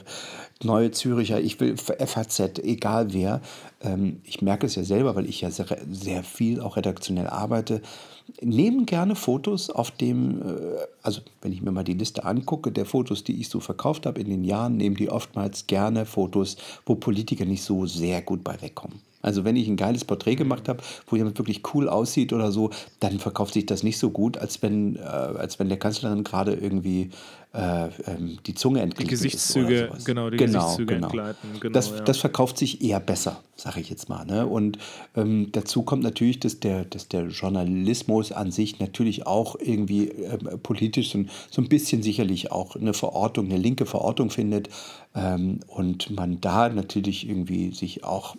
Neue 0.63 0.91
Züricher, 0.91 1.41
ich 1.41 1.59
will 1.59 1.75
FAZ, 1.75 2.59
egal 2.59 3.13
wer. 3.13 3.41
Ähm, 3.81 4.21
ich 4.23 4.41
merke 4.41 4.67
es 4.67 4.75
ja 4.75 4.83
selber, 4.83 5.15
weil 5.15 5.25
ich 5.25 5.41
ja 5.41 5.49
sehr, 5.49 5.65
sehr 5.89 6.23
viel 6.23 6.61
auch 6.61 6.77
redaktionell 6.77 7.27
arbeite 7.27 7.81
nehmen 8.41 8.85
gerne 8.85 9.15
Fotos, 9.15 9.69
auf 9.69 9.91
dem, 9.91 10.41
äh, 10.41 10.77
also 11.01 11.21
wenn 11.41 11.51
ich 11.51 11.61
mir 11.61 11.71
mal 11.71 11.83
die 11.83 11.93
Liste 11.93 12.23
angucke, 12.23 12.71
der 12.71 12.85
Fotos, 12.85 13.23
die 13.23 13.39
ich 13.39 13.49
so 13.49 13.59
verkauft 13.59 14.05
habe 14.05 14.19
in 14.19 14.29
den 14.29 14.43
Jahren, 14.43 14.77
nehmen 14.77 14.95
die 14.95 15.09
oftmals 15.09 15.67
gerne 15.67 16.05
Fotos, 16.05 16.57
wo 16.85 16.95
Politiker 16.95 17.45
nicht 17.45 17.63
so 17.63 17.85
sehr 17.85 18.21
gut 18.21 18.43
bei 18.43 18.61
wegkommen. 18.61 18.99
Also 19.21 19.43
wenn 19.43 19.55
ich 19.55 19.67
ein 19.67 19.77
geiles 19.77 20.05
Porträt 20.05 20.35
gemacht 20.35 20.67
habe, 20.69 20.81
wo 21.07 21.15
jemand 21.15 21.37
wirklich 21.37 21.61
cool 21.73 21.89
aussieht 21.89 22.33
oder 22.33 22.51
so, 22.51 22.71
dann 22.99 23.19
verkauft 23.19 23.53
sich 23.53 23.65
das 23.65 23.83
nicht 23.83 23.97
so 23.97 24.09
gut, 24.09 24.37
als 24.37 24.61
wenn, 24.61 24.95
äh, 24.95 24.99
als 25.01 25.59
wenn 25.59 25.69
der 25.69 25.79
Kanzlerin 25.79 26.23
gerade 26.23 26.53
irgendwie 26.53 27.09
äh, 27.53 27.87
ähm, 28.07 28.37
die 28.45 28.53
Zunge 28.53 28.81
entgleitet. 28.81 29.07
Die 29.07 29.09
Gesichtszüge, 29.09 29.91
genau, 30.05 30.29
die 30.29 30.37
genau, 30.37 30.59
Gesichtszüge 30.59 30.95
genau. 30.95 31.07
entgleiten. 31.07 31.49
Genau, 31.59 31.73
das, 31.73 31.89
ja. 31.89 31.99
das 32.01 32.17
verkauft 32.17 32.57
sich 32.57 32.81
eher 32.81 33.01
besser, 33.01 33.41
sage 33.57 33.81
ich 33.81 33.89
jetzt 33.89 34.07
mal. 34.07 34.25
Ne? 34.25 34.47
Und 34.47 34.77
ähm, 35.17 35.51
dazu 35.51 35.83
kommt 35.83 36.01
natürlich, 36.01 36.39
dass 36.39 36.61
der, 36.61 36.85
dass 36.85 37.09
der 37.09 37.27
Journalismus 37.27 38.31
an 38.31 38.51
sich 38.51 38.79
natürlich 38.79 39.27
auch 39.27 39.57
irgendwie 39.59 40.11
äh, 40.11 40.37
politisch 40.63 41.11
so, 41.11 41.25
so 41.49 41.61
ein 41.61 41.67
bisschen 41.67 42.03
sicherlich 42.03 42.53
auch 42.53 42.77
eine 42.77 42.93
Verortung, 42.93 43.47
eine 43.47 43.57
linke 43.57 43.85
Verortung 43.85 44.29
findet. 44.29 44.69
Ähm, 45.13 45.59
und 45.67 46.09
man 46.11 46.39
da 46.39 46.69
natürlich 46.69 47.27
irgendwie 47.27 47.73
sich 47.73 48.05
auch 48.05 48.37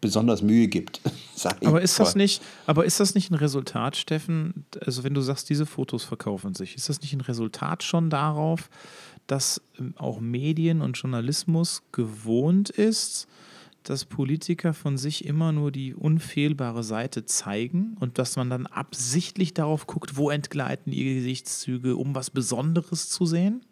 besonders 0.00 0.42
Mühe 0.42 0.66
gibt. 0.66 1.00
aber 1.64 1.80
ist 1.80 2.00
das 2.00 2.16
nicht, 2.16 2.42
aber 2.66 2.84
ist 2.84 2.98
das 2.98 3.14
nicht 3.14 3.30
ein 3.30 3.36
Resultat, 3.36 3.96
Steffen? 3.96 4.64
Also 4.84 5.04
wenn 5.04 5.14
du 5.14 5.20
sagst, 5.20 5.48
diese 5.48 5.64
Fotos 5.64 6.02
verkaufen 6.02 6.56
sich, 6.56 6.74
ist 6.74 6.88
das 6.88 7.00
nicht 7.02 7.12
ein 7.12 7.20
Resultat 7.20 7.84
schon 7.84 7.99
darauf, 8.08 8.70
dass 9.26 9.60
ähm, 9.78 9.94
auch 9.98 10.20
Medien 10.20 10.80
und 10.80 10.96
Journalismus 10.96 11.82
gewohnt 11.92 12.70
ist, 12.70 13.28
dass 13.82 14.04
Politiker 14.04 14.74
von 14.74 14.98
sich 14.98 15.24
immer 15.24 15.52
nur 15.52 15.72
die 15.72 15.94
unfehlbare 15.94 16.82
Seite 16.82 17.24
zeigen 17.24 17.96
und 17.98 18.18
dass 18.18 18.36
man 18.36 18.50
dann 18.50 18.66
absichtlich 18.66 19.54
darauf 19.54 19.86
guckt, 19.86 20.16
wo 20.16 20.30
entgleiten 20.30 20.92
ihre 20.92 21.14
Gesichtszüge, 21.14 21.96
um 21.96 22.14
was 22.14 22.30
Besonderes 22.30 23.08
zu 23.08 23.26
sehen? 23.26 23.62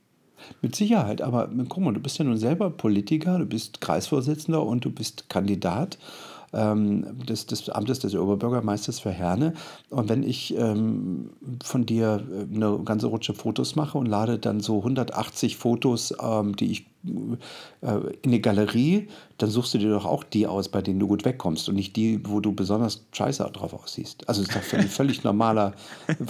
Mit 0.62 0.76
Sicherheit, 0.76 1.20
aber 1.20 1.50
guck 1.68 1.82
mal, 1.82 1.92
du 1.92 2.00
bist 2.00 2.18
ja 2.18 2.24
nun 2.24 2.38
selber 2.38 2.70
Politiker, 2.70 3.38
du 3.38 3.46
bist 3.46 3.80
Kreisvorsitzender 3.80 4.62
und 4.64 4.84
du 4.84 4.90
bist 4.90 5.28
Kandidat 5.28 5.98
ähm, 6.52 7.24
des, 7.26 7.46
des 7.46 7.68
Amtes 7.68 8.00
des 8.00 8.14
Oberbürgermeisters 8.14 9.00
für 9.00 9.10
Herne. 9.10 9.54
Und 9.90 10.08
wenn 10.08 10.22
ich 10.22 10.56
ähm, 10.56 11.30
von 11.62 11.86
dir 11.86 12.24
äh, 12.30 12.54
eine 12.54 12.78
ganze 12.84 13.06
Rutsche 13.06 13.34
Fotos 13.34 13.76
mache 13.76 13.98
und 13.98 14.06
lade 14.06 14.38
dann 14.38 14.60
so 14.60 14.78
180 14.78 15.56
Fotos, 15.56 16.14
ähm, 16.20 16.56
die 16.56 16.72
ich 16.72 16.86
äh, 17.80 17.94
in 18.22 18.30
eine 18.30 18.40
Galerie, 18.40 19.08
dann 19.38 19.50
suchst 19.50 19.74
du 19.74 19.78
dir 19.78 19.90
doch 19.90 20.04
auch 20.04 20.24
die 20.24 20.46
aus, 20.46 20.68
bei 20.68 20.82
denen 20.82 20.98
du 20.98 21.06
gut 21.06 21.24
wegkommst 21.24 21.68
und 21.68 21.76
nicht 21.76 21.94
die, 21.94 22.20
wo 22.24 22.40
du 22.40 22.52
besonders 22.52 23.06
scheiße 23.12 23.48
drauf 23.52 23.72
aussiehst. 23.72 24.28
Also 24.28 24.42
das 24.42 24.56
ist 24.56 24.72
doch 24.72 24.78
ein 24.78 24.88
völlig 24.88 25.22
normaler 25.22 25.74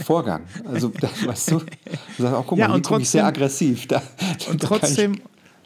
Vorgang. 0.04 0.42
Also, 0.66 0.92
weißt 1.24 1.52
du, 1.52 1.58
du 1.60 2.22
sagst 2.22 2.34
auch, 2.34 2.46
guck 2.46 2.58
mal, 2.58 2.68
ja, 2.68 2.74
und 2.74 2.84
trotzdem, 2.84 3.04
sehr 3.04 3.26
aggressiv. 3.26 3.86
Da, 3.88 4.02
und 4.50 4.60
trotzdem, 4.60 5.18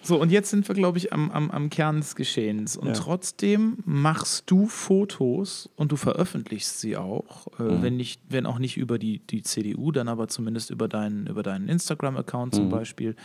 so, 0.03 0.21
und 0.21 0.33
jetzt 0.33 0.51
sind 0.51 0.67
wir, 0.67 0.75
glaube 0.75 0.99
ich, 0.99 1.12
am, 1.12 1.31
am, 1.31 1.51
am 1.51 1.71
Kern 1.71 1.99
des 1.99 2.17
Geschehens. 2.17 2.77
Und 2.77 2.88
ja. 2.88 2.93
trotzdem 2.95 3.79
machst 3.85 4.51
du 4.51 4.67
Fotos 4.67 5.71
und 5.77 5.93
du 5.93 5.97
veröffentlichst 5.97 6.81
sie 6.81 6.97
auch, 6.97 7.47
äh, 7.59 7.62
mhm. 7.62 7.83
wenn, 7.83 7.97
nicht, 7.97 8.21
wenn 8.29 8.45
auch 8.45 8.59
nicht 8.59 8.77
über 8.77 8.99
die, 8.99 9.21
die 9.21 9.43
CDU, 9.43 9.93
dann 9.93 10.09
aber 10.09 10.27
zumindest 10.27 10.71
über 10.71 10.88
deinen, 10.88 11.29
über 11.29 11.45
deinen 11.45 11.69
Instagram-Account 11.69 12.55
zum 12.55 12.67
mhm. 12.67 12.71
Beispiel, 12.71 13.17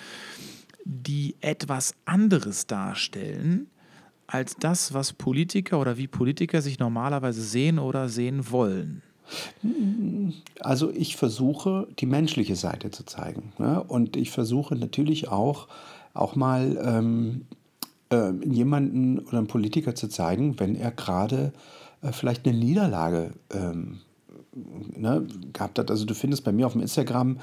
die 0.86 1.36
etwas 1.42 1.96
anderes 2.06 2.68
darstellen 2.68 3.68
als 4.28 4.56
das, 4.60 4.94
was 4.94 5.14
Politiker 5.14 5.80
oder 5.80 5.98
wie 5.98 6.08
Politiker 6.08 6.62
sich 6.62 6.80
normalerweise 6.80 7.42
sehen 7.42 7.80
oder 7.80 8.10
sehen 8.10 8.52
wollen. 8.52 9.02
Also 10.60 10.92
ich 10.92 11.16
versuche, 11.16 11.88
die 12.00 12.06
menschliche 12.06 12.56
Seite 12.56 12.92
zu 12.92 13.04
zeigen. 13.06 13.54
Ne? 13.58 13.84
Und 13.84 14.16
ich 14.16 14.32
versuche 14.32 14.76
natürlich 14.76 15.28
auch, 15.28 15.68
auch 16.20 16.36
mal 16.36 16.78
ähm, 16.84 17.46
äh, 18.12 18.32
jemanden 18.46 19.20
oder 19.20 19.40
einen 19.40 19.48
Politiker 19.48 19.96
zu 19.96 20.08
zeigen, 20.08 20.60
wenn 20.60 20.76
er 20.76 20.92
gerade 20.92 21.54
äh, 22.02 22.12
vielleicht 22.12 22.48
eine 22.48 22.58
Niederlage 22.58 23.32
ähm, 23.54 24.00
ne, 24.96 25.28
gehabt 25.54 25.80
hat. 25.80 25.92
Also 25.92 26.06
du 26.06 26.14
findest 26.14 26.44
bei 26.44 26.52
mir 26.52 26.66
auf 26.66 26.74
dem 26.74 26.82
Instagram 26.82 27.38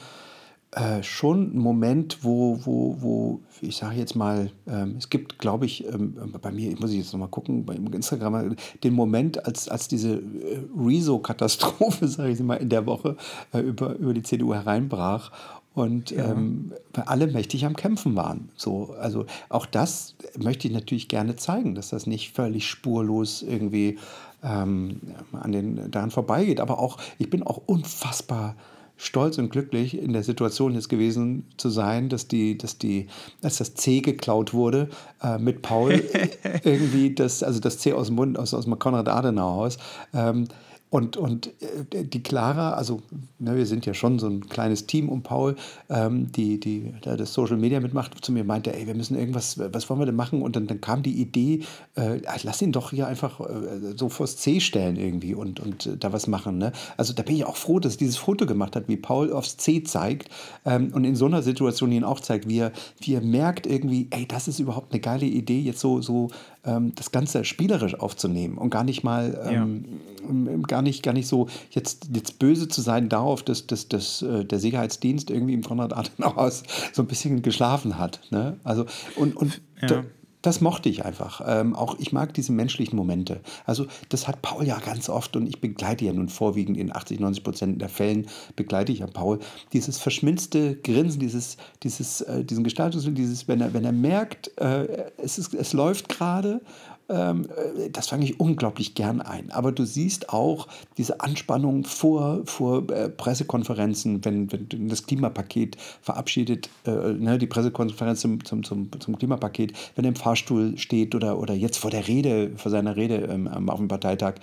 äh, 0.75 1.03
schon 1.05 1.51
einen 1.51 1.59
Moment, 1.59 2.25
wo, 2.25 2.59
wo, 2.65 2.97
wo 3.01 3.41
ich 3.61 3.77
sage 3.77 3.97
jetzt 3.97 4.17
mal, 4.17 4.51
ähm, 4.67 4.97
es 4.99 5.09
gibt, 5.09 5.39
glaube 5.39 5.67
ich, 5.67 5.87
ähm, 5.87 6.17
bei 6.43 6.51
mir, 6.51 6.75
muss 6.81 6.91
ich 6.91 6.99
jetzt 6.99 7.13
nochmal 7.13 7.29
gucken, 7.29 7.65
bei 7.65 7.75
Instagram, 7.75 8.57
den 8.83 8.93
Moment, 8.93 9.47
als, 9.47 9.69
als 9.69 9.87
diese 9.87 10.17
äh, 10.17 10.65
Rezo-Katastrophe, 10.77 12.09
sage 12.09 12.31
ich 12.31 12.41
mal, 12.41 12.57
in 12.57 12.71
der 12.71 12.87
Woche 12.87 13.17
äh, 13.53 13.61
über, 13.61 13.95
über 13.95 14.15
die 14.15 14.23
CDU 14.23 14.53
hereinbrach 14.53 15.31
und 15.75 16.11
ja. 16.11 16.31
ähm, 16.31 16.73
alle 16.93 17.27
mächtig 17.27 17.67
am 17.67 17.77
Kämpfen 17.77 18.15
waren. 18.17 18.49
So, 18.57 18.95
also 19.01 19.27
auch 19.49 19.67
das 19.67 20.15
möchte 20.39 20.69
ich 20.69 20.75
natürlich 20.75 21.09
gerne 21.09 21.37
zeigen, 21.37 21.75
dass 21.75 21.91
das 21.91 22.07
nicht 22.07 22.35
völlig 22.35 22.69
spurlos 22.69 23.43
irgendwie 23.43 23.99
ähm, 24.43 25.01
an 25.33 25.53
den 25.53 25.91
daran 25.91 26.11
vorbeigeht. 26.11 26.61
Aber 26.61 26.79
auch, 26.79 26.99
ich 27.19 27.29
bin 27.29 27.43
auch 27.43 27.61
unfassbar 27.67 28.55
stolz 28.97 29.39
und 29.39 29.51
glücklich 29.51 29.99
in 29.99 30.13
der 30.13 30.23
Situation 30.23 30.75
jetzt 30.75 30.89
gewesen 30.89 31.47
zu 31.57 31.69
sein, 31.69 32.09
dass 32.09 32.29
die, 32.29 32.57
dass 32.57 32.79
die, 32.79 33.09
als 33.43 33.59
das 33.59 33.75
C 33.75 34.01
geklaut 34.01 34.55
wurde, 34.55 34.89
äh, 35.23 35.39
mit 35.39 35.63
Paul 35.63 36.03
irgendwie 36.65 37.15
das, 37.15 37.43
also 37.43 37.59
das 37.59 37.79
C 37.79 37.93
aus 37.93 38.07
dem 38.07 38.17
Mund, 38.17 38.39
aus, 38.39 38.55
aus 38.55 38.65
dem 38.65 38.79
Konrad-Adenauer-Haus, 38.79 39.79
ähm, 40.13 40.47
Und, 40.95 41.17
und 41.17 41.49
äh, 41.93 42.05
die 42.05 42.23
Clara, 42.23 42.75
also 42.75 43.03
ne, 43.41 43.57
wir 43.57 43.67
sind 43.67 43.85
ja 43.85 43.95
schon 43.95 44.21
so 44.21 44.29
ein 44.29 44.49
kleines 44.49 44.87
Team 44.87 45.09
um 45.09 45.25
Paul, 45.25 45.57
ähm, 45.91 46.31
die, 46.31 46.61
die 46.61 46.95
da 47.03 47.17
das 47.17 47.35
Social 47.35 47.57
Media 47.57 47.81
mitmacht, 47.81 48.25
zu 48.25 48.31
mir 48.31 48.45
meinte, 48.45 48.73
ey, 48.73 48.87
wir 48.87 48.95
müssen 48.95 49.19
irgendwas, 49.19 49.59
was 49.59 49.91
wollen 49.91 49.99
wir 49.99 50.07
denn 50.07 50.15
machen? 50.15 50.41
Und 50.41 50.55
dann, 50.55 50.69
dann 50.69 50.81
kam 50.81 51.03
die 51.03 51.21
Idee, 51.21 51.65
äh, 51.97 52.21
lass 52.45 52.63
ihn 52.63 52.71
doch 52.71 52.91
hier 52.91 53.09
einfach 53.09 53.41
äh, 53.41 53.97
so 53.97 54.09
vors 54.09 54.37
C 54.37 54.61
stellen 54.61 54.95
irgendwie 54.95 55.35
und, 55.35 55.59
und 55.59 55.87
äh, 55.87 55.97
da 55.97 56.13
was 56.13 56.29
machen. 56.29 56.59
Ne? 56.59 56.71
Also 56.97 57.13
da 57.13 57.25
bin 57.25 57.35
ich 57.35 57.45
auch 57.45 57.57
froh, 57.57 57.81
dass 57.81 57.97
dieses 57.97 58.17
Foto 58.17 58.47
gemacht 58.47 58.77
hat, 58.77 58.87
wie 58.87 58.97
Paul 58.97 59.33
aufs 59.33 59.57
C 59.57 59.83
zeigt 59.83 60.29
ähm, 60.65 60.93
und 60.95 61.03
in 61.03 61.17
so 61.17 61.27
einer 61.27 61.43
Situation 61.43 61.91
ihn 61.91 62.05
auch 62.05 62.21
zeigt, 62.21 62.49
wie 62.49 62.59
er, 62.59 62.73
wie 63.01 63.15
er 63.15 63.21
merkt 63.21 63.67
irgendwie, 63.67 64.07
ey, 64.11 64.29
das 64.29 64.47
ist 64.47 64.61
überhaupt 64.61 64.93
eine 64.93 65.01
geile 65.01 65.27
Idee, 65.27 65.59
jetzt 65.59 65.81
so, 65.81 66.01
so 66.01 66.31
ähm, 66.65 66.93
das 66.95 67.13
Ganze 67.13 67.45
spielerisch 67.45 67.95
aufzunehmen 67.95 68.59
und 68.59 68.71
gar 68.71 68.85
nicht 68.85 69.05
mal, 69.05 69.41
ähm, 69.47 69.85
ja. 70.29 70.57
gar, 70.67 70.83
nicht, 70.83 71.03
gar 71.03 71.13
nicht 71.13 71.29
so 71.29 71.49
jetzt, 71.71 72.09
jetzt 72.15 72.39
böse 72.39 72.69
zu 72.69 72.81
sein 72.81 73.09
darauf, 73.09 73.43
dass, 73.43 73.67
dass, 73.67 73.89
dass 73.89 74.23
äh, 74.23 74.45
der 74.45 74.59
Sicherheitsdienst 74.59 75.31
irgendwie 75.31 75.55
im 75.55 75.63
Konrad-Adenauer-Haus 75.63 76.63
so 76.93 77.03
ein 77.03 77.09
bisschen 77.09 77.43
geschlafen 77.43 77.99
hat. 77.99 78.21
Ne? 78.31 78.57
Also, 78.65 78.87
und, 79.17 79.37
und 79.37 79.61
ja 79.83 80.05
das 80.45 80.61
mochte 80.61 80.91
ich 80.91 81.07
einfach. 81.07 81.41
Ähm, 81.47 81.75
auch 81.75 81.99
ich 81.99 82.13
mag 82.13 82.35
diese 82.35 82.53
menschlichen 82.53 82.97
Momente. 82.97 83.41
Also 83.65 83.87
das 84.11 84.29
hat 84.29 84.43
Paul 84.43 84.67
ja 84.67 84.79
ganz 84.79 85.09
oft 85.09 85.37
und 85.37 85.47
ich 85.47 85.61
begleite 85.61 86.05
ja 86.05 86.13
nun 86.13 86.29
vorwiegend 86.29 86.77
in 86.77 86.95
80, 86.95 87.19
90 87.19 87.43
Prozent 87.43 87.81
der 87.81 87.89
Fällen 87.89 88.27
begleite 88.55 88.93
ich 88.93 88.99
ja 88.99 89.07
Paul. 89.07 89.39
Dieses 89.73 89.99
verschminzte 89.99 90.77
Grinsen, 90.77 91.19
dieses, 91.19 91.57
dieses, 91.83 92.21
äh, 92.21 92.45
diesen 92.45 92.63
Gestaltungswillen, 92.63 93.15
dieses, 93.15 93.49
wenn 93.49 93.63
er, 93.63 93.73
wenn 93.73 93.85
er 93.85 93.93
merkt, 93.93 94.57
äh, 94.59 95.11
es, 95.17 95.39
ist, 95.39 95.55
es 95.55 95.73
läuft 95.73 96.11
gerade 96.11 96.61
das 97.07 98.09
fange 98.09 98.25
ich 98.25 98.41
unglaublich 98.41 98.95
gern 98.95 99.21
ein. 99.21 99.51
Aber 99.51 99.73
du 99.73 99.85
siehst 99.85 100.31
auch 100.31 100.69
diese 100.97 101.21
Anspannung 101.21 101.85
vor, 101.85 102.43
vor 102.47 102.89
äh, 102.91 103.09
Pressekonferenzen, 103.09 104.25
wenn, 104.25 104.51
wenn 104.51 104.89
das 104.89 105.07
Klimapaket 105.07 105.77
verabschiedet, 106.01 106.71
äh, 106.87 106.91
ne, 106.91 107.39
die 107.39 107.47
Pressekonferenz 107.47 108.21
zum, 108.21 108.45
zum, 108.45 108.65
zum, 108.65 108.89
zum, 109.01 109.19
Klimapaket, 109.19 109.75
wenn 109.97 110.05
er 110.05 110.09
im 110.09 110.17
Fahrstuhl 110.17 110.79
steht 110.79 111.15
oder, 111.15 111.39
oder 111.39 111.55
jetzt 111.55 111.77
vor 111.77 111.91
der 111.91 112.09
Rede, 112.09 112.53
vor 112.57 112.71
seiner 112.71 112.97
Rede 112.97 113.17
ähm, 113.17 113.69
auf 113.69 113.79
dem 113.79 113.89
Parteitag, 113.89 114.37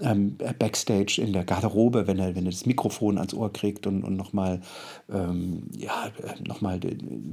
ähm, 0.00 0.36
Backstage 0.58 1.20
in 1.22 1.32
der 1.32 1.44
Garderobe, 1.44 2.06
wenn 2.06 2.18
er, 2.18 2.34
wenn 2.34 2.46
er 2.46 2.52
das 2.52 2.66
Mikrofon 2.66 3.18
ans 3.18 3.34
Ohr 3.34 3.52
kriegt 3.52 3.86
und, 3.86 4.02
und 4.02 4.16
nochmal 4.16 4.60
ähm, 5.12 5.64
ja, 5.76 6.10
noch 6.46 6.60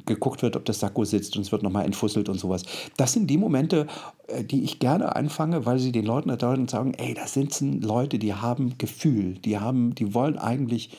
geguckt 0.05 0.41
wird, 0.41 0.55
ob 0.55 0.65
das 0.65 0.79
Sakko 0.79 1.05
sitzt 1.05 1.35
und 1.35 1.41
es 1.41 1.51
wird 1.51 1.63
nochmal 1.63 1.85
entfusselt 1.85 2.29
und 2.29 2.39
sowas. 2.39 2.63
Das 2.97 3.13
sind 3.13 3.27
die 3.27 3.37
Momente, 3.37 3.87
äh, 4.27 4.43
die 4.43 4.63
ich 4.63 4.79
gerne 4.85 5.15
einfange, 5.15 5.65
weil 5.65 5.79
sie 5.79 5.91
den 5.91 6.05
Leuten 6.05 6.29
erdeuten 6.29 6.61
und 6.61 6.69
sagen, 6.69 6.93
ey, 6.93 7.15
das 7.15 7.33
sind 7.33 7.83
Leute, 7.83 8.19
die 8.19 8.35
haben 8.35 8.77
Gefühl, 8.77 9.33
die 9.33 9.57
haben, 9.57 9.95
die 9.95 10.13
wollen 10.13 10.37
eigentlich 10.37 10.95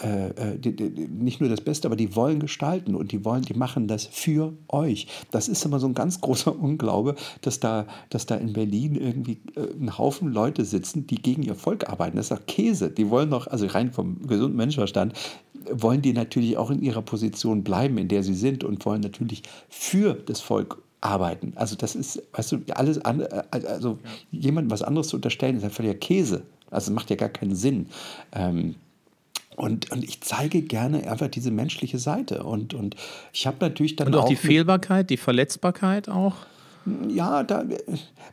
äh, 0.00 0.28
äh, 0.28 0.58
die, 0.58 0.74
die, 0.74 1.08
nicht 1.08 1.38
nur 1.38 1.50
das 1.50 1.60
Beste, 1.60 1.88
aber 1.88 1.96
die 1.96 2.16
wollen 2.16 2.40
gestalten 2.40 2.94
und 2.94 3.12
die 3.12 3.26
wollen, 3.26 3.42
die 3.42 3.52
machen 3.52 3.86
das 3.86 4.06
für 4.06 4.54
euch. 4.68 5.08
Das 5.30 5.46
ist 5.46 5.62
immer 5.66 5.78
so 5.78 5.86
ein 5.88 5.92
ganz 5.92 6.20
großer 6.22 6.58
Unglaube, 6.58 7.16
dass 7.42 7.60
da, 7.60 7.86
dass 8.08 8.24
da 8.24 8.36
in 8.36 8.54
Berlin 8.54 8.94
irgendwie 8.94 9.42
äh, 9.56 9.74
ein 9.78 9.98
Haufen 9.98 10.32
Leute 10.32 10.64
sitzen, 10.64 11.06
die 11.06 11.20
gegen 11.20 11.42
ihr 11.42 11.54
Volk 11.54 11.86
arbeiten. 11.90 12.16
Das 12.16 12.30
ist 12.30 12.32
doch 12.32 12.46
Käse. 12.46 12.88
Die 12.88 13.10
wollen 13.10 13.28
doch, 13.28 13.46
also 13.46 13.66
rein 13.66 13.92
vom 13.92 14.26
gesunden 14.26 14.56
Menschenverstand, 14.56 15.12
wollen 15.70 16.00
die 16.00 16.14
natürlich 16.14 16.56
auch 16.56 16.70
in 16.70 16.80
ihrer 16.80 17.02
Position 17.02 17.62
bleiben, 17.62 17.98
in 17.98 18.08
der 18.08 18.22
sie 18.22 18.34
sind 18.34 18.64
und 18.64 18.86
wollen 18.86 19.02
natürlich 19.02 19.42
für 19.68 20.14
das 20.14 20.40
Volk 20.40 20.78
arbeiten. 21.00 21.52
Also 21.56 21.76
das 21.76 21.94
ist, 21.94 22.22
weißt 22.32 22.52
du, 22.52 22.58
alles 22.74 23.04
andere, 23.04 23.44
also 23.52 23.98
ja. 24.02 24.40
jemandem 24.40 24.70
was 24.70 24.82
anderes 24.82 25.08
zu 25.08 25.16
unterstellen, 25.16 25.56
ist 25.56 25.62
ja 25.62 25.70
völliger 25.70 25.94
Käse. 25.94 26.42
Also 26.70 26.92
macht 26.92 27.10
ja 27.10 27.16
gar 27.16 27.28
keinen 27.28 27.54
Sinn. 27.54 27.86
Ähm, 28.32 28.74
und, 29.56 29.90
und 29.90 30.04
ich 30.04 30.20
zeige 30.20 30.62
gerne 30.62 31.10
einfach 31.10 31.28
diese 31.28 31.50
menschliche 31.50 31.98
Seite. 31.98 32.44
Und, 32.44 32.74
und 32.74 32.94
ich 33.32 33.46
habe 33.46 33.56
natürlich 33.60 33.96
dann. 33.96 34.08
Und 34.08 34.16
auch, 34.16 34.24
auch 34.24 34.28
die 34.28 34.36
Fehlbarkeit, 34.36 35.10
die 35.10 35.16
Verletzbarkeit 35.16 36.08
auch? 36.08 36.34
Ja, 37.08 37.42
da 37.42 37.64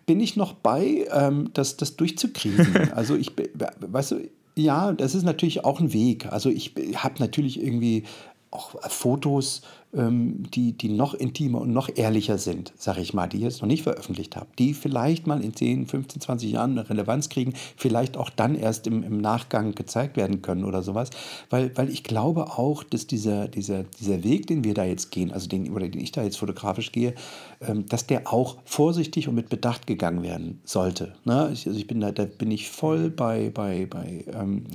bin 0.05 0.19
ich 0.19 0.35
noch 0.35 0.53
bei, 0.53 1.07
ähm, 1.11 1.49
das, 1.53 1.77
das 1.77 1.95
durchzukriegen. 1.95 2.91
also 2.95 3.15
ich, 3.15 3.31
weißt 3.79 4.11
du, 4.11 4.29
ja, 4.55 4.93
das 4.93 5.15
ist 5.15 5.23
natürlich 5.23 5.65
auch 5.65 5.79
ein 5.79 5.93
Weg. 5.93 6.31
Also 6.31 6.49
ich 6.49 6.73
habe 6.95 7.15
natürlich 7.19 7.61
irgendwie 7.61 8.03
auch 8.51 8.75
Fotos 8.89 9.61
die, 9.97 10.73
die 10.73 10.89
noch 10.89 11.13
intimer 11.13 11.61
und 11.61 11.71
noch 11.71 11.89
ehrlicher 11.95 12.37
sind, 12.37 12.73
sage 12.75 12.99
ich 12.99 13.13
mal, 13.13 13.27
die 13.27 13.37
ich 13.37 13.43
jetzt 13.43 13.61
noch 13.61 13.67
nicht 13.67 13.83
veröffentlicht 13.83 14.35
habe, 14.35 14.47
die 14.59 14.73
vielleicht 14.73 15.25
mal 15.25 15.41
in 15.41 15.55
10, 15.55 15.87
15, 15.87 16.21
20 16.21 16.51
Jahren 16.51 16.71
eine 16.71 16.89
Relevanz 16.89 17.29
kriegen, 17.29 17.53
vielleicht 17.77 18.17
auch 18.17 18.29
dann 18.29 18.55
erst 18.55 18.87
im, 18.87 19.03
im 19.03 19.21
Nachgang 19.21 19.73
gezeigt 19.73 20.17
werden 20.17 20.41
können 20.41 20.65
oder 20.65 20.83
sowas. 20.83 21.11
Weil, 21.49 21.71
weil 21.77 21.89
ich 21.89 22.03
glaube 22.03 22.57
auch, 22.57 22.83
dass 22.83 23.07
dieser, 23.07 23.47
dieser, 23.47 23.83
dieser 23.83 24.23
Weg, 24.23 24.47
den 24.47 24.65
wir 24.65 24.73
da 24.73 24.83
jetzt 24.83 25.11
gehen, 25.11 25.31
also 25.31 25.47
den, 25.47 25.71
oder 25.71 25.87
den 25.87 26.01
ich 26.01 26.11
da 26.11 26.23
jetzt 26.23 26.37
fotografisch 26.37 26.91
gehe, 26.91 27.13
ähm, 27.61 27.85
dass 27.85 28.05
der 28.05 28.33
auch 28.33 28.57
vorsichtig 28.65 29.29
und 29.29 29.35
mit 29.35 29.47
Bedacht 29.47 29.87
gegangen 29.87 30.23
werden 30.23 30.59
sollte. 30.65 31.15
Ne? 31.23 31.43
Also 31.43 31.71
ich 31.71 31.87
bin 31.87 32.01
da, 32.01 32.11
da 32.11 32.25
bin 32.25 32.51
ich 32.51 32.69
voll 32.69 33.09
bei, 33.09 33.49
bei, 33.49 33.85
bei 33.85 34.25
ähm, 34.33 34.65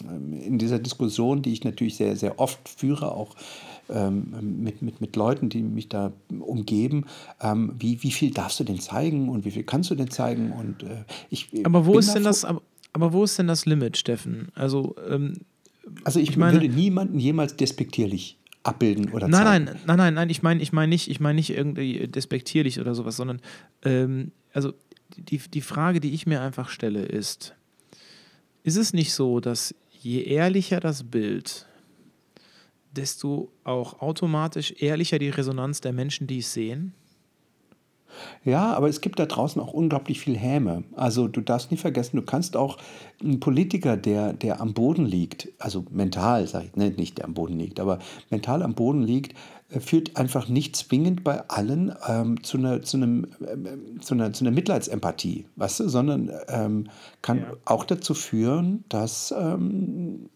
in 0.43 0.59
dieser 0.59 0.79
Diskussion, 0.79 1.43
die 1.43 1.53
ich 1.53 1.65
natürlich 1.65 1.97
sehr, 1.97 2.17
sehr 2.17 2.39
oft 2.39 2.69
führe, 2.69 3.13
auch 3.13 3.35
ähm, 3.91 4.33
mit, 4.63 4.83
mit, 4.83 5.01
mit 5.01 5.10
Leuten, 5.17 5.49
die 5.49 5.63
mich 5.63 5.89
da 5.89 6.13
umgeben, 6.29 7.05
ähm, 7.41 7.75
wie, 7.79 8.03
wie 8.03 8.11
viel 8.11 8.31
darfst 8.31 8.61
du 8.61 8.65
denn 8.65 8.81
zeigen 8.81 9.29
und 9.29 9.45
wie 9.45 9.51
viel 9.51 9.65
kannst 9.65 9.91
du 9.91 9.95
denn 9.95 10.11
zeigen? 10.11 10.53
Und, 10.53 10.83
äh, 10.83 11.05
ich, 11.31 11.49
aber 11.65 11.87
wo 11.87 11.99
ist 11.99 12.15
denn 12.15 12.25
das, 12.25 12.45
aber, 12.45 12.63
aber, 12.93 13.13
wo 13.13 13.25
ist 13.25 13.39
denn 13.39 13.47
das 13.47 13.67
Limit, 13.67 13.97
Steffen? 13.97 14.49
Also, 14.55 14.97
ähm, 15.09 15.35
also 16.05 16.21
ich, 16.21 16.31
ich 16.31 16.37
meine, 16.37 16.61
würde 16.61 16.69
niemanden 16.69 17.19
jemals 17.19 17.57
despektierlich 17.57 18.39
abbilden 18.63 19.11
oder 19.11 19.29
nein, 19.29 19.43
zeigen. 19.43 19.65
Nein, 19.65 19.81
nein, 19.87 19.97
nein, 19.97 20.15
nein, 20.15 20.31
ich 20.31 20.43
meine 20.43 20.63
ich 20.63 20.73
mein 20.73 20.89
nicht, 20.89 21.09
ich 21.11 21.21
meine 21.21 21.37
nicht 21.37 21.51
irgendwie 21.51 22.07
despektierlich 22.09 22.81
oder 22.81 22.95
sowas, 22.95 23.17
sondern 23.17 23.41
ähm, 23.85 24.33
also 24.53 24.73
die, 25.17 25.39
die 25.39 25.61
Frage, 25.61 26.01
die 26.01 26.13
ich 26.13 26.27
mir 26.27 26.41
einfach 26.41 26.69
stelle, 26.69 27.03
ist, 27.03 27.55
ist 28.63 28.77
es 28.77 28.93
nicht 28.93 29.13
so, 29.13 29.41
dass 29.41 29.75
je 30.01 30.23
ehrlicher 30.23 30.81
das 30.81 31.05
Bild, 31.05 31.67
desto 32.93 33.51
auch 33.65 34.01
automatisch 34.01 34.75
ehrlicher 34.79 35.19
die 35.19 35.31
Resonanz 35.31 35.81
der 35.81 35.93
Menschen, 35.93 36.27
die 36.27 36.39
es 36.39 36.53
sehen? 36.53 36.95
Ja, 38.45 38.75
aber 38.75 38.89
es 38.89 39.01
gibt 39.01 39.19
da 39.19 39.27
draußen 39.27 39.61
auch 39.61 39.73
unglaublich 39.73 40.21
viel 40.21 40.37
Häme. 40.37 40.85
Also 40.97 41.29
du 41.29 41.41
darfst 41.41 41.71
nicht 41.71 41.81
vergessen, 41.81 42.17
du 42.17 42.23
kannst 42.23 42.57
auch 42.57 42.79
einen 43.23 43.41
Politiker, 43.41 43.97
der, 43.97 44.33
der 44.33 44.61
am 44.61 44.75
Boden 44.75 45.05
liegt, 45.05 45.49
also 45.59 45.85
mental, 45.91 46.47
sag 46.47 46.65
ich, 46.65 46.77
ne, 46.77 46.91
nicht 46.91 47.19
der 47.19 47.27
am 47.27 47.35
Boden 47.35 47.59
liegt, 47.59 47.81
aber 47.81 47.99
mental 48.31 48.63
am 48.63 48.75
Boden 48.75 49.03
liegt, 49.03 49.35
führt 49.79 50.17
einfach 50.17 50.49
nicht 50.49 50.75
zwingend 50.75 51.23
bei 51.23 51.49
allen 51.49 51.95
ähm, 52.09 52.43
zu, 52.43 52.59
einer, 52.59 52.83
zu, 52.83 52.97
einem, 52.97 53.27
ähm, 53.41 54.01
zu, 54.01 54.15
einer, 54.15 54.33
zu 54.33 54.45
einer 54.45 54.51
Mitleidsempathie, 54.51 55.47
weißt 55.57 55.81
du, 55.81 55.89
sondern 55.89 56.31
ähm, 56.49 56.89
kann 57.23 57.39
ja. 57.39 57.53
auch 57.67 57.85
dazu 57.85 58.15
führen, 58.15 58.85
dass, 58.89 59.33
ähm, 59.37 60.29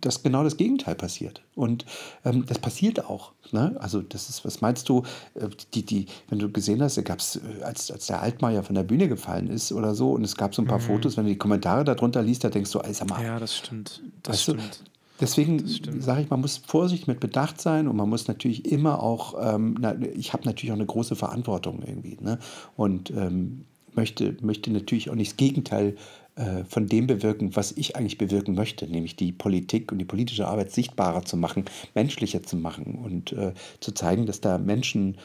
dass 0.00 0.22
genau 0.22 0.42
das 0.42 0.56
Gegenteil 0.56 0.96
passiert. 0.96 1.42
Und 1.54 1.84
ähm, 2.24 2.44
das 2.46 2.58
passiert 2.58 3.04
auch. 3.04 3.32
Ne? 3.52 3.76
Also, 3.78 4.00
das 4.00 4.28
ist, 4.28 4.44
was 4.44 4.60
meinst 4.62 4.88
du, 4.88 5.02
äh, 5.34 5.48
die, 5.74 5.84
die, 5.84 6.06
wenn 6.28 6.38
du 6.38 6.50
gesehen 6.50 6.82
hast, 6.82 6.96
da 6.96 7.02
gab 7.02 7.20
es, 7.20 7.36
äh, 7.36 7.62
als, 7.62 7.90
als 7.90 8.06
der 8.06 8.22
Altmaier 8.22 8.62
von 8.62 8.74
der 8.74 8.82
Bühne 8.82 9.08
gefallen 9.08 9.48
ist 9.48 9.70
oder 9.72 9.94
so, 9.94 10.12
und 10.12 10.24
es 10.24 10.36
gab 10.36 10.54
so 10.54 10.62
ein 10.62 10.66
paar 10.66 10.78
mhm. 10.78 10.84
Fotos, 10.84 11.16
wenn 11.16 11.24
du 11.24 11.30
die 11.30 11.38
Kommentare 11.38 11.84
darunter 11.84 12.22
liest, 12.22 12.44
da 12.44 12.48
denkst 12.48 12.72
du, 12.72 12.80
ey, 12.80 12.94
sag 12.94 13.10
mal. 13.10 13.22
Ja, 13.22 13.38
das 13.38 13.56
stimmt. 13.56 14.02
Das 14.22 14.42
stimmt. 14.42 14.82
Du, 14.84 14.91
Deswegen 15.22 15.62
sage 16.00 16.22
ich, 16.22 16.30
man 16.30 16.40
muss 16.40 16.56
vorsichtig 16.56 17.06
mit 17.06 17.20
Bedacht 17.20 17.60
sein 17.60 17.86
und 17.86 17.94
man 17.94 18.08
muss 18.08 18.26
natürlich 18.26 18.70
immer 18.70 19.00
auch, 19.00 19.54
ähm, 19.54 19.76
na, 19.78 19.94
ich 20.16 20.32
habe 20.32 20.44
natürlich 20.44 20.72
auch 20.72 20.76
eine 20.76 20.84
große 20.84 21.14
Verantwortung 21.14 21.80
irgendwie. 21.86 22.18
Ne? 22.20 22.40
Und 22.76 23.10
ähm, 23.10 23.64
möchte, 23.94 24.36
möchte 24.42 24.72
natürlich 24.72 25.10
auch 25.10 25.14
nicht 25.14 25.30
das 25.30 25.36
Gegenteil 25.36 25.94
äh, 26.34 26.64
von 26.64 26.88
dem 26.88 27.06
bewirken, 27.06 27.54
was 27.54 27.70
ich 27.70 27.94
eigentlich 27.94 28.18
bewirken 28.18 28.56
möchte, 28.56 28.88
nämlich 28.88 29.14
die 29.14 29.30
Politik 29.30 29.92
und 29.92 29.98
die 29.98 30.04
politische 30.04 30.48
Arbeit 30.48 30.72
sichtbarer 30.72 31.24
zu 31.24 31.36
machen, 31.36 31.66
menschlicher 31.94 32.42
zu 32.42 32.56
machen 32.56 32.98
und 33.04 33.32
äh, 33.32 33.52
zu 33.78 33.92
zeigen, 33.92 34.26
dass 34.26 34.40
da 34.40 34.58
Menschen 34.58 35.18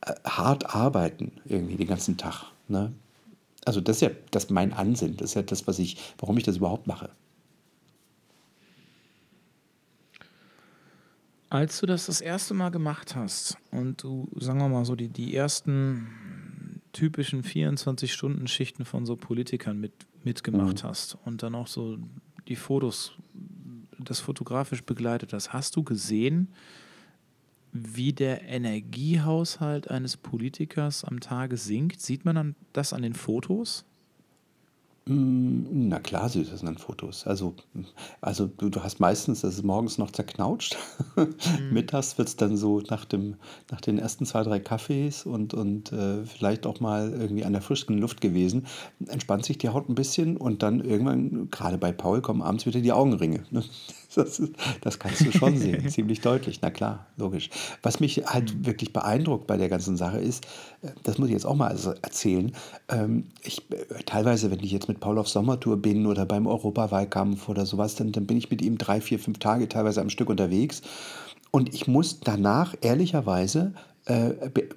äh, 0.00 0.14
hart 0.24 0.74
arbeiten, 0.74 1.32
irgendwie 1.44 1.76
den 1.76 1.88
ganzen 1.88 2.16
Tag. 2.16 2.46
Ne? 2.68 2.90
Also 3.66 3.82
das 3.82 3.96
ist 3.96 4.00
ja 4.00 4.10
das 4.30 4.48
mein 4.48 4.72
Ansinn, 4.72 5.18
das 5.18 5.30
ist 5.30 5.34
ja 5.34 5.42
das, 5.42 5.66
was 5.66 5.78
ich, 5.78 5.98
warum 6.18 6.38
ich 6.38 6.44
das 6.44 6.56
überhaupt 6.56 6.86
mache. 6.86 7.10
Als 11.52 11.80
du 11.80 11.86
das 11.86 12.06
das 12.06 12.22
erste 12.22 12.54
Mal 12.54 12.70
gemacht 12.70 13.14
hast 13.14 13.58
und 13.72 14.02
du, 14.02 14.26
sagen 14.36 14.58
wir 14.58 14.70
mal 14.70 14.86
so, 14.86 14.96
die, 14.96 15.10
die 15.10 15.36
ersten 15.36 16.80
typischen 16.92 17.42
24-Stunden-Schichten 17.42 18.86
von 18.86 19.04
so 19.04 19.16
Politikern 19.16 19.78
mit, 19.78 19.92
mitgemacht 20.24 20.82
mhm. 20.82 20.88
hast 20.88 21.18
und 21.26 21.42
dann 21.42 21.54
auch 21.54 21.66
so 21.66 21.98
die 22.48 22.56
Fotos, 22.56 23.12
das 23.98 24.20
fotografisch 24.20 24.82
begleitet 24.82 25.34
hast, 25.34 25.52
hast 25.52 25.76
du 25.76 25.82
gesehen, 25.82 26.48
wie 27.70 28.14
der 28.14 28.44
Energiehaushalt 28.44 29.90
eines 29.90 30.16
Politikers 30.16 31.04
am 31.04 31.20
Tage 31.20 31.58
sinkt? 31.58 32.00
Sieht 32.00 32.24
man 32.24 32.34
dann 32.34 32.56
das 32.72 32.94
an 32.94 33.02
den 33.02 33.12
Fotos? 33.12 33.84
Hm, 35.08 35.88
na 35.88 35.98
klar 35.98 36.28
süß 36.28 36.48
sind 36.48 36.64
dann 36.64 36.78
Fotos. 36.78 37.26
Also 37.26 37.56
also 38.20 38.46
du 38.46 38.68
du 38.68 38.84
hast 38.84 39.00
meistens 39.00 39.40
das 39.40 39.54
ist 39.54 39.64
morgens 39.64 39.98
noch 39.98 40.12
zerknautscht. 40.12 40.76
Mhm. 41.16 41.34
Mittags 41.72 42.16
es 42.18 42.36
dann 42.36 42.56
so 42.56 42.80
nach 42.88 43.04
dem 43.04 43.34
nach 43.72 43.80
den 43.80 43.98
ersten 43.98 44.26
zwei 44.26 44.44
3 44.44 44.60
Kaffees 44.60 45.26
und 45.26 45.54
und, 45.54 45.90
äh, 45.90 46.24
vielleicht 46.24 46.66
auch 46.66 46.78
mal 46.78 47.10
irgendwie 47.12 47.44
an 47.44 47.52
der 47.52 47.62
frischen 47.62 47.98
Luft 47.98 48.20
gewesen, 48.20 48.66
entspannt 49.08 49.44
sich 49.44 49.58
die 49.58 49.70
Haut 49.70 49.88
ein 49.88 49.96
bisschen 49.96 50.36
und 50.36 50.62
dann 50.62 50.80
irgendwann, 50.84 51.50
gerade 51.50 51.78
bei 51.78 51.90
Paul, 51.90 52.20
kommen 52.22 52.40
abends 52.42 52.64
wieder 52.66 52.80
die 52.80 52.92
Augenringe, 52.92 53.42
ne? 53.50 53.64
Das, 54.22 54.38
ist, 54.38 54.52
das 54.82 54.98
kannst 54.98 55.22
du 55.22 55.32
schon 55.32 55.56
sehen, 55.56 55.88
ziemlich 55.90 56.20
deutlich. 56.20 56.60
Na 56.60 56.70
klar, 56.70 57.06
logisch. 57.16 57.50
Was 57.82 58.00
mich 58.00 58.22
halt 58.26 58.66
wirklich 58.66 58.92
beeindruckt 58.92 59.46
bei 59.46 59.56
der 59.56 59.68
ganzen 59.68 59.96
Sache 59.96 60.18
ist, 60.18 60.44
äh, 60.82 60.88
das 61.02 61.18
muss 61.18 61.28
ich 61.28 61.32
jetzt 61.32 61.46
auch 61.46 61.54
mal 61.54 61.70
erzählen. 62.02 62.52
Ähm, 62.88 63.24
ich, 63.42 63.70
äh, 63.70 64.02
teilweise, 64.04 64.50
wenn 64.50 64.60
ich 64.60 64.70
jetzt 64.70 64.88
mit 64.88 65.00
Paul 65.00 65.18
auf 65.18 65.28
Sommertour 65.28 65.76
bin 65.76 66.06
oder 66.06 66.26
beim 66.26 66.46
Europawahlkampf 66.46 67.48
oder 67.48 67.66
sowas, 67.66 67.94
dann, 67.94 68.12
dann 68.12 68.26
bin 68.26 68.36
ich 68.36 68.50
mit 68.50 68.62
ihm 68.62 68.78
drei, 68.78 69.00
vier, 69.00 69.18
fünf 69.18 69.38
Tage 69.38 69.68
teilweise 69.68 70.00
am 70.00 70.10
Stück 70.10 70.28
unterwegs. 70.28 70.82
Und 71.50 71.74
ich 71.74 71.86
muss 71.86 72.20
danach 72.20 72.74
ehrlicherweise 72.80 73.74
äh, 74.06 74.30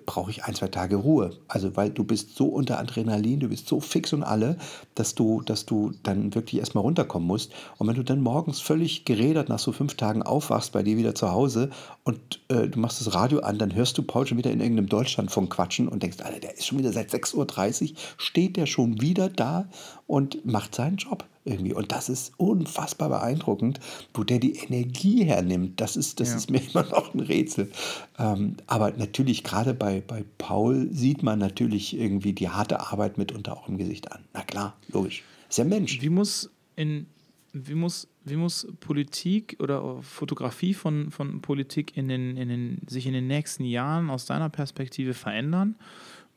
brauche 0.06 0.30
ich 0.30 0.44
ein, 0.44 0.54
zwei 0.54 0.68
Tage 0.68 0.98
Ruhe. 0.98 1.32
Also, 1.48 1.76
weil 1.76 1.90
du 1.90 2.04
bist 2.04 2.36
so 2.36 2.46
unter 2.46 2.80
Adrenalin, 2.80 3.40
du 3.40 3.50
bist 3.50 3.68
so 3.68 3.80
fix 3.80 4.14
und 4.14 4.24
alle, 4.24 4.58
dass 4.94 5.16
du, 5.16 5.42
dass 5.42 5.66
du 5.66 5.92
dann 6.04 6.36
wirklich 6.36 6.60
erstmal 6.60 6.84
runterkommen 6.84 7.28
musst. 7.28 7.52
Und 7.78 7.88
wenn 7.88 7.96
du 7.96 8.04
dann 8.04 8.22
morgens 8.22 8.60
völlig 8.60 9.06
gerädert 9.06 9.50
nach 9.50 9.60
so 9.60 9.72
fünf 9.72 9.96
Tagen 9.96 10.22
aufwachst, 10.22 10.74
bei 10.74 10.84
dir 10.84 10.98
wieder 10.98 11.16
zu 11.16 11.32
Hause 11.32 11.72
und 12.06 12.40
äh, 12.50 12.68
du 12.68 12.80
machst 12.80 13.02
das 13.02 13.16
Radio 13.16 13.40
an, 13.40 13.58
dann 13.58 13.74
hörst 13.74 13.98
du 13.98 14.04
Paul 14.04 14.28
schon 14.28 14.38
wieder 14.38 14.52
in 14.52 14.60
irgendeinem 14.60 14.90
Deutschlandfunk 14.90 15.52
quatschen 15.52 15.88
und 15.88 16.04
denkst, 16.04 16.22
Alter, 16.22 16.40
der 16.40 16.56
ist 16.56 16.68
schon 16.68 16.78
wieder 16.78 16.94
seit 16.94 17.12
6.30 17.12 17.92
Uhr, 17.92 17.98
steht 18.18 18.58
der 18.58 18.68
schon 18.68 19.02
wieder 19.02 19.28
da 19.28 19.68
und 20.06 20.46
macht 20.46 20.76
seinen 20.76 20.98
Job 20.98 21.26
irgendwie. 21.46 21.74
Und 21.74 21.92
das 21.92 22.10
ist 22.10 22.34
unfassbar 22.38 23.10
beeindruckend, 23.10 23.80
wo 24.14 24.24
der 24.24 24.38
die 24.38 24.56
Energie 24.56 25.26
hernimmt. 25.26 25.82
Das 25.82 25.96
ist, 25.98 26.20
das 26.20 26.30
ja. 26.30 26.36
ist 26.36 26.52
mir 26.52 26.62
immer 26.74 26.84
noch 26.84 27.16
ein 27.16 27.22
Rätsel. 27.22 27.72
Ähm, 28.20 28.58
aber 28.68 28.92
natürlich, 28.92 29.44
gerade 29.44 29.74
bei, 29.74 30.04
bei 30.06 30.24
Paul 30.38 30.88
sieht 30.92 31.24
man 31.24 31.40
natürlich 31.40 31.98
irgendwie 31.98 32.34
die 32.34 32.50
harte 32.50 32.82
Arbeit 32.82 33.18
mitunter 33.18 33.58
auch 33.58 33.68
im 33.68 33.80
Gesicht 33.80 34.12
an. 34.12 34.24
Na 34.32 34.44
klar, 34.44 34.76
logisch. 34.90 35.24
Ist 35.50 35.58
ja 35.58 35.64
Mensch. 35.64 36.00
Wie 36.02 36.10
muss 36.10 36.52
in 36.76 37.08
wie 37.56 37.74
muss, 37.74 38.08
wie 38.26 38.36
muss 38.36 38.68
Politik 38.82 39.56
oder 39.60 40.02
Fotografie 40.02 40.74
von, 40.74 41.10
von 41.10 41.42
Politik 41.42 41.96
in 41.96 42.10
den, 42.10 42.36
in 42.36 42.50
den, 42.50 42.82
sich 42.88 43.08
in 43.08 43.14
den 43.14 43.28
nächsten 43.28 43.64
Jahren 43.64 44.10
aus 44.10 44.26
deiner 44.26 44.50
Perspektive 44.50 45.14
verändern? 45.14 45.76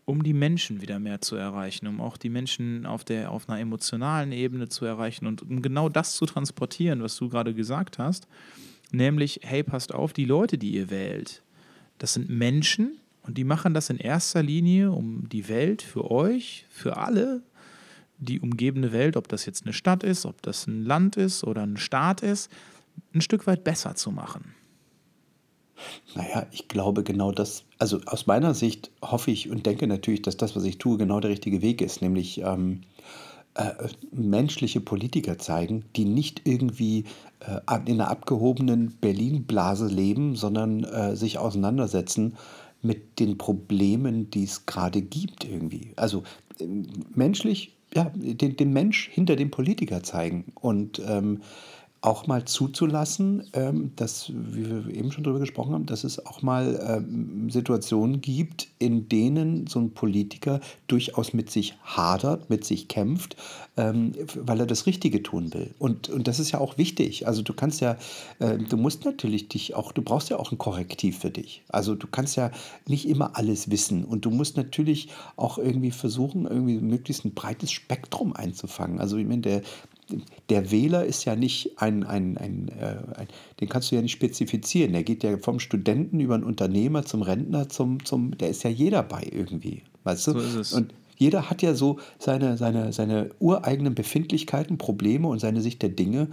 um 0.05 0.23
die 0.23 0.33
Menschen 0.33 0.81
wieder 0.81 0.99
mehr 0.99 1.21
zu 1.21 1.37
erreichen, 1.37 1.87
um 1.87 2.01
auch 2.01 2.17
die 2.17 2.31
Menschen 2.31 2.87
auf, 2.87 3.05
der, 3.05 3.31
auf 3.31 3.47
einer 3.47 3.61
emotionalen 3.61 4.33
Ebene 4.33 4.71
zu 4.71 4.87
erreichen 4.87 5.27
und 5.27 5.43
um 5.43 5.61
genau 5.61 5.91
das 5.91 6.17
zu 6.17 6.25
transportieren, 6.25 7.03
was 7.03 7.15
du 7.17 7.29
gerade 7.29 7.53
gesagt 7.53 7.99
hast, 7.99 8.27
nämlich, 8.91 9.41
hey, 9.43 9.63
passt 9.63 9.93
auf, 9.93 10.15
die 10.15 10.25
Leute, 10.25 10.57
die 10.57 10.71
ihr 10.71 10.89
wählt, 10.89 11.43
das 11.99 12.15
sind 12.15 12.31
Menschen 12.31 12.97
und 13.21 13.37
die 13.37 13.45
machen 13.45 13.75
das 13.75 13.91
in 13.91 13.99
erster 13.99 14.43
Linie, 14.43 14.93
um 14.93 15.29
die 15.29 15.47
Welt 15.47 15.83
für 15.83 16.11
euch, 16.11 16.65
für 16.71 16.97
alle, 16.97 17.43
die 18.19 18.41
umgebende 18.41 18.93
Welt, 18.93 19.17
ob 19.17 19.29
das 19.29 19.47
jetzt 19.47 19.65
eine 19.65 19.73
Stadt 19.73 20.03
ist, 20.03 20.27
ob 20.27 20.43
das 20.43 20.67
ein 20.67 20.85
Land 20.85 21.17
ist 21.17 21.45
oder 21.45 21.63
ein 21.63 21.77
Staat 21.77 22.23
ist, 22.23 22.51
ein 23.15 23.21
Stück 23.21 23.47
weit 23.47 23.65
besser 23.65 23.95
zu 23.95 24.11
machen. 24.11 24.55
Naja, 26.15 26.47
ich 26.51 26.67
glaube 26.67 27.05
genau 27.05 27.31
das, 27.31 27.65
also 27.79 28.01
aus 28.07 28.27
meiner 28.27 28.55
Sicht 28.55 28.91
hoffe 29.01 29.31
ich 29.31 29.49
und 29.49 29.65
denke 29.65 29.87
natürlich, 29.87 30.23
dass 30.23 30.37
das, 30.37 30.57
was 30.57 30.65
ich 30.65 30.79
tue, 30.79 30.99
genau 30.99 31.21
der 31.21 31.31
richtige 31.31 31.63
Weg 31.63 31.81
ist, 31.81 32.03
nämlich 32.03 32.41
ähm, 32.41 32.81
äh, 33.55 33.73
menschliche 34.11 34.81
Politiker 34.81 35.39
zeigen, 35.39 35.85
die 35.97 36.05
nicht 36.05 36.43
irgendwie 36.45 37.05
äh, 37.41 37.61
in 37.87 38.01
einer 38.01 38.11
abgehobenen 38.11 38.97
Berlin-Blase 39.01 39.87
leben, 39.87 40.37
sondern 40.37 40.85
äh, 40.85 41.17
sich 41.17 41.39
auseinandersetzen 41.39 42.37
mit 42.83 43.19
den 43.19 43.39
Problemen, 43.39 44.31
die 44.31 44.45
es 44.45 44.67
gerade 44.67 45.03
gibt 45.03 45.45
irgendwie. 45.45 45.93
Also 45.97 46.23
äh, 46.61 46.67
menschlich, 47.15 47.78
ja, 47.95 48.11
den, 48.15 48.57
den 48.57 48.73
Mensch 48.73 49.09
hinter 49.11 49.37
dem 49.37 49.51
Politiker 49.51 50.03
zeigen. 50.03 50.53
Und 50.55 51.01
ähm, 51.07 51.43
auch 52.01 52.27
mal 52.29 52.45
zuzulassen, 52.45 53.49
ähm, 53.55 53.93
dass, 53.97 54.31
wie 54.33 54.69
wir 54.69 54.95
eben 54.95 55.11
schon 55.11 55.25
darüber 55.25 55.41
gesprochen 55.41 55.75
haben, 55.75 55.87
dass 55.87 56.05
es 56.05 56.25
auch 56.25 56.43
mal 56.43 56.81
ähm, 56.87 57.51
Situationen 57.51 58.21
gibt, 58.21 58.69
in 58.79 59.09
denen 59.09 59.67
so 59.67 59.81
ein 59.81 59.93
Politiker 59.93 60.61
durchaus 60.87 61.33
mit 61.33 61.51
sich 61.51 61.77
hadert, 61.83 62.51
mit 62.51 62.65
sich 62.65 62.87
kämpft, 62.87 63.37
ähm, 63.77 64.13
weil 64.37 64.61
er 64.61 64.67
das 64.67 64.87
Richtige 64.87 65.25
tun 65.25 65.53
will. 65.53 65.75
Und, 65.79 66.09
und 66.09 66.29
das 66.29 66.39
ist 66.39 66.53
ja 66.53 66.61
auch 66.61 66.79
wichtig. 66.79 67.27
Also 67.27 67.43
du 67.43 67.53
kannst 67.53 67.81
ja, 67.81 67.97
äh, 68.39 68.59
du 68.59 68.77
musst 68.77 69.05
natürlich 69.05 69.49
dich 69.49 69.75
auch, 69.75 69.91
du 69.91 70.03
brauchst 70.03 70.31
ja 70.31 70.39
auch 70.39 70.53
ein 70.53 70.59
Korrektiv 70.59 71.19
für 71.19 71.31
dich. 71.31 71.65
Also 71.69 71.97
du 71.97 72.07
kannst 72.07 72.37
ja 72.37 72.53
nicht 72.87 73.09
immer 73.09 73.37
alles 73.37 73.71
wissen 73.73 74.05
und 74.05 74.25
du 74.25 74.31
musst 74.31 74.57
natürlich 74.57 75.09
auch 75.35 75.59
irgendwie 75.59 75.91
versuchen, 75.91 76.47
irgendwie 76.47 76.79
möglichst 76.79 77.25
ein 77.25 77.35
breites 77.35 77.73
Spektrum 77.73 78.35
einzufangen. 78.35 79.01
Also 79.01 79.17
ich 79.17 79.27
meine, 79.27 79.43
der, 79.43 79.63
der 80.49 80.71
Wähler 80.71 81.05
ist 81.05 81.25
ja 81.25 81.37
nicht 81.37 81.81
ein, 81.81 82.05
ein, 82.05 82.37
ein, 82.39 82.69
äh, 82.69 82.97
ein, 83.19 83.29
den 83.61 83.69
kannst 83.69 83.91
du 83.91 83.97
ja 83.97 84.03
nicht 84.03 84.13
spezifizieren. 84.13 84.93
Der 84.93 85.03
geht 85.03 85.23
ja 85.23 85.37
vom 85.39 85.61
Studenten 85.61 86.21
über 86.21 86.35
einen 86.35 86.45
Unternehmer 86.45 87.05
zum 87.05 87.23
Rentner, 87.23 87.69
zum, 87.69 88.05
zum, 88.05 88.37
der 88.39 88.51
ist 88.51 88.63
ja 88.63 88.71
jeder 88.71 89.03
bei 89.03 89.27
irgendwie. 89.31 89.83
Weißt 90.05 90.27
du? 90.29 90.33
So 90.33 90.39
ist 90.39 90.55
es. 90.55 90.73
Und 90.73 90.95
jeder 91.17 91.51
hat 91.51 91.63
ja 91.63 91.75
so 91.75 91.99
seine, 92.19 92.57
seine, 92.57 92.93
seine 92.93 93.31
ureigenen 93.41 93.95
Befindlichkeiten, 93.95 94.79
Probleme 94.79 95.29
und 95.29 95.41
seine 95.41 95.61
Sicht 95.61 95.83
der 95.83 95.91
Dinge. 95.91 96.29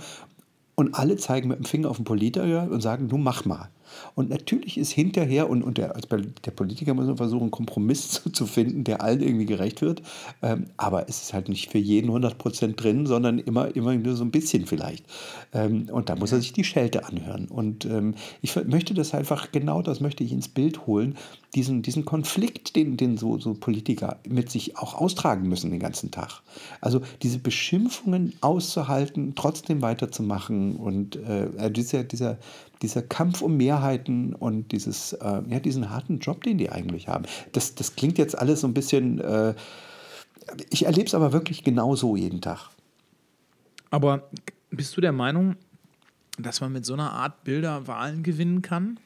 Und 0.76 0.94
alle 0.94 1.18
zeigen 1.18 1.48
mit 1.48 1.58
dem 1.58 1.66
Finger 1.66 1.90
auf 1.90 1.98
den 1.98 2.06
Politiker 2.06 2.70
und 2.70 2.82
sagen, 2.82 3.08
du 3.08 3.18
mach 3.18 3.46
mal. 3.46 3.70
Und 4.16 4.30
natürlich 4.30 4.78
ist 4.78 4.92
hinterher, 4.92 5.50
und, 5.50 5.64
und 5.64 5.78
der, 5.78 5.94
der 5.94 6.52
Politiker 6.52 6.94
muss 6.94 7.06
versuchen, 7.18 7.44
einen 7.44 7.52
Kompromiss 7.52 8.10
zu, 8.24 8.30
zu, 8.32 8.46
finden, 8.46 8.84
der 8.84 9.02
allen 9.02 9.22
irgendwie 9.22 9.46
gerecht 9.46 9.82
wird. 9.82 10.02
Ähm, 10.42 10.66
aber 10.78 11.10
es 11.10 11.22
ist 11.22 11.34
halt 11.34 11.50
nicht 11.50 11.72
für 11.72 11.78
jeden 11.78 12.08
100 12.08 12.38
Prozent 12.38 12.82
drin, 12.82 13.06
sondern 13.06 13.40
immer, 13.40 13.76
immer 13.76 13.96
nur 13.96 14.16
so 14.16 14.24
ein 14.24 14.32
bisschen 14.32 14.66
vielleicht. 14.66 15.06
Ähm, 15.54 15.88
und 15.92 16.10
da 16.10 16.16
muss 16.16 16.32
er 16.32 16.40
sich 16.40 16.54
die 16.54 16.64
Schelte 16.64 17.06
anhören. 17.06 17.48
Und 17.48 17.86
ähm, 17.86 18.16
ich 18.42 18.56
möchte 18.66 18.94
das 18.94 19.14
einfach, 19.14 19.52
genau 19.52 19.82
das 19.82 20.00
möchte 20.00 20.24
ich 20.24 20.32
ins 20.32 20.48
Bild 20.48 20.88
holen, 20.88 21.16
diesen, 21.56 21.82
diesen 21.82 22.04
Konflikt, 22.04 22.76
den, 22.76 22.98
den 22.98 23.18
so, 23.18 23.40
so 23.40 23.54
Politiker 23.54 24.20
mit 24.28 24.52
sich 24.52 24.78
auch 24.78 24.96
austragen 24.96 25.48
müssen 25.48 25.72
den 25.72 25.80
ganzen 25.80 26.12
Tag. 26.12 26.42
Also 26.82 27.02
diese 27.24 27.40
Beschimpfungen 27.40 28.34
auszuhalten, 28.42 29.34
trotzdem 29.36 29.82
weiterzumachen 29.82 30.76
und 30.76 31.16
äh, 31.16 31.72
dieser, 31.72 32.04
dieser, 32.04 32.38
dieser 32.86 33.02
Kampf 33.02 33.42
um 33.42 33.58
Mehrheiten 33.58 34.34
und 34.34 34.72
dieses, 34.72 35.14
äh, 35.14 35.42
ja, 35.48 35.60
diesen 35.60 35.90
harten 35.90 36.20
Job, 36.20 36.44
den 36.44 36.58
die 36.58 36.70
eigentlich 36.70 37.08
haben. 37.08 37.26
Das, 37.52 37.74
das 37.74 37.96
klingt 37.96 38.18
jetzt 38.18 38.38
alles 38.38 38.62
so 38.62 38.68
ein 38.68 38.74
bisschen, 38.74 39.20
äh, 39.20 39.56
ich 40.70 40.86
erlebe 40.86 41.08
es 41.08 41.16
aber 41.16 41.34
wirklich 41.34 41.64
genau 41.64 41.96
so 41.96 42.16
jeden 42.16 42.42
Tag. 42.42 42.70
Aber 43.90 44.30
bist 44.70 44.96
du 44.96 45.02
der 45.02 45.12
Meinung, 45.12 45.56
dass 46.38 46.62
man 46.62 46.72
mit 46.72 46.86
so 46.86 46.94
einer 46.94 47.12
Art 47.12 47.44
Bilder 47.44 47.88
Wahlen 47.88 48.22
gewinnen 48.22 48.62
kann? 48.62 49.00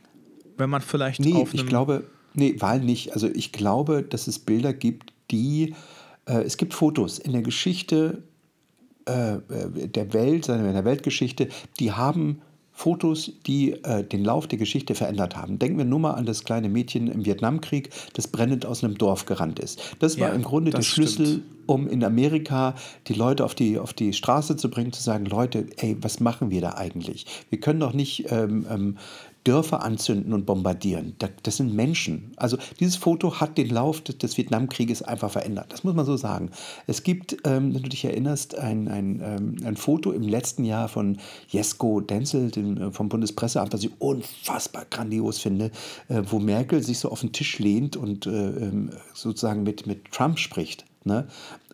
Wenn 0.58 0.70
man 0.70 0.82
vielleicht 0.82 1.22
nee, 1.22 1.48
ich 1.54 1.66
glaube, 1.66 2.04
nee, 2.34 2.56
Wahlen 2.60 2.86
nicht. 2.86 3.14
Also 3.14 3.28
ich 3.28 3.54
glaube, 3.54 4.04
dass 4.04 4.28
es 4.28 4.40
Bilder 4.40 4.74
gibt, 4.74 5.14
die, 5.32 5.74
äh, 6.26 6.42
es 6.42 6.58
gibt 6.58 6.74
Fotos 6.74 7.18
in 7.18 7.32
der 7.32 7.44
Geschichte 7.44 8.24
äh, 9.08 9.36
äh 9.36 9.88
der 9.88 10.12
Welt, 10.14 10.50
in 10.50 10.74
der 10.74 10.86
Weltgeschichte, 10.86 11.48
die 11.80 11.94
haben 11.94 12.42
Fotos, 12.80 13.34
die 13.46 13.74
äh, 13.84 14.06
den 14.06 14.24
Lauf 14.24 14.48
der 14.48 14.58
Geschichte 14.58 14.96
verändert 14.96 15.36
haben. 15.36 15.60
Denken 15.60 15.80
wir 15.80 15.84
nur 15.84 16.00
mal 16.00 16.14
an 16.14 16.26
das 16.26 16.46
kleine 16.46 16.70
Mädchen 16.70 17.08
im 17.08 17.26
Vietnamkrieg, 17.26 17.90
das 18.14 18.30
brennend 18.30 18.66
aus 18.66 18.86
einem 18.86 18.98
Dorf 18.98 19.26
gerannt 19.26 19.60
ist. 19.60 19.98
Das 20.00 20.18
war 20.18 20.30
ja, 20.30 20.34
im 20.34 20.44
Grunde 20.44 20.72
der 20.72 20.82
Schlüssel, 20.82 21.26
stimmt. 21.26 21.44
um 21.66 21.90
in 21.90 22.06
Amerika 22.06 22.76
die 23.08 23.16
Leute 23.16 23.44
auf 23.44 23.54
die, 23.54 23.78
auf 23.78 23.92
die 23.92 24.14
Straße 24.14 24.56
zu 24.56 24.70
bringen, 24.70 24.94
zu 24.94 25.04
sagen, 25.04 25.26
Leute, 25.26 25.68
ey, 25.76 25.98
was 26.00 26.22
machen 26.22 26.52
wir 26.52 26.62
da 26.62 26.76
eigentlich? 26.76 27.26
Wir 27.50 27.60
können 27.60 27.82
doch 27.82 27.92
nicht 27.92 28.32
ähm, 28.32 28.66
ähm, 28.72 28.98
Dörfer 29.50 29.82
anzünden 29.82 30.32
und 30.34 30.46
bombardieren. 30.46 31.16
Das 31.42 31.58
sind 31.58 31.74
Menschen. 31.74 32.34
Also 32.36 32.58
dieses 32.80 32.98
Foto 32.98 33.40
hat 33.40 33.58
den 33.58 33.70
Lauf 33.70 34.02
des 34.02 34.38
Vietnamkrieges 34.38 35.02
einfach 35.02 35.32
verändert. 35.32 35.74
Das 35.74 35.84
muss 35.84 35.96
man 35.96 36.06
so 36.06 36.18
sagen. 36.18 36.52
Es 36.86 37.02
gibt, 37.02 37.36
ähm, 37.46 37.74
wenn 37.74 37.82
du 37.82 37.90
dich 37.90 38.06
erinnerst, 38.06 38.56
ein, 38.60 38.88
ein, 38.88 39.20
ähm, 39.24 39.56
ein 39.66 39.76
Foto 39.76 40.12
im 40.12 40.22
letzten 40.22 40.66
Jahr 40.66 40.88
von 40.88 41.18
Jesko 41.48 42.00
Denzel 42.00 42.52
dem, 42.52 42.78
äh, 42.78 42.92
vom 42.92 43.10
Bundespresseamt, 43.10 43.74
was 43.74 43.84
ich 43.84 43.90
unfassbar 43.98 44.86
grandios 44.88 45.40
finde, 45.40 45.72
äh, 46.10 46.22
wo 46.30 46.38
Merkel 46.38 46.84
sich 46.84 47.00
so 47.00 47.10
auf 47.10 47.22
den 47.22 47.32
Tisch 47.32 47.58
lehnt 47.58 47.98
und 47.98 48.28
äh, 48.28 48.30
ähm, 48.30 48.92
sozusagen 49.16 49.64
mit, 49.64 49.88
mit 49.88 50.12
Trump 50.12 50.38
spricht. 50.38 50.86
Ne? 51.06 51.28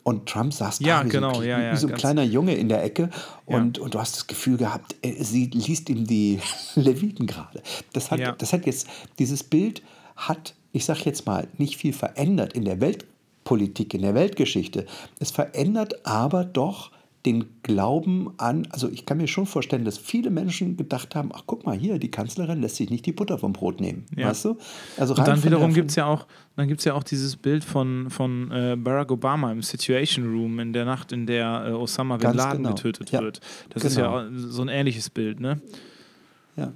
Und 0.08 0.30
Trump 0.30 0.54
saß 0.54 0.80
ja, 0.82 1.00
da 1.00 1.06
wie, 1.06 1.10
genau, 1.10 1.34
so, 1.34 1.42
ja, 1.42 1.60
ja, 1.60 1.74
wie 1.74 1.78
so 1.78 1.88
ein 1.88 1.96
kleiner 1.96 2.22
Junge 2.22 2.54
in 2.54 2.70
der 2.70 2.84
Ecke 2.84 3.10
und, 3.46 3.78
ja. 3.78 3.84
und 3.84 3.96
du 3.96 4.00
hast 4.00 4.16
das 4.16 4.28
Gefühl 4.28 4.56
gehabt, 4.56 4.96
sie 5.20 5.48
liest 5.48 5.90
ihm 5.90 6.06
die 6.06 6.40
Leviten 6.76 7.26
gerade. 7.26 7.64
Das 7.94 8.12
hat, 8.12 8.20
das 8.40 8.54
hat 8.54 8.68
jetzt, 8.68 8.88
dieses 9.18 9.44
Bild 9.44 9.82
hat, 10.16 10.54
ich 10.74 10.86
sag 10.86 11.04
jetzt 11.06 11.26
mal, 11.26 11.48
nicht 11.58 11.78
viel 11.78 11.92
verändert 11.92 12.54
in 12.54 12.66
der 12.66 12.82
Welt 12.82 13.06
Politik 13.46 13.94
in 13.94 14.02
der 14.02 14.14
Weltgeschichte. 14.14 14.86
Es 15.20 15.32
verändert 15.32 16.06
aber 16.06 16.44
doch 16.44 16.92
den 17.26 17.46
Glauben 17.64 18.32
an, 18.38 18.68
also 18.70 18.90
ich 18.90 19.06
kann 19.06 19.18
mir 19.18 19.28
schon 19.28 19.46
vorstellen, 19.46 19.84
dass 19.84 19.98
viele 19.98 20.30
Menschen 20.30 20.78
gedacht 20.78 21.16
haben, 21.16 21.32
ach 21.34 21.44
guck 21.46 21.66
mal 21.66 21.76
hier, 21.76 21.98
die 21.98 22.12
Kanzlerin 22.12 22.62
lässt 22.62 22.76
sich 22.76 22.90
nicht 22.90 23.06
die 23.06 23.12
Butter 23.12 23.38
vom 23.38 23.54
Brot 23.54 23.82
nehmen, 23.82 24.06
ja. 24.16 24.28
weißt 24.28 24.46
du? 24.46 24.58
Also 24.98 25.16
und 25.16 25.28
dann 25.28 25.44
wiederum 25.44 25.74
gibt 25.74 25.90
es 25.90 25.96
ja 25.96 26.06
auch, 26.06 26.28
dann 26.56 26.68
gibt 26.68 26.84
ja 26.86 26.94
auch 26.94 27.04
dieses 27.04 27.36
Bild 27.36 27.64
von, 27.64 28.10
von 28.10 28.52
äh, 28.52 28.76
Barack 28.78 29.12
Obama 29.12 29.52
im 29.52 29.62
Situation 29.62 30.26
Room 30.26 30.60
in 30.60 30.74
der 30.74 30.86
Nacht, 30.86 31.12
in 31.12 31.26
der 31.26 31.66
äh, 31.68 31.72
Osama 31.72 32.18
Bin 32.18 32.34
Laden 32.34 32.64
genau. 32.64 32.76
getötet 32.76 33.12
ja. 33.12 33.22
wird. 33.22 33.42
Das 33.70 33.82
genau. 33.82 33.88
ist 33.88 33.98
ja 33.98 34.24
genau. 34.30 34.48
so 34.50 34.62
ein 34.62 34.70
ähnliches 34.70 35.10
Bild, 35.10 35.40
ne? 35.40 35.60
Ja. 36.56 36.72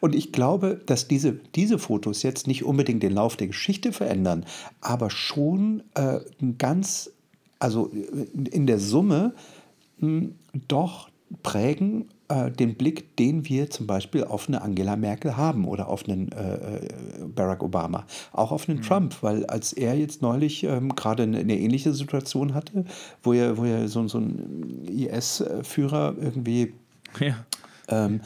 Und 0.00 0.14
ich 0.14 0.32
glaube, 0.32 0.80
dass 0.86 1.08
diese, 1.08 1.32
diese 1.54 1.78
Fotos 1.78 2.22
jetzt 2.22 2.46
nicht 2.46 2.64
unbedingt 2.64 3.02
den 3.02 3.12
Lauf 3.12 3.36
der 3.36 3.48
Geschichte 3.48 3.92
verändern, 3.92 4.44
aber 4.80 5.10
schon 5.10 5.82
äh, 5.94 6.20
ganz, 6.58 7.10
also 7.58 7.90
in 8.50 8.66
der 8.66 8.78
Summe 8.78 9.34
doch 10.68 11.10
prägen 11.42 12.08
äh, 12.28 12.50
den 12.50 12.74
Blick, 12.74 13.16
den 13.16 13.48
wir 13.48 13.70
zum 13.70 13.86
Beispiel 13.86 14.24
auf 14.24 14.48
eine 14.48 14.62
Angela 14.62 14.96
Merkel 14.96 15.36
haben 15.36 15.66
oder 15.66 15.88
auf 15.88 16.08
einen 16.08 16.32
äh, 16.32 16.54
äh 16.54 16.88
Barack 17.34 17.62
Obama, 17.62 18.04
auch 18.32 18.50
auf 18.50 18.68
einen 18.68 18.78
mhm. 18.78 18.82
Trump, 18.82 19.22
weil 19.22 19.46
als 19.46 19.72
er 19.72 19.94
jetzt 19.96 20.22
neulich 20.22 20.64
ähm, 20.64 20.94
gerade 20.96 21.22
eine, 21.22 21.38
eine, 21.38 21.58
ähnliche 21.58 21.92
Situation 21.92 22.54
hatte, 22.54 22.84
wo 23.22 23.32
er, 23.32 23.56
wo 23.56 23.64
er 23.64 23.88
so, 23.88 24.06
so 24.08 24.18
einen 24.18 24.86
IS-Führer 24.88 26.14
irgendwie 26.20 26.74
ja. 27.20 27.44
ähm, 27.88 28.20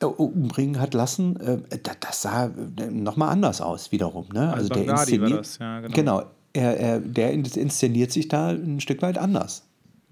äh, 0.00 0.04
umbringen 0.06 0.80
hat 0.80 0.94
lassen, 0.94 1.36
äh, 1.40 1.58
das 2.00 2.22
sah 2.22 2.50
nochmal 2.90 3.30
anders 3.30 3.60
aus 3.60 3.90
wiederum. 3.90 4.26
Ne? 4.32 4.52
Also, 4.52 4.74
also 4.74 4.84
der 4.84 4.92
inszeniert, 4.92 5.58
ja, 5.58 5.80
genau. 5.80 5.94
genau 5.94 6.22
er, 6.52 6.78
er, 6.78 7.00
der 7.00 7.32
inszeniert 7.32 8.12
sich 8.12 8.28
da 8.28 8.50
ein 8.50 8.80
Stück 8.80 9.02
weit 9.02 9.18
anders. 9.18 9.64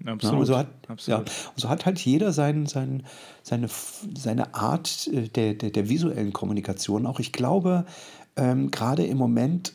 Absolut. 0.05 0.39
Ja, 0.39 0.45
so 0.45 0.57
hat, 0.57 0.67
Absolut. 0.87 1.27
Ja, 1.27 1.33
so 1.55 1.69
hat 1.69 1.85
halt 1.85 1.99
jeder 1.99 2.33
sein, 2.33 2.65
sein, 2.65 3.03
seine, 3.41 3.69
seine 4.17 4.53
Art 4.53 5.09
äh, 5.13 5.29
der, 5.29 5.53
der, 5.53 5.69
der 5.69 5.89
visuellen 5.89 6.33
Kommunikation. 6.33 7.05
Auch 7.05 7.19
ich 7.19 7.31
glaube, 7.31 7.85
ähm, 8.35 8.71
gerade 8.71 9.05
im 9.05 9.17
Moment 9.17 9.73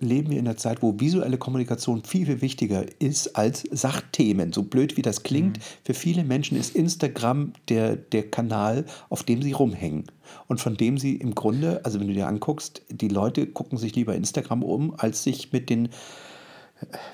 leben 0.00 0.30
wir 0.30 0.38
in 0.38 0.48
einer 0.48 0.56
Zeit, 0.56 0.82
wo 0.82 0.98
visuelle 0.98 1.36
Kommunikation 1.36 2.02
viel, 2.02 2.26
viel 2.26 2.40
wichtiger 2.40 2.84
ist 2.98 3.36
als 3.36 3.64
Sachthemen. 3.70 4.52
So 4.52 4.62
blöd 4.62 4.96
wie 4.96 5.02
das 5.02 5.22
klingt, 5.22 5.58
mhm. 5.58 5.62
für 5.84 5.94
viele 5.94 6.24
Menschen 6.24 6.58
ist 6.58 6.74
Instagram 6.74 7.52
der, 7.68 7.96
der 7.96 8.30
Kanal, 8.30 8.86
auf 9.10 9.22
dem 9.22 9.42
sie 9.42 9.52
rumhängen. 9.52 10.04
Und 10.48 10.60
von 10.60 10.76
dem 10.76 10.96
sie 10.96 11.16
im 11.16 11.34
Grunde, 11.34 11.84
also 11.84 12.00
wenn 12.00 12.08
du 12.08 12.14
dir 12.14 12.28
anguckst, 12.28 12.82
die 12.88 13.08
Leute 13.08 13.46
gucken 13.46 13.78
sich 13.78 13.94
lieber 13.94 14.14
Instagram 14.14 14.62
um, 14.62 14.94
als 14.96 15.22
sich 15.22 15.52
mit 15.52 15.68
den 15.68 15.90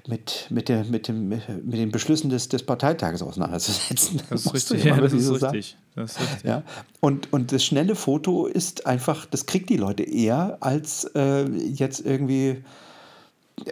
mit, 0.07 0.47
mit, 0.51 0.69
der, 0.69 0.85
mit, 0.85 1.09
dem, 1.09 1.29
mit 1.29 1.75
den 1.75 1.91
Beschlüssen 1.91 2.31
des, 2.31 2.49
des 2.49 2.63
Parteitages 2.65 3.23
auseinanderzusetzen. 3.23 4.23
Das 4.31 4.47
ist 4.47 4.55
richtig. 4.55 4.85
Ja, 4.85 5.01
das, 5.01 5.13
ist 5.13 5.31
richtig. 5.31 5.77
das 5.95 6.13
ist 6.13 6.21
richtig. 6.21 6.45
Ja? 6.45 6.63
Und, 7.01 7.33
und 7.33 7.53
das 7.53 7.65
schnelle 7.65 7.95
Foto 7.95 8.47
ist 8.47 8.87
einfach, 8.87 9.27
das 9.27 9.47
kriegt 9.47 9.69
die 9.71 9.77
Leute 9.77 10.03
eher 10.05 10.59
als 10.61 11.05
äh, 11.15 11.45
jetzt 11.49 12.05
irgendwie, 12.05 12.63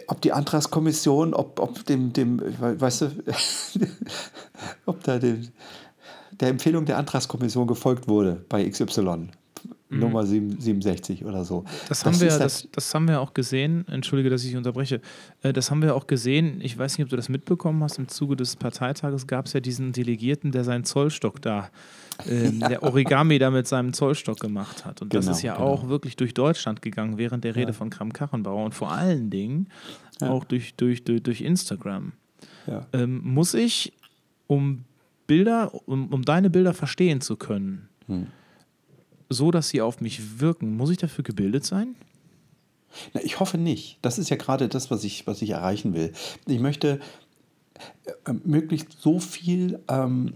ob 0.07 0.21
die 0.21 0.33
Antragskommission, 0.33 1.33
ob, 1.33 1.59
ob 1.59 1.85
dem, 1.85 2.11
dem, 2.13 2.41
weißt 2.59 3.01
du, 3.01 3.11
ob 4.85 5.03
da 5.03 5.19
dem, 5.19 5.47
der 6.31 6.49
Empfehlung 6.49 6.85
der 6.85 6.97
Antragskommission 6.97 7.67
gefolgt 7.67 8.07
wurde 8.07 8.43
bei 8.49 8.67
XY. 8.67 9.29
Mhm. 9.95 10.01
Nummer 10.01 10.25
67 10.25 11.25
oder 11.25 11.43
so. 11.43 11.63
Das, 11.87 11.99
das 11.99 12.05
haben, 12.05 12.21
wir, 12.21 12.37
das, 12.37 12.67
das, 12.71 12.93
haben 12.93 13.07
wir 13.07 13.21
auch 13.21 13.33
gesehen. 13.33 13.87
Entschuldige, 13.87 14.29
dass 14.29 14.43
ich 14.43 14.55
unterbreche. 14.55 15.01
Äh, 15.41 15.53
das 15.53 15.71
haben 15.71 15.81
wir 15.81 15.95
auch 15.95 16.07
gesehen. 16.07 16.59
Ich 16.61 16.77
weiß 16.77 16.97
nicht, 16.97 17.05
ob 17.05 17.09
du 17.09 17.15
das 17.15 17.29
mitbekommen 17.29 17.81
hast. 17.83 17.97
Im 17.97 18.07
Zuge 18.07 18.35
des 18.35 18.55
Parteitages 18.55 19.27
gab 19.27 19.45
es 19.45 19.53
ja 19.53 19.59
diesen 19.59 19.93
Delegierten, 19.93 20.51
der 20.51 20.63
seinen 20.63 20.83
Zollstock 20.83 21.41
da, 21.41 21.69
ähm, 22.27 22.59
ja. 22.61 22.69
der 22.69 22.83
Origami 22.83 23.39
da 23.39 23.49
mit 23.49 23.67
seinem 23.67 23.93
Zollstock 23.93 24.39
gemacht 24.39 24.85
hat. 24.85 25.01
Und 25.01 25.09
genau, 25.09 25.25
das 25.25 25.37
ist 25.37 25.43
ja 25.43 25.55
genau. 25.55 25.67
auch 25.67 25.87
wirklich 25.87 26.15
durch 26.15 26.33
Deutschland 26.33 26.81
gegangen 26.81 27.17
während 27.17 27.43
der 27.43 27.55
Rede 27.55 27.71
ja. 27.71 27.73
von 27.73 27.89
Kram-Karrenbauer 27.89 28.65
und 28.65 28.73
vor 28.73 28.91
allen 28.91 29.29
Dingen 29.29 29.67
ja. 30.21 30.29
auch 30.29 30.43
durch, 30.43 30.75
durch, 30.75 31.03
durch, 31.03 31.23
durch 31.23 31.41
Instagram. 31.41 32.13
Ähm, 32.93 33.21
muss 33.23 33.53
ich, 33.53 33.93
um 34.47 34.85
Bilder, 35.27 35.71
um, 35.87 36.11
um 36.11 36.23
deine 36.23 36.49
Bilder 36.49 36.73
verstehen 36.73 37.21
zu 37.21 37.35
können, 37.35 37.89
hm 38.07 38.27
so, 39.29 39.51
dass 39.51 39.69
sie 39.69 39.81
auf 39.81 40.01
mich 40.01 40.39
wirken. 40.39 40.75
Muss 40.75 40.89
ich 40.89 40.97
dafür 40.97 41.23
gebildet 41.23 41.65
sein? 41.65 41.95
Na, 43.13 43.21
ich 43.23 43.39
hoffe 43.39 43.57
nicht. 43.57 43.97
Das 44.01 44.17
ist 44.17 44.29
ja 44.29 44.37
gerade 44.37 44.67
das, 44.69 44.91
was 44.91 45.03
ich, 45.03 45.27
was 45.27 45.41
ich 45.41 45.51
erreichen 45.51 45.93
will. 45.93 46.13
Ich 46.47 46.59
möchte 46.59 46.99
äh, 48.25 48.33
möglichst 48.43 49.01
so 49.01 49.19
viel 49.19 49.79
ähm, 49.89 50.33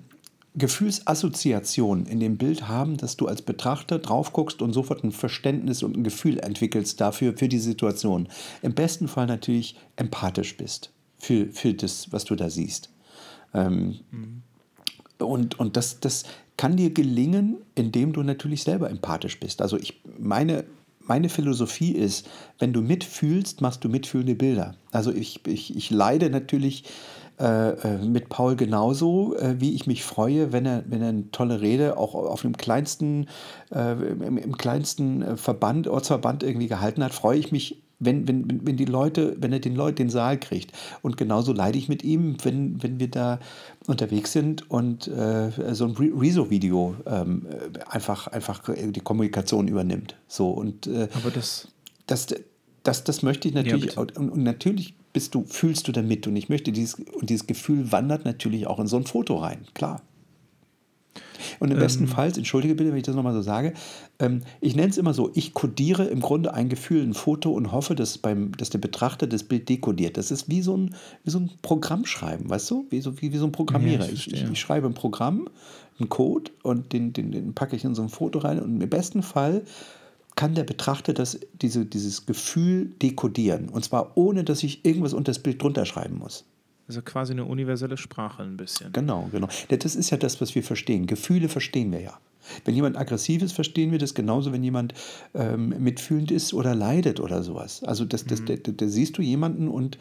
Gefühlsassoziation 0.56 2.06
in 2.06 2.20
dem 2.20 2.38
Bild 2.38 2.68
haben, 2.68 2.98
dass 2.98 3.16
du 3.16 3.28
als 3.28 3.42
Betrachter 3.42 4.00
drauf 4.00 4.34
guckst 4.34 4.62
und 4.62 4.74
sofort 4.74 5.04
ein 5.04 5.12
Verständnis 5.12 5.84
und 5.84 5.96
ein 5.96 6.04
Gefühl 6.04 6.40
entwickelst 6.40 7.00
dafür, 7.00 7.38
für 7.38 7.48
die 7.48 7.60
Situation. 7.60 8.28
Im 8.62 8.74
besten 8.74 9.08
Fall 9.08 9.28
natürlich 9.28 9.76
empathisch 9.96 10.58
bist 10.58 10.92
für, 11.18 11.48
für 11.48 11.74
das, 11.74 12.12
was 12.12 12.26
du 12.26 12.36
da 12.36 12.50
siehst. 12.50 12.90
Ähm, 13.54 14.00
mhm. 14.12 14.44
Und, 15.20 15.60
und 15.60 15.78
das, 15.78 16.00
das, 16.00 16.24
kann 16.60 16.76
dir 16.76 16.94
gelingen, 16.94 17.56
indem 17.74 18.12
du 18.12 18.22
natürlich 18.22 18.64
selber 18.64 18.90
empathisch 18.90 19.40
bist. 19.40 19.62
Also 19.62 19.78
ich 19.78 20.02
meine, 20.18 20.66
meine 21.00 21.30
Philosophie 21.30 21.94
ist, 21.94 22.28
wenn 22.60 22.74
du 22.74 22.82
mitfühlst, 22.82 23.62
machst 23.62 23.82
du 23.86 23.88
mitfühlende 23.88 24.36
Bilder. 24.36 24.76
Also 24.92 25.14
ich, 25.14 25.48
ich, 25.48 25.74
ich 25.74 25.90
leide 25.90 26.30
natürlich 26.30 26.84
äh, 27.40 27.70
äh, 27.70 27.98
mit 28.00 28.28
Paul 28.28 28.58
genauso, 28.58 29.38
äh, 29.38 29.62
wie 29.62 29.74
ich 29.74 29.88
mich 29.88 30.04
freue, 30.04 30.52
wenn 30.52 30.66
er, 30.66 30.84
wenn 30.86 31.02
er 31.02 31.08
eine 31.08 31.32
tolle 31.32 31.62
Rede 31.62 31.96
auch 31.96 32.14
auf 32.14 32.42
dem 32.42 32.58
kleinsten, 32.58 33.28
äh, 33.74 33.94
im, 33.94 34.38
im, 34.38 34.58
kleinsten 34.58 35.22
äh, 35.22 35.38
Verband, 35.38 35.88
Ortsverband 35.88 36.44
irgendwie 36.44 36.68
gehalten 36.68 37.02
hat, 37.06 37.14
freue 37.14 37.40
ich 37.40 37.54
mich 37.54 37.82
wenn, 38.00 38.28
wenn, 38.28 38.66
wenn 38.66 38.78
die 38.78 38.86
Leute, 38.86 39.36
wenn 39.40 39.52
er 39.54 39.60
den 39.60 39.76
Leuten 39.76 39.98
den 39.98 40.10
Saal 40.10 40.40
kriegt. 40.40 40.72
Und 41.02 41.18
genauso 41.18 41.54
leide 41.54 41.78
ich 41.78 41.90
mit 41.90 42.04
ihm, 42.04 42.38
wenn, 42.44 42.82
wenn 42.82 43.00
wir 43.00 43.10
da 43.10 43.40
unterwegs 43.88 44.32
sind 44.32 44.70
und 44.72 45.08
äh, 45.08 45.52
so 45.74 45.86
ein 45.86 45.92
Rezo-Video 45.92 46.96
ähm, 47.06 47.46
einfach, 47.88 48.28
einfach 48.28 48.64
die 48.76 49.02
Kommunikation 49.02 49.68
übernimmt. 49.68 50.16
So, 50.28 50.50
und, 50.50 50.88
äh, 50.88 51.10
Aber 51.14 51.32
das, 51.32 51.68
das, 52.08 52.28
das, 52.84 53.04
das 53.04 53.22
möchte 53.22 53.48
ich 53.48 53.54
natürlich. 53.54 53.96
Ja, 53.96 54.02
und, 54.02 54.18
und, 54.18 54.38
natürlich 54.38 54.94
bist 55.12 55.36
du, 55.36 55.44
fühlst 55.44 55.88
du 55.88 55.92
damit. 55.92 56.26
Und 56.28 56.36
ich 56.36 56.50
möchte 56.50 56.72
dieses, 56.72 56.96
und 56.96 57.30
dieses 57.30 57.48
Gefühl 57.48 57.92
wandert 57.92 58.26
natürlich 58.26 58.68
auch 58.68 58.80
in 58.80 58.88
so 58.88 58.98
ein 58.98 59.06
Foto 59.06 59.38
rein, 59.38 59.66
klar. 59.74 60.02
Und 61.60 61.72
im 61.72 61.78
ähm, 61.78 61.84
besten 61.84 62.08
Fall, 62.08 62.32
entschuldige 62.36 62.76
bitte, 62.76 62.92
wenn 62.92 62.98
ich 62.98 63.04
das 63.04 63.16
nochmal 63.16 63.34
so 63.34 63.42
sage, 63.42 63.74
ähm, 64.20 64.42
ich 64.62 64.76
nenne 64.76 64.90
es 64.90 64.98
immer 64.98 65.14
so, 65.14 65.32
ich 65.34 65.54
kodiere 65.54 66.06
im 66.06 66.20
Grunde 66.20 66.54
ein 66.54 66.70
Gefühl, 66.70 67.04
ein 67.04 67.14
Foto 67.14 67.52
und 67.52 67.72
hoffe, 67.72 67.96
dass, 67.96 68.18
beim, 68.18 68.52
dass 68.58 68.70
der 68.70 68.80
Betrachter 68.80 69.28
das 69.28 69.44
Bild 69.44 69.70
dekodiert. 69.70 70.18
Das 70.18 70.32
ist 70.32 70.50
wie 70.50 70.62
so 70.62 70.76
ein, 70.76 70.96
wie 71.24 71.32
so 71.32 71.40
ein 71.40 71.52
Programm 71.62 72.06
schreiben, 72.06 72.50
weißt 72.50 72.70
du? 72.72 72.88
Wie 72.90 73.02
so, 73.02 73.22
wie, 73.22 73.34
wie 73.34 73.38
so 73.38 73.46
ein 73.46 73.52
Programmierer. 73.52 74.06
Ja, 74.06 74.12
ich, 74.12 74.32
ich, 74.32 74.44
ich, 74.44 74.60
schreibe 74.60 74.88
ein 74.88 74.94
Programm, 74.94 75.50
einen 76.00 76.10
Code 76.10 76.52
und 76.64 76.94
den, 76.94 77.14
den, 77.14 77.32
den 77.32 77.54
packe 77.54 77.76
ich 77.76 77.84
in 77.84 77.96
so 77.96 78.02
ein 78.02 78.10
Foto 78.10 78.40
rein 78.40 78.60
und 78.60 78.82
im 78.82 78.90
besten 78.90 79.24
Fall 79.24 79.64
kann 80.36 80.56
der 80.56 80.64
Betrachter 80.64 81.14
das, 81.14 81.40
diese, 81.62 81.86
dieses 81.86 82.26
Gefühl 82.26 82.92
dekodieren. 83.02 83.68
Und 83.68 83.84
zwar 83.84 84.16
ohne, 84.16 84.46
dass 84.46 84.64
ich 84.64 84.86
irgendwas 84.86 85.14
unter 85.14 85.32
das 85.32 85.40
Bild 85.40 85.62
drunter 85.62 85.86
schreiben 85.86 86.18
muss. 86.18 86.46
Also 86.90 87.04
quasi 87.04 87.34
eine 87.34 87.46
universelle 87.46 87.98
Sprache 87.98 88.42
ein 88.42 88.58
bisschen. 88.58 88.92
Genau, 88.94 89.30
genau. 89.32 89.48
Das 89.70 89.96
ist 89.96 90.10
ja 90.10 90.18
das, 90.18 90.42
was 90.42 90.56
wir 90.56 90.64
verstehen. 90.64 91.06
Gefühle 91.06 91.48
verstehen 91.48 91.92
wir 91.92 92.02
ja. 92.02 92.20
Wenn 92.66 92.74
jemand 92.74 92.98
aggressiv 92.98 93.44
ist, 93.44 93.52
verstehen 93.52 93.92
wir 93.92 94.00
das 94.00 94.16
genauso, 94.16 94.52
wenn 94.52 94.64
jemand 94.64 94.96
ähm, 95.36 95.70
mitfühlend 95.78 96.32
ist 96.32 96.52
oder 96.52 96.74
leidet 96.74 97.20
oder 97.20 97.44
sowas. 97.44 97.84
Also 97.84 98.06
das, 98.06 98.26
das, 98.26 98.42
mhm. 98.42 98.46
da, 98.48 98.56
da, 98.56 98.72
da 98.72 98.88
siehst 98.88 99.20
du 99.20 99.22
jemanden 99.22 99.68
und 99.68 100.00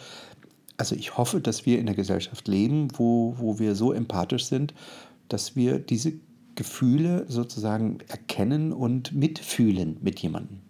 also 0.79 0.95
ich 0.95 1.19
hoffe, 1.19 1.43
dass 1.43 1.67
wir 1.67 1.79
in 1.79 1.87
einer 1.87 1.95
Gesellschaft 1.95 2.49
leben, 2.49 2.89
wo, 2.97 3.35
wo 3.37 3.59
wir 3.59 3.75
so 3.75 3.93
empathisch 3.93 4.47
sind, 4.47 4.73
dass 5.29 5.57
wir 5.57 5.81
diese 5.81 6.15
Gefühle 6.55 7.27
sozusagen 7.29 7.99
erkennen 8.09 8.73
und 8.73 9.13
mitfühlen 9.13 9.99
mit 10.01 10.21
jemandem. 10.21 10.61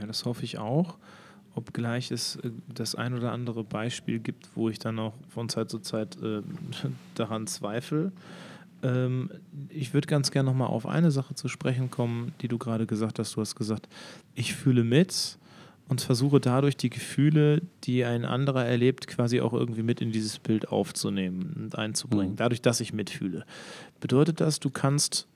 Ja, 0.00 0.08
das 0.08 0.24
hoffe 0.24 0.42
ich 0.42 0.58
auch 0.58 0.98
obgleich 1.54 2.10
es 2.10 2.36
äh, 2.36 2.50
das 2.72 2.94
ein 2.94 3.14
oder 3.14 3.32
andere 3.32 3.64
Beispiel 3.64 4.18
gibt, 4.18 4.48
wo 4.54 4.68
ich 4.68 4.78
dann 4.78 4.98
auch 4.98 5.14
von 5.28 5.48
Zeit 5.48 5.70
zu 5.70 5.78
Zeit 5.78 6.16
äh, 6.22 6.42
daran 7.14 7.46
zweifle. 7.46 8.12
Ähm, 8.82 9.30
ich 9.68 9.94
würde 9.94 10.06
ganz 10.06 10.30
gerne 10.30 10.50
nochmal 10.50 10.68
auf 10.68 10.86
eine 10.86 11.10
Sache 11.10 11.34
zu 11.34 11.48
sprechen 11.48 11.90
kommen, 11.90 12.32
die 12.40 12.48
du 12.48 12.58
gerade 12.58 12.86
gesagt 12.86 13.18
hast. 13.18 13.34
Du 13.36 13.40
hast 13.40 13.56
gesagt, 13.56 13.88
ich 14.34 14.54
fühle 14.54 14.84
mit 14.84 15.38
und 15.88 16.00
versuche 16.00 16.40
dadurch 16.40 16.76
die 16.76 16.90
Gefühle, 16.90 17.62
die 17.84 18.04
ein 18.04 18.24
anderer 18.24 18.64
erlebt, 18.64 19.06
quasi 19.06 19.40
auch 19.40 19.52
irgendwie 19.52 19.82
mit 19.82 20.00
in 20.00 20.12
dieses 20.12 20.38
Bild 20.38 20.68
aufzunehmen 20.68 21.54
und 21.56 21.78
einzubringen, 21.78 22.32
mhm. 22.32 22.36
dadurch, 22.36 22.62
dass 22.62 22.80
ich 22.80 22.92
mitfühle. 22.92 23.44
Bedeutet 24.00 24.40
das, 24.40 24.60
du 24.60 24.70
kannst, 24.70 25.26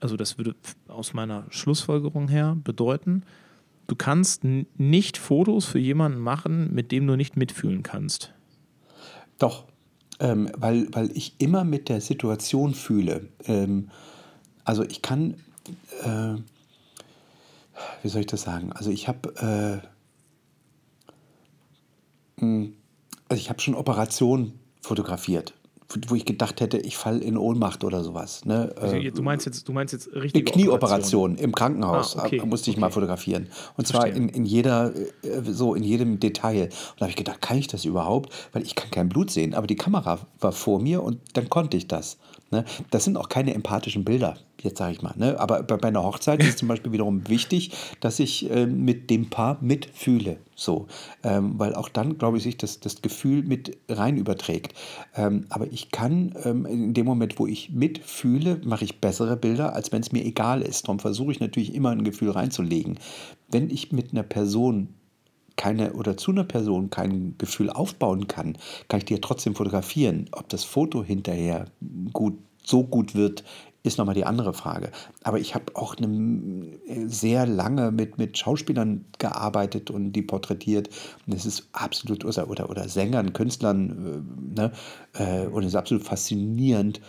also 0.00 0.16
das 0.16 0.38
würde 0.38 0.54
aus 0.88 1.12
meiner 1.12 1.44
Schlussfolgerung 1.50 2.28
her 2.28 2.56
bedeuten, 2.62 3.24
du 3.86 3.96
kannst 3.96 4.44
nicht 4.44 5.18
Fotos 5.18 5.64
für 5.66 5.78
jemanden 5.78 6.20
machen, 6.20 6.72
mit 6.72 6.92
dem 6.92 7.06
du 7.06 7.16
nicht 7.16 7.36
mitfühlen 7.36 7.82
kannst. 7.82 8.32
Doch, 9.38 9.64
ähm, 10.20 10.50
weil, 10.56 10.88
weil 10.92 11.10
ich 11.16 11.34
immer 11.38 11.64
mit 11.64 11.88
der 11.88 12.00
Situation 12.00 12.74
fühle. 12.74 13.28
Ähm, 13.46 13.90
also 14.64 14.82
ich 14.82 15.02
kann, 15.02 15.34
äh, 16.02 16.36
wie 18.02 18.08
soll 18.08 18.20
ich 18.20 18.26
das 18.26 18.42
sagen? 18.42 18.72
Also 18.72 18.90
ich 18.90 19.08
habe, 19.08 19.82
äh, 22.38 22.40
hm, 22.40 22.74
also 23.28 23.40
ich 23.40 23.50
habe 23.50 23.60
schon 23.60 23.74
Operationen 23.74 24.58
fotografiert 24.80 25.54
wo 26.08 26.14
ich 26.14 26.24
gedacht 26.24 26.60
hätte, 26.60 26.78
ich 26.78 26.96
falle 26.96 27.20
in 27.20 27.36
Ohnmacht 27.36 27.84
oder 27.84 28.02
sowas. 28.02 28.44
Ne? 28.44 28.74
Also, 28.80 28.96
du 28.98 29.22
meinst 29.22 29.46
jetzt, 29.46 29.68
du 29.68 29.72
meinst 29.72 29.92
jetzt 29.92 30.12
richtige 30.14 30.50
Eine 30.50 30.52
Knieoperation 30.52 31.32
Operation. 31.32 31.44
im 31.44 31.54
Krankenhaus 31.54 32.16
ah, 32.16 32.24
okay. 32.24 32.42
musste 32.44 32.70
ich 32.70 32.76
okay. 32.76 32.80
mal 32.80 32.90
fotografieren. 32.90 33.48
Und 33.76 33.86
zwar 33.86 34.06
in, 34.06 34.28
in 34.28 34.44
jeder, 34.44 34.92
äh, 34.94 35.42
so 35.44 35.74
in 35.74 35.82
jedem 35.82 36.20
Detail. 36.20 36.64
Und 36.64 36.72
da 36.98 37.02
habe 37.02 37.10
ich 37.10 37.16
gedacht, 37.16 37.40
kann 37.40 37.58
ich 37.58 37.68
das 37.68 37.84
überhaupt? 37.84 38.32
Weil 38.52 38.62
ich 38.62 38.74
kann 38.74 38.90
kein 38.90 39.08
Blut 39.08 39.30
sehen, 39.30 39.54
aber 39.54 39.66
die 39.66 39.76
Kamera 39.76 40.18
war 40.40 40.52
vor 40.52 40.80
mir 40.80 41.02
und 41.02 41.20
dann 41.34 41.48
konnte 41.48 41.76
ich 41.76 41.88
das. 41.88 42.18
Ne? 42.50 42.64
Das 42.90 43.04
sind 43.04 43.16
auch 43.16 43.28
keine 43.28 43.54
empathischen 43.54 44.04
Bilder, 44.04 44.36
jetzt 44.64 44.78
sage 44.78 44.92
ich 44.92 45.02
mal. 45.02 45.14
Ne? 45.16 45.38
Aber 45.38 45.62
bei, 45.62 45.76
bei, 45.76 45.88
einer 45.88 46.02
Hochzeit 46.02 46.42
ist 46.42 46.58
zum 46.58 46.68
Beispiel 46.68 46.90
wiederum 46.90 47.28
wichtig, 47.28 47.72
dass 48.00 48.18
ich 48.18 48.50
äh, 48.50 48.66
mit 48.66 49.10
dem 49.10 49.30
Paar 49.30 49.58
mitfühle. 49.60 50.38
So. 50.56 50.86
Ähm, 51.22 51.54
weil 51.58 51.74
auch 51.74 51.88
dann, 51.88 52.18
glaube 52.18 52.38
ich, 52.38 52.42
sich 52.42 52.56
das, 52.56 52.80
das 52.80 53.02
Gefühl 53.02 53.42
mit 53.42 53.76
rein 53.88 54.16
überträgt. 54.16 54.74
Ähm, 55.14 55.46
aber 55.50 55.66
ich 55.70 55.90
kann 55.90 56.34
ähm, 56.44 56.66
in 56.66 56.94
dem 56.94 57.06
Moment, 57.06 57.38
wo 57.38 57.46
ich 57.46 57.70
mitfühle, 57.70 58.60
mache 58.64 58.84
ich 58.84 59.00
bessere 59.00 59.36
Bilder, 59.36 59.74
als 59.74 59.92
wenn 59.92 60.00
es 60.00 60.12
mir 60.12 60.24
egal 60.24 60.62
ist. 60.62 60.88
Darum 60.88 60.98
versuche 60.98 61.32
ich 61.32 61.40
natürlich 61.40 61.74
immer 61.74 61.90
ein 61.90 62.04
Gefühl 62.04 62.30
reinzulegen. 62.30 62.98
Wenn 63.50 63.70
ich 63.70 63.92
mit 63.92 64.12
einer 64.12 64.22
Person 64.22 64.88
keine 65.56 65.92
oder 65.92 66.16
zu 66.16 66.32
einer 66.32 66.42
Person 66.42 66.90
kein 66.90 67.36
Gefühl 67.38 67.70
aufbauen 67.70 68.26
kann, 68.26 68.56
kann 68.88 68.98
ich 68.98 69.04
die 69.04 69.14
ja 69.14 69.20
trotzdem 69.22 69.54
fotografieren. 69.54 70.28
Ob 70.32 70.48
das 70.48 70.64
Foto 70.64 71.04
hinterher 71.04 71.66
gut 72.12 72.38
so 72.64 72.82
gut 72.82 73.14
wird, 73.14 73.44
ist 73.84 73.98
nochmal 73.98 74.14
die 74.14 74.24
andere 74.24 74.54
Frage. 74.54 74.90
Aber 75.22 75.38
ich 75.38 75.54
habe 75.54 75.76
auch 75.76 75.94
eine, 75.96 76.78
sehr 77.06 77.46
lange 77.46 77.92
mit, 77.92 78.16
mit 78.18 78.36
Schauspielern 78.36 79.04
gearbeitet 79.18 79.90
und 79.90 80.12
die 80.12 80.22
porträtiert. 80.22 80.88
Und 81.26 81.34
es 81.34 81.44
ist 81.44 81.68
absolut, 81.72 82.24
oder, 82.24 82.48
oder, 82.48 82.70
oder 82.70 82.88
Sängern, 82.88 83.34
Künstlern, 83.34 84.24
äh, 84.56 84.60
ne? 84.60 84.72
Äh, 85.12 85.46
und 85.48 85.62
es 85.62 85.68
ist 85.68 85.76
absolut 85.76 86.02
faszinierend, 86.02 87.00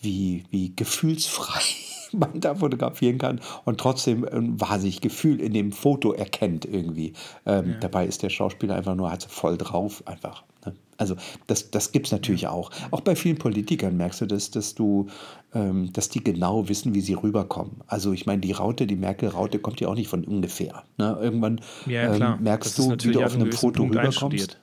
wie, 0.00 0.44
wie 0.50 0.74
gefühlsfrei 0.74 1.62
man 2.12 2.40
da 2.40 2.56
fotografieren 2.56 3.18
kann 3.18 3.40
und 3.64 3.78
trotzdem 3.78 4.24
ein 4.24 4.60
wahnsinnig 4.60 5.00
Gefühl 5.00 5.40
in 5.40 5.52
dem 5.52 5.70
Foto 5.70 6.12
erkennt 6.12 6.64
irgendwie. 6.64 7.12
Ähm, 7.46 7.70
ja. 7.70 7.78
Dabei 7.78 8.06
ist 8.06 8.24
der 8.24 8.30
Schauspieler 8.30 8.74
einfach 8.74 8.96
nur, 8.96 9.10
hat 9.10 9.22
voll 9.22 9.56
drauf 9.56 10.02
einfach. 10.06 10.42
Ne? 10.66 10.74
Also 10.96 11.16
das, 11.46 11.70
das 11.70 11.92
gibt 11.92 12.06
es 12.06 12.12
natürlich 12.12 12.46
auch. 12.46 12.70
Auch 12.90 13.00
bei 13.00 13.16
vielen 13.16 13.36
Politikern 13.36 13.96
merkst 13.96 14.20
du 14.20 14.26
das, 14.26 14.50
dass 14.50 14.74
du, 14.74 15.06
ähm, 15.54 15.92
dass 15.92 16.08
die 16.08 16.22
genau 16.22 16.68
wissen, 16.68 16.94
wie 16.94 17.00
sie 17.00 17.14
rüberkommen. 17.14 17.80
Also 17.86 18.12
ich 18.12 18.26
meine, 18.26 18.40
die 18.40 18.52
Raute, 18.52 18.86
die 18.86 18.96
Merkel-Raute 18.96 19.58
kommt 19.58 19.80
ja 19.80 19.88
auch 19.88 19.94
nicht 19.94 20.08
von 20.08 20.24
ungefähr. 20.24 20.84
Ne? 20.98 21.18
Irgendwann 21.20 21.60
ja, 21.86 22.14
ähm, 22.14 22.42
merkst 22.42 22.78
du, 22.78 22.96
wie 23.02 23.12
du 23.12 23.22
auf 23.22 23.34
einem 23.34 23.52
Foto 23.52 23.82
Punkt 23.82 23.96
rüberkommst. 23.96 24.58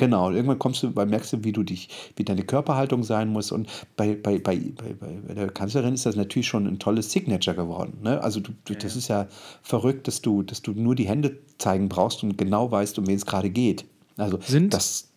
Genau, 0.00 0.30
irgendwann 0.30 0.58
kommst 0.58 0.82
du, 0.82 0.96
weil 0.96 1.04
merkst 1.04 1.34
du, 1.34 1.44
wie 1.44 1.52
du 1.52 1.62
dich, 1.62 1.90
wie 2.16 2.24
deine 2.24 2.42
Körperhaltung 2.42 3.04
sein 3.04 3.28
muss. 3.28 3.52
Und 3.52 3.68
bei, 3.98 4.14
bei, 4.14 4.38
bei, 4.38 4.56
bei, 4.56 4.94
bei 5.28 5.34
der 5.34 5.50
Kanzlerin 5.50 5.92
ist 5.92 6.06
das 6.06 6.16
natürlich 6.16 6.48
schon 6.48 6.66
ein 6.66 6.78
tolles 6.78 7.12
Signature 7.12 7.54
geworden. 7.54 7.98
Ne? 8.02 8.18
Also 8.22 8.40
du, 8.40 8.52
du, 8.64 8.74
das 8.74 8.96
ist 8.96 9.08
ja 9.08 9.28
verrückt, 9.60 10.08
dass 10.08 10.22
du, 10.22 10.42
dass 10.42 10.62
du 10.62 10.72
nur 10.72 10.94
die 10.94 11.06
Hände 11.06 11.36
zeigen 11.58 11.90
brauchst 11.90 12.22
und 12.22 12.38
genau 12.38 12.70
weißt, 12.70 12.98
um 12.98 13.08
wen 13.08 13.16
es 13.16 13.26
gerade 13.26 13.50
geht. 13.50 13.84
Also 14.16 14.38
sind, 14.40 14.72
das, 14.72 15.09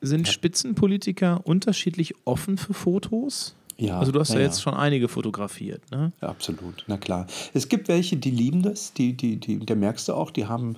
sind. 0.00 0.28
Spitzenpolitiker 0.28 1.40
unterschiedlich 1.44 2.14
offen 2.24 2.56
für 2.58 2.74
Fotos? 2.74 3.54
Ja, 3.76 3.98
also 3.98 4.12
du 4.12 4.20
hast 4.20 4.30
ja, 4.30 4.36
ja, 4.36 4.42
jetzt 4.42 4.60
schon 4.60 4.74
einige 4.74 5.08
fotografiert, 5.08 5.90
ne? 5.90 6.12
Ja, 6.20 6.28
absolut, 6.28 6.84
na 6.86 6.98
klar. 6.98 7.26
Es 7.54 7.68
gibt 7.68 7.88
welche, 7.88 8.18
die 8.18 8.30
lieben 8.30 8.62
das, 8.62 8.92
die, 8.92 9.14
die, 9.14 9.36
die, 9.36 9.58
da 9.58 9.74
merkst 9.74 10.08
du 10.08 10.14
auch, 10.14 10.30
die 10.30 10.46
haben, 10.46 10.76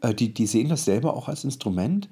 äh, 0.00 0.14
die, 0.14 0.32
die 0.32 0.46
sehen 0.46 0.70
das 0.70 0.86
selber 0.86 1.14
auch 1.14 1.28
als 1.28 1.44
Instrument. 1.44 2.08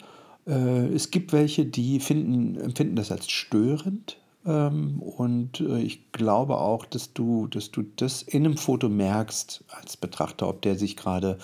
Äh, 0.47 0.89
es 0.89 1.11
gibt 1.11 1.33
welche, 1.33 1.65
die 1.65 2.01
finden, 2.01 2.61
empfinden 2.61 2.97
das 2.97 3.11
als 3.11 3.31
störend. 3.31 4.19
Ähm, 4.47 5.01
und 5.01 5.61
äh, 5.61 5.81
ich 5.81 6.13
glaube 6.13 6.59
auch, 6.59 6.87
dass 6.87 7.13
du, 7.13 7.49
dass 7.49 7.71
du 7.71 7.83
das 7.97 8.23
in 8.23 8.45
einem 8.45 8.57
Foto 8.57 8.89
merkst 8.89 9.65
als 9.69 9.97
Betrachter, 9.97 10.49
ob 10.49 10.63
der 10.63 10.77
sich 10.77 10.97
gerade 10.97 11.39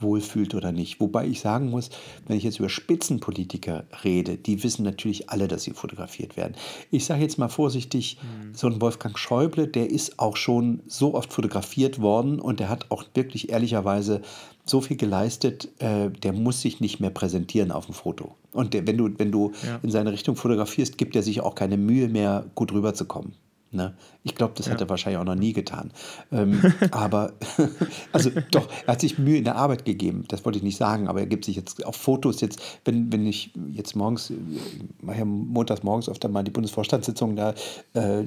wohlfühlt 0.00 0.54
oder 0.54 0.72
nicht. 0.72 1.00
Wobei 1.00 1.26
ich 1.26 1.40
sagen 1.40 1.70
muss, 1.70 1.90
wenn 2.26 2.36
ich 2.36 2.44
jetzt 2.44 2.58
über 2.58 2.68
Spitzenpolitiker 2.68 3.84
rede, 4.04 4.36
die 4.36 4.62
wissen 4.62 4.84
natürlich 4.84 5.30
alle, 5.30 5.48
dass 5.48 5.64
sie 5.64 5.72
fotografiert 5.72 6.36
werden. 6.36 6.54
Ich 6.90 7.04
sage 7.04 7.22
jetzt 7.22 7.38
mal 7.38 7.48
vorsichtig, 7.48 8.18
mhm. 8.22 8.54
so 8.54 8.66
ein 8.68 8.80
Wolfgang 8.80 9.18
Schäuble, 9.18 9.66
der 9.66 9.90
ist 9.90 10.18
auch 10.18 10.36
schon 10.36 10.82
so 10.86 11.14
oft 11.14 11.32
fotografiert 11.32 12.00
worden 12.00 12.40
und 12.40 12.60
der 12.60 12.68
hat 12.68 12.90
auch 12.90 13.04
wirklich 13.14 13.50
ehrlicherweise 13.50 14.22
so 14.68 14.80
viel 14.80 14.96
geleistet, 14.96 15.68
äh, 15.78 16.10
der 16.10 16.32
muss 16.32 16.60
sich 16.60 16.80
nicht 16.80 17.00
mehr 17.00 17.10
präsentieren 17.10 17.72
auf 17.72 17.86
dem 17.86 17.94
Foto. 17.94 18.34
Und 18.52 18.74
der, 18.74 18.86
wenn 18.86 18.96
du, 18.96 19.10
wenn 19.18 19.32
du 19.32 19.52
ja. 19.64 19.78
in 19.82 19.90
seine 19.90 20.12
Richtung 20.12 20.36
fotografierst, 20.36 20.98
gibt 20.98 21.16
er 21.16 21.22
sich 21.22 21.40
auch 21.40 21.54
keine 21.54 21.76
Mühe 21.76 22.08
mehr, 22.08 22.46
gut 22.54 22.72
rüberzukommen. 22.72 23.32
Ne? 23.70 23.94
Ich 24.24 24.34
glaube, 24.34 24.54
das 24.56 24.66
ja. 24.66 24.72
hat 24.72 24.80
er 24.80 24.88
wahrscheinlich 24.88 25.20
auch 25.20 25.24
noch 25.24 25.34
nie 25.34 25.52
getan. 25.52 25.90
Ähm, 26.32 26.60
aber, 26.90 27.34
also 28.12 28.30
doch, 28.50 28.66
er 28.86 28.94
hat 28.94 29.00
sich 29.00 29.18
Mühe 29.18 29.36
in 29.36 29.44
der 29.44 29.56
Arbeit 29.56 29.84
gegeben, 29.84 30.24
das 30.28 30.44
wollte 30.46 30.56
ich 30.56 30.64
nicht 30.64 30.78
sagen, 30.78 31.06
aber 31.06 31.20
er 31.20 31.26
gibt 31.26 31.44
sich 31.44 31.56
jetzt 31.56 31.84
auf 31.84 31.96
Fotos 31.96 32.40
jetzt, 32.40 32.62
wenn, 32.86 33.12
wenn 33.12 33.26
ich 33.26 33.52
jetzt 33.72 33.94
morgens, 33.94 34.30
ich 34.30 35.04
mache 35.04 35.18
ja 35.18 35.24
montags 35.26 35.82
morgens 35.82 36.08
oft 36.08 36.26
mal 36.28 36.42
die 36.42 36.50
Bundesvorstandssitzung 36.50 37.36
da, 37.36 37.50
äh, 37.92 38.24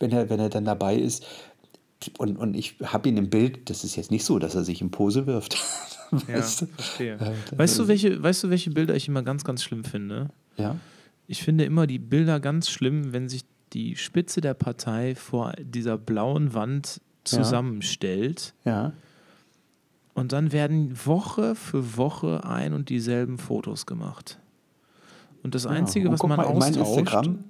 wenn, 0.00 0.10
er, 0.10 0.28
wenn 0.28 0.40
er 0.40 0.48
dann 0.48 0.64
dabei 0.64 0.96
ist, 0.96 1.24
und, 2.18 2.36
und 2.36 2.54
ich 2.54 2.76
habe 2.82 3.08
ihn 3.08 3.16
im 3.16 3.30
Bild, 3.30 3.70
das 3.70 3.84
ist 3.84 3.96
jetzt 3.96 4.10
nicht 4.10 4.24
so, 4.24 4.38
dass 4.38 4.54
er 4.54 4.64
sich 4.64 4.80
in 4.80 4.90
Pose 4.90 5.26
wirft. 5.26 5.56
weißt 6.10 6.60
ja, 6.62 6.66
verstehe. 6.66 7.14
Äh, 7.14 7.58
weißt, 7.58 7.78
du, 7.78 7.88
welche, 7.88 8.22
weißt 8.22 8.44
du, 8.44 8.50
welche 8.50 8.70
Bilder 8.70 8.94
ich 8.94 9.08
immer 9.08 9.22
ganz, 9.22 9.44
ganz 9.44 9.62
schlimm 9.62 9.84
finde? 9.84 10.30
Ja. 10.56 10.76
Ich 11.26 11.42
finde 11.42 11.64
immer 11.64 11.86
die 11.86 11.98
Bilder 11.98 12.40
ganz 12.40 12.68
schlimm, 12.68 13.12
wenn 13.12 13.28
sich 13.28 13.42
die 13.72 13.96
Spitze 13.96 14.40
der 14.40 14.54
Partei 14.54 15.14
vor 15.14 15.52
dieser 15.58 15.96
blauen 15.96 16.54
Wand 16.54 17.00
zusammenstellt. 17.24 18.54
Ja. 18.64 18.92
Und 20.14 20.32
dann 20.32 20.52
werden 20.52 20.98
Woche 21.06 21.54
für 21.54 21.96
Woche 21.96 22.44
ein 22.44 22.74
und 22.74 22.90
dieselben 22.90 23.38
Fotos 23.38 23.86
gemacht. 23.86 24.38
Und 25.42 25.54
das 25.54 25.66
Einzige, 25.66 26.06
ja. 26.06 26.10
und 26.10 26.20
was 26.20 26.28
man 26.28 26.36
mal, 26.36 26.46
austauscht... 26.46 26.76
In 26.76 26.98
Instagram, 26.98 27.44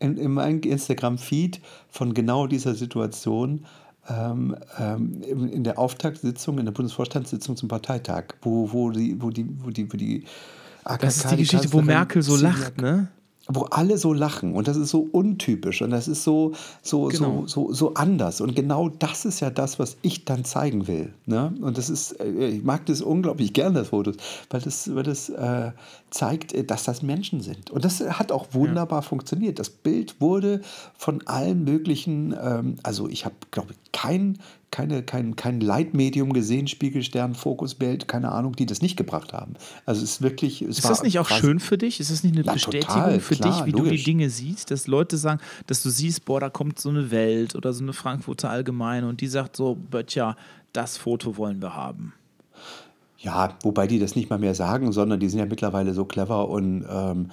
in, 0.00 0.16
in 0.16 0.32
meinem 0.32 0.60
Instagram-Feed 0.60 1.60
von 1.88 2.12
genau 2.12 2.46
dieser 2.46 2.74
Situation 2.74 3.66
ähm, 4.08 4.56
ähm, 4.78 5.22
in 5.22 5.64
der 5.64 5.78
Auftaktsitzung, 5.78 6.58
in 6.58 6.64
der 6.64 6.72
Bundesvorstandssitzung 6.72 7.56
zum 7.56 7.68
Parteitag, 7.68 8.24
wo, 8.42 8.72
wo, 8.72 8.90
die, 8.90 9.20
wo, 9.20 9.30
die, 9.30 9.46
wo, 9.58 9.70
die, 9.70 9.92
wo 9.92 9.96
die 9.96 10.24
AKK, 10.84 11.06
Das 11.06 11.16
ist 11.18 11.30
die 11.30 11.36
Geschichte, 11.36 11.72
wo 11.72 11.82
Merkel 11.82 12.22
so 12.22 12.36
lacht, 12.36 12.80
ne? 12.80 13.08
Wo 13.48 13.62
alle 13.62 13.98
so 13.98 14.12
lachen 14.12 14.54
und 14.54 14.68
das 14.68 14.76
ist 14.76 14.90
so 14.90 15.08
untypisch 15.10 15.82
und 15.82 15.90
das 15.90 16.06
ist 16.06 16.22
so, 16.22 16.52
so, 16.80 17.06
genau. 17.06 17.44
so, 17.46 17.68
so, 17.68 17.72
so 17.72 17.94
anders. 17.94 18.40
Und 18.40 18.54
genau 18.54 18.88
das 18.88 19.24
ist 19.24 19.40
ja 19.40 19.50
das, 19.50 19.78
was 19.78 19.96
ich 20.02 20.24
dann 20.24 20.44
zeigen 20.44 20.86
will. 20.86 21.12
Ne? 21.26 21.52
Und 21.60 21.76
das 21.76 21.90
ist, 21.90 22.20
äh, 22.20 22.48
ich 22.48 22.62
mag 22.62 22.86
das 22.86 23.02
unglaublich 23.02 23.52
gern, 23.52 23.74
das 23.74 23.88
Foto, 23.88 24.12
weil 24.50 24.60
das, 24.60 24.94
weil 24.94 25.02
das 25.02 25.28
äh, 25.28 25.72
zeigt, 26.10 26.52
äh, 26.52 26.64
dass 26.64 26.84
das 26.84 27.02
Menschen 27.02 27.40
sind. 27.40 27.70
Und 27.70 27.84
das 27.84 28.00
hat 28.00 28.30
auch 28.30 28.46
wunderbar 28.52 29.00
ja. 29.00 29.08
funktioniert. 29.08 29.58
Das 29.58 29.70
Bild 29.70 30.20
wurde 30.20 30.60
von 30.96 31.26
allen 31.26 31.64
möglichen, 31.64 32.36
ähm, 32.40 32.76
also 32.84 33.08
ich 33.08 33.24
habe, 33.24 33.34
glaube 33.50 33.72
ich, 33.72 33.92
kein, 33.92 34.38
keine, 34.72 35.02
kein, 35.04 35.36
kein 35.36 35.60
Leitmedium 35.60 36.32
gesehen, 36.32 36.66
Spiegelstern, 36.66 37.34
Fokusbild, 37.34 38.08
keine 38.08 38.32
Ahnung, 38.32 38.56
die 38.56 38.66
das 38.66 38.82
nicht 38.82 38.96
gebracht 38.96 39.32
haben. 39.32 39.54
Also 39.86 40.02
es 40.02 40.14
ist 40.14 40.22
wirklich. 40.22 40.62
Es 40.62 40.78
ist 40.78 40.88
das 40.88 41.02
nicht 41.04 41.20
auch 41.20 41.28
schön 41.28 41.60
für 41.60 41.78
dich? 41.78 42.00
Ist 42.00 42.10
das 42.10 42.24
nicht 42.24 42.34
eine 42.34 42.44
ja, 42.44 42.52
Bestätigung 42.54 42.94
total, 42.96 43.20
für 43.20 43.36
klar, 43.36 43.52
dich, 43.52 43.66
wie 43.66 43.70
logisch. 43.70 43.90
du 43.90 43.96
die 43.98 44.02
Dinge 44.02 44.30
siehst? 44.30 44.72
Dass 44.72 44.88
Leute 44.88 45.18
sagen, 45.18 45.40
dass 45.68 45.82
du 45.82 45.90
siehst, 45.90 46.24
boah, 46.24 46.40
da 46.40 46.50
kommt 46.50 46.80
so 46.80 46.88
eine 46.88 47.12
Welt 47.12 47.54
oder 47.54 47.72
so 47.72 47.84
eine 47.84 47.92
Frankfurter 47.92 48.50
Allgemeine 48.50 49.06
und 49.06 49.20
die 49.20 49.28
sagt 49.28 49.56
so, 49.56 49.76
Böttcher, 49.76 50.36
das 50.72 50.96
Foto 50.96 51.36
wollen 51.36 51.60
wir 51.60 51.76
haben. 51.76 52.14
Ja, 53.18 53.56
wobei 53.62 53.86
die 53.86 54.00
das 54.00 54.16
nicht 54.16 54.30
mal 54.30 54.38
mehr 54.38 54.54
sagen, 54.54 54.90
sondern 54.90 55.20
die 55.20 55.28
sind 55.28 55.38
ja 55.38 55.46
mittlerweile 55.46 55.94
so 55.94 56.04
clever 56.06 56.48
und 56.48 56.84
ähm, 56.90 57.30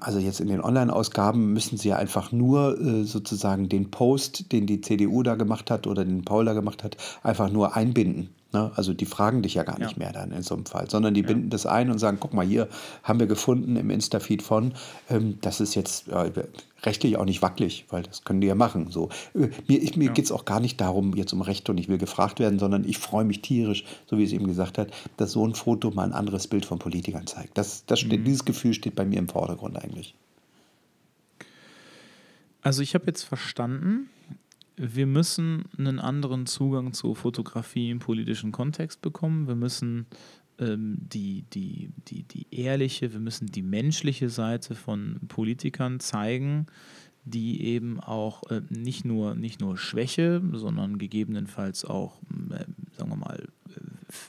also 0.00 0.18
jetzt 0.18 0.40
in 0.40 0.48
den 0.48 0.60
Online-Ausgaben 0.60 1.52
müssen 1.52 1.78
sie 1.78 1.88
ja 1.88 1.96
einfach 1.96 2.32
nur 2.32 2.78
äh, 2.80 3.04
sozusagen 3.04 3.68
den 3.68 3.90
Post, 3.90 4.52
den 4.52 4.66
die 4.66 4.80
CDU 4.80 5.22
da 5.22 5.34
gemacht 5.34 5.70
hat 5.70 5.86
oder 5.86 6.04
den 6.04 6.24
Paul 6.24 6.44
da 6.44 6.52
gemacht 6.52 6.84
hat, 6.84 6.96
einfach 7.22 7.50
nur 7.50 7.74
einbinden. 7.74 8.30
Ne? 8.54 8.70
Also 8.76 8.94
die 8.94 9.04
fragen 9.04 9.42
dich 9.42 9.54
ja 9.54 9.64
gar 9.64 9.80
nicht 9.80 9.92
ja. 9.92 9.98
mehr 9.98 10.12
dann 10.12 10.30
in 10.30 10.42
so 10.42 10.54
einem 10.54 10.64
Fall, 10.64 10.88
sondern 10.88 11.12
die 11.12 11.22
ja. 11.22 11.26
binden 11.26 11.50
das 11.50 11.66
ein 11.66 11.90
und 11.90 11.98
sagen, 11.98 12.18
guck 12.20 12.32
mal, 12.32 12.46
hier 12.46 12.68
haben 13.02 13.18
wir 13.18 13.26
gefunden 13.26 13.74
im 13.74 13.90
Insta-Feed 13.90 14.42
von, 14.42 14.74
ähm, 15.10 15.38
das 15.40 15.60
ist 15.60 15.74
jetzt 15.74 16.06
äh, 16.08 16.30
rechtlich 16.84 17.16
auch 17.16 17.24
nicht 17.24 17.42
wackelig, 17.42 17.84
weil 17.90 18.04
das 18.04 18.22
können 18.22 18.40
die 18.40 18.46
ja 18.46 18.54
machen. 18.54 18.90
So. 18.90 19.08
Äh, 19.34 19.48
mir 19.66 19.80
mir 19.96 20.04
ja. 20.04 20.12
geht 20.12 20.26
es 20.26 20.32
auch 20.32 20.44
gar 20.44 20.60
nicht 20.60 20.80
darum, 20.80 21.14
jetzt 21.14 21.32
um 21.32 21.42
Recht 21.42 21.68
und 21.68 21.78
ich 21.78 21.88
will 21.88 21.98
gefragt 21.98 22.38
werden, 22.38 22.60
sondern 22.60 22.84
ich 22.88 22.98
freue 22.98 23.24
mich 23.24 23.42
tierisch, 23.42 23.84
so 24.06 24.18
wie 24.18 24.24
es 24.24 24.32
eben 24.32 24.46
gesagt 24.46 24.78
hat, 24.78 24.92
dass 25.16 25.32
so 25.32 25.44
ein 25.44 25.54
Foto 25.54 25.90
mal 25.90 26.04
ein 26.04 26.12
anderes 26.12 26.46
Bild 26.46 26.64
von 26.64 26.78
Politikern 26.78 27.26
zeigt. 27.26 27.58
Das, 27.58 27.84
das 27.86 27.98
steht, 28.00 28.20
mhm. 28.20 28.24
Dieses 28.24 28.44
Gefühl 28.44 28.72
steht 28.72 28.94
bei 28.94 29.04
mir 29.04 29.18
im 29.18 29.28
Vordergrund 29.28 29.82
eigentlich. 29.82 30.14
Also 32.62 32.82
ich 32.82 32.94
habe 32.94 33.06
jetzt 33.08 33.24
verstanden, 33.24 34.08
wir 34.76 35.06
müssen 35.06 35.64
einen 35.78 35.98
anderen 35.98 36.46
Zugang 36.46 36.92
zur 36.92 37.16
Fotografie 37.16 37.90
im 37.90 37.98
politischen 37.98 38.52
Kontext 38.52 39.02
bekommen. 39.02 39.46
Wir 39.46 39.54
müssen 39.54 40.06
ähm, 40.58 40.96
die, 40.98 41.42
die, 41.52 41.90
die, 42.08 42.24
die 42.24 42.46
ehrliche, 42.50 43.12
wir 43.12 43.20
müssen 43.20 43.46
die 43.46 43.62
menschliche 43.62 44.28
Seite 44.28 44.74
von 44.74 45.20
Politikern 45.28 46.00
zeigen, 46.00 46.66
die 47.24 47.62
eben 47.64 48.00
auch 48.00 48.42
äh, 48.50 48.62
nicht, 48.68 49.04
nur, 49.04 49.34
nicht 49.34 49.60
nur 49.60 49.78
Schwäche, 49.78 50.42
sondern 50.52 50.98
gegebenenfalls 50.98 51.84
auch, 51.84 52.20
äh, 52.50 52.64
sagen 52.96 53.10
wir 53.10 53.16
mal, 53.16 53.48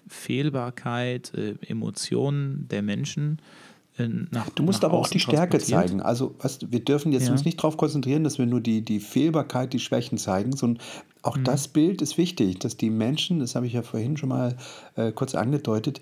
Fehlbarkeit, 0.08 1.34
äh, 1.34 1.56
Emotionen 1.62 2.68
der 2.68 2.82
Menschen 2.82 3.40
nach, 3.98 4.50
du 4.50 4.64
musst 4.64 4.84
aber 4.84 4.98
auch 4.98 5.08
die 5.08 5.20
Stärke 5.20 5.58
zeigen. 5.60 6.02
Also 6.02 6.36
weißt, 6.40 6.72
wir 6.72 6.84
dürfen 6.84 7.14
jetzt 7.14 7.28
ja. 7.28 7.32
uns 7.32 7.46
nicht 7.46 7.58
darauf 7.60 7.78
konzentrieren, 7.78 8.24
dass 8.24 8.38
wir 8.38 8.46
nur 8.46 8.60
die, 8.60 8.82
die 8.82 9.00
Fehlbarkeit, 9.00 9.72
die 9.72 9.80
Schwächen 9.80 10.18
zeigen, 10.18 10.56
sondern 10.56 10.84
auch 11.22 11.38
mhm. 11.38 11.46
das 11.46 11.70
Bild 11.70 12.02
ist 12.02 12.18
wichtig, 12.18 12.60
dass 12.60 12.76
die 12.76 12.90
Menschen, 12.90 13.40
das 13.40 13.56
habe 13.56 13.68
ich 13.68 13.74
ja 13.74 13.84
vorhin 13.84 14.18
schon 14.18 14.30
mal 14.30 14.58
äh, 14.96 15.12
kurz 15.14 15.34
angedeutet, 15.34 16.02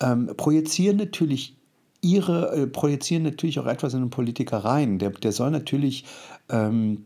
ähm, 0.00 0.30
projizieren 0.36 0.98
natürlich 0.98 1.56
ihre, 2.00 2.54
äh, 2.54 2.66
projizieren 2.66 3.24
natürlich 3.24 3.58
auch 3.58 3.66
etwas 3.66 3.94
in 3.94 4.00
den 4.00 4.10
Politiker 4.10 4.58
rein. 4.58 4.98
Der, 4.98 5.10
der 5.10 5.32
soll 5.32 5.50
natürlich 5.50 6.04
ähm, 6.48 7.04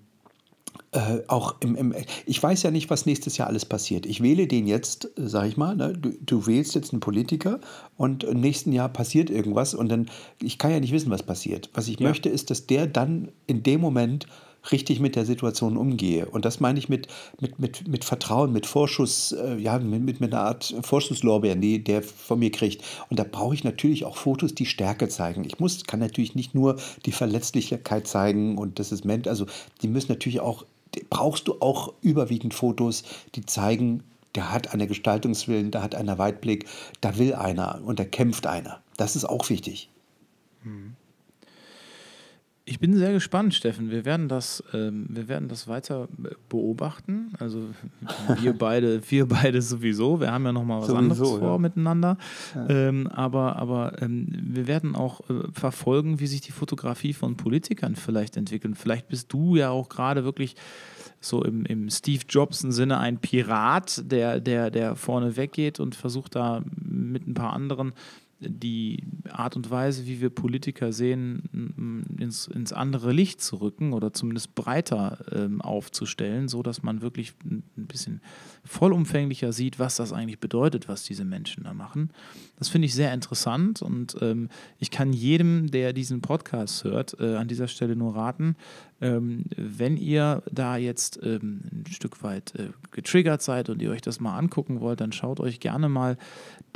äh, 0.97 1.23
auch 1.29 1.57
im, 1.61 1.77
im, 1.77 1.95
ich 2.25 2.43
weiß 2.43 2.63
ja 2.63 2.71
nicht, 2.71 2.89
was 2.89 3.05
nächstes 3.05 3.37
Jahr 3.37 3.49
alles 3.49 3.67
passiert. 3.67 4.07
Ich 4.07 4.23
wähle 4.23 4.47
den 4.47 4.67
jetzt, 4.67 5.11
äh, 5.19 5.29
sag 5.29 5.47
ich 5.47 5.59
mal, 5.59 5.77
ne? 5.77 5.93
du, 5.93 6.13
du, 6.25 6.47
wählst 6.47 6.75
jetzt 6.75 6.93
einen 6.93 7.01
Politiker 7.01 7.61
und 7.99 8.25
im 8.25 8.41
nächsten 8.41 8.73
Jahr 8.73 8.89
passiert 8.89 9.29
irgendwas 9.29 9.75
und 9.75 9.91
dann, 9.91 10.09
ich 10.41 10.59
kann 10.59 10.71
ja 10.71 10.81
nicht 10.81 10.93
wissen, 10.93 11.11
was 11.11 11.23
passiert. 11.23 11.69
Was 11.75 11.89
ich 11.89 12.01
ja. 12.01 12.09
möchte, 12.09 12.31
ist, 12.31 12.51
dass 12.51 12.67
der 12.67 12.87
dann 12.87 13.29
in 13.47 13.63
dem 13.63 13.83
Moment 13.83 14.27
richtig 14.73 14.99
mit 14.99 15.17
der 15.17 15.27
Situation 15.27 15.77
umgehe. 15.77 16.27
Und 16.27 16.47
das 16.47 16.61
meine 16.61 16.79
ich 16.79 16.89
mit, 16.89 17.09
mit, 17.41 17.59
mit, 17.59 17.87
mit 17.87 18.05
Vertrauen, 18.05 18.53
mit 18.53 18.65
Vorschuss, 18.65 19.33
äh, 19.33 19.59
ja, 19.59 19.79
mit, 19.79 20.03
mit, 20.03 20.21
mit 20.21 20.33
einer 20.33 20.43
Art 20.43 20.75
Vorschusslorbeeren, 20.81 21.61
die 21.61 21.85
der 21.85 22.03
von 22.03 22.39
mir 22.39 22.51
kriegt. 22.51 22.83
Und 23.11 23.19
da 23.19 23.25
brauche 23.31 23.55
ich 23.55 23.65
natürlich 23.65 24.07
auch 24.07 24.17
Fotos, 24.17 24.55
die 24.55 24.67
Stärke 24.67 25.09
zeigen. 25.09 25.45
Ich 25.45 25.61
muss, 25.61 25.85
kann 25.85 26.01
natürlich 26.01 26.35
nicht 26.35 26.55
nur 26.55 26.77
die 27.05 27.13
Verletzlichkeit 27.13 28.09
zeigen 28.09 28.57
und 28.57 28.79
das 28.79 28.93
ist 28.93 29.05
Mensch, 29.05 29.29
also 29.29 29.45
die 29.83 29.89
müssen 29.89 30.11
natürlich 30.11 30.41
auch 30.41 30.65
brauchst 31.11 31.49
du 31.49 31.61
auch 31.61 31.93
überwiegend 32.03 32.55
Fotos, 32.55 33.05
die 33.35 33.45
zeigen, 33.45 34.03
der 34.35 34.53
hat 34.53 34.73
einen 34.73 34.87
Gestaltungswillen, 34.87 35.71
da 35.71 35.83
hat 35.83 35.95
einer 35.95 36.19
Weitblick, 36.19 36.67
da 37.01 37.17
will 37.19 37.35
einer 37.35 37.81
und 37.85 37.99
da 37.99 38.05
kämpft 38.05 38.47
einer. 38.47 38.83
Das 38.97 39.17
ist 39.17 39.25
auch 39.25 39.49
wichtig. 39.49 39.89
Mhm. 40.63 40.95
Ich 42.69 42.81
bin 42.81 42.97
sehr 42.97 43.13
gespannt, 43.13 43.55
Steffen. 43.55 43.93
Wir 43.93 44.05
werden 44.05 44.27
das, 44.29 44.61
ähm, 44.75 45.07
wir 45.09 45.29
werden 45.29 45.47
das 45.47 45.69
weiter 45.69 46.09
beobachten. 46.49 47.33
Also 47.39 47.69
wir 48.41 48.55
beide, 48.55 49.01
wir 49.09 49.27
beide 49.27 49.63
sowieso. 49.63 50.21
Wir 50.21 50.33
haben 50.33 50.45
ja 50.45 50.53
noch 50.53 50.65
mal 50.65 50.81
was 50.81 50.89
sowieso, 50.89 50.99
anderes 50.99 51.29
vor 51.29 51.53
ja. 51.53 51.59
miteinander. 51.59 52.19
Ja. 52.57 52.69
Ähm, 52.69 53.07
aber 53.07 53.55
aber 53.55 54.03
ähm, 54.03 54.27
wir 54.31 54.67
werden 54.67 54.97
auch 54.97 55.21
äh, 55.31 55.45
verfolgen, 55.53 56.19
wie 56.19 56.27
sich 56.27 56.41
die 56.41 56.51
Fotografie 56.51 57.13
von 57.13 57.37
Politikern 57.37 57.95
vielleicht 57.95 58.37
entwickelt. 58.37 58.77
Vielleicht 58.77 59.07
bist 59.07 59.33
du 59.33 59.55
ja 59.55 59.71
auch 59.71 59.89
gerade 59.89 60.25
wirklich 60.25 60.57
so 61.21 61.45
im, 61.45 61.67
im 61.67 61.89
Steve 61.89 62.25
Jobsen 62.29 62.73
Sinne 62.73 62.99
ein 62.99 63.19
Pirat, 63.19 64.11
der, 64.11 64.41
der, 64.41 64.73
der 64.73 64.97
vorne 64.97 65.37
weggeht 65.37 65.79
und 65.79 65.95
versucht 65.95 66.35
da 66.35 66.65
mit 66.75 67.29
ein 67.29 67.35
paar 67.35 67.53
anderen 67.53 67.93
die 68.39 69.03
Art 69.31 69.57
und 69.57 69.71
Weise, 69.71 70.07
wie 70.07 70.21
wir 70.21 70.31
Politiker 70.31 70.93
sehen, 70.93 72.05
ins, 72.19 72.47
ins 72.47 72.73
andere 72.73 73.13
Licht 73.13 73.41
zu 73.41 73.57
rücken 73.57 73.93
oder 73.93 74.13
zumindest 74.13 74.55
breiter 74.55 75.25
ähm, 75.33 75.63
aufzustellen, 75.63 76.49
so 76.49 76.63
dass 76.63 76.83
man 76.83 77.01
wirklich 77.01 77.33
ein 77.45 77.63
bisschen 77.75 78.21
vollumfänglicher 78.67 79.53
sieht, 79.53 79.79
was 79.79 79.97
das 79.97 80.13
eigentlich 80.13 80.41
bedeutet, 80.41 80.89
was 80.89 81.05
diese 81.05 81.25
Menschen 81.25 81.65
da 81.65 81.73
machen. 81.73 82.11
Das 82.59 82.69
finde 82.69 82.87
ich 82.87 82.95
sehr 82.95 83.13
interessant 83.15 83.83
und 83.83 84.17
ähm, 84.21 84.49
ich 84.79 84.91
kann 84.91 85.13
jedem, 85.13 85.71
der 85.71 85.93
diesen 85.93 86.21
Podcast 86.21 86.85
hört, 86.85 87.19
äh, 87.21 87.37
an 87.37 87.49
dieser 87.49 87.69
Stelle 87.69 87.97
nur 87.97 88.17
raten, 88.17 88.57
ähm, 89.01 89.45
wenn 89.57 89.97
ihr 89.97 90.43
da 90.51 90.77
jetzt 90.77 91.21
ähm, 91.23 91.61
ein 91.71 91.85
Stück 91.91 92.23
weit 92.23 92.55
äh, 92.55 92.71
getriggert 92.91 93.43
seid 93.43 93.69
und 93.69 93.83
ihr 93.83 93.91
euch 93.91 94.01
das 94.01 94.21
mal 94.21 94.37
angucken 94.39 94.81
wollt, 94.81 95.01
dann 95.01 95.13
schaut 95.13 95.39
euch 95.39 95.61
gerne 95.61 95.89
mal 95.89 96.17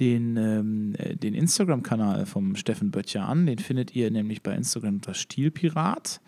den, 0.01 0.37
ähm, 0.37 0.95
äh, 0.99 1.17
den 1.17 1.35
Instagram-Kanal 1.35 2.27
vom 2.27 2.57
Steffen 2.57 2.91
Böttcher 2.91 3.27
an. 3.27 3.47
Den 3.47 3.59
findet 3.59 3.97
ihr 3.97 4.11
nämlich 4.11 4.43
bei 4.43 4.55
Instagram 4.55 4.97
unter 4.97 5.15
Stilpirat. 5.15 6.21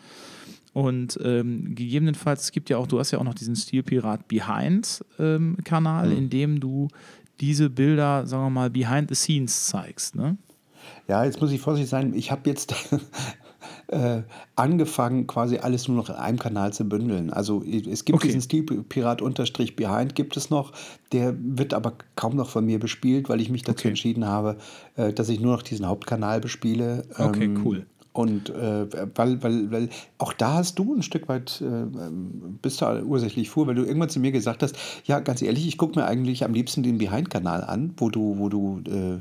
Und 0.73 1.19
ähm, 1.23 1.75
gegebenenfalls, 1.75 2.45
es 2.45 2.53
gibt 2.53 2.71
ja 2.71 2.79
auch, 2.79 2.87
du 2.87 2.99
hast 2.99 3.11
ja 3.11 3.19
auch 3.19 3.25
noch 3.25 3.35
diesen 3.35 3.57
Stilpirat 3.57 4.27
Behind-Kanal, 4.29 6.07
ähm, 6.07 6.13
mhm. 6.13 6.19
in 6.19 6.31
dem 6.31 6.61
du 6.61 6.89
diese 7.41 7.69
Bilder, 7.69 8.27
sagen 8.27 8.45
wir 8.45 8.51
mal, 8.51 8.71
behind 8.71 9.09
the 9.09 9.15
scenes 9.15 9.67
zeigst. 9.67 10.15
Ne? 10.15 10.39
Ja, 11.09 11.25
jetzt 11.25 11.41
muss 11.41 11.51
ich 11.51 11.61
vorsichtig 11.61 11.91
sein. 11.91 12.15
Ich 12.15 12.31
habe 12.31 12.49
jetzt 12.49 12.75
äh, 13.89 14.23
angefangen, 14.57 15.27
quasi 15.27 15.59
alles 15.59 15.89
nur 15.89 15.97
noch 15.97 16.09
in 16.09 16.15
einem 16.15 16.39
Kanal 16.39 16.73
zu 16.73 16.85
bündeln. 16.89 17.31
Also 17.31 17.63
es 17.65 18.05
gibt 18.05 18.17
okay. 18.17 18.29
diesen 18.29 18.43
Stilpirat-Behind 18.43 20.15
gibt 20.15 20.37
es 20.37 20.51
noch, 20.51 20.73
der 21.13 21.35
wird 21.39 21.75
aber 21.75 21.95
kaum 22.17 22.37
noch 22.37 22.49
von 22.49 22.65
mir 22.65 22.79
bespielt, 22.79 23.29
weil 23.29 23.41
ich 23.41 23.51
mich 23.51 23.63
dazu 23.63 23.81
okay. 23.83 23.89
entschieden 23.89 24.27
habe, 24.27 24.57
äh, 24.97 25.13
dass 25.13 25.29
ich 25.29 25.41
nur 25.41 25.53
noch 25.53 25.63
diesen 25.63 25.87
Hauptkanal 25.87 26.41
bespiele. 26.41 27.05
Okay, 27.19 27.45
ähm, 27.45 27.63
cool. 27.65 27.87
Und 28.13 28.51
äh, 28.51 28.87
weil, 29.15 29.43
weil, 29.43 29.71
weil 29.71 29.89
auch 30.19 30.35
da 30.35 30.55
hast 30.55 30.79
du 30.79 30.95
ein 30.95 31.03
Stück 31.03 31.29
weit, 31.29 31.63
äh, 31.63 31.87
bist 32.61 32.83
du 32.83 32.87
ursächlich 33.05 33.49
vor, 33.49 33.67
weil 33.67 33.75
du 33.75 33.85
irgendwann 33.85 34.11
zu 34.11 34.21
mir 34.21 34.33
gesagt 34.33 34.63
hast, 34.63 34.77
ja, 35.05 35.21
ganz 35.21 35.41
ehrlich, 35.41 35.67
ich 35.67 35.79
gucke 35.79 35.99
mir 35.99 36.05
eigentlich 36.05 36.45
am 36.45 36.53
liebsten 36.53 36.83
den 36.83 36.99
Behind-Kanal 36.99 37.65
an, 37.65 37.95
wo 37.97 38.11
du, 38.11 38.39
wo 38.39 38.51
du 38.51 38.83
äh, 38.87 39.21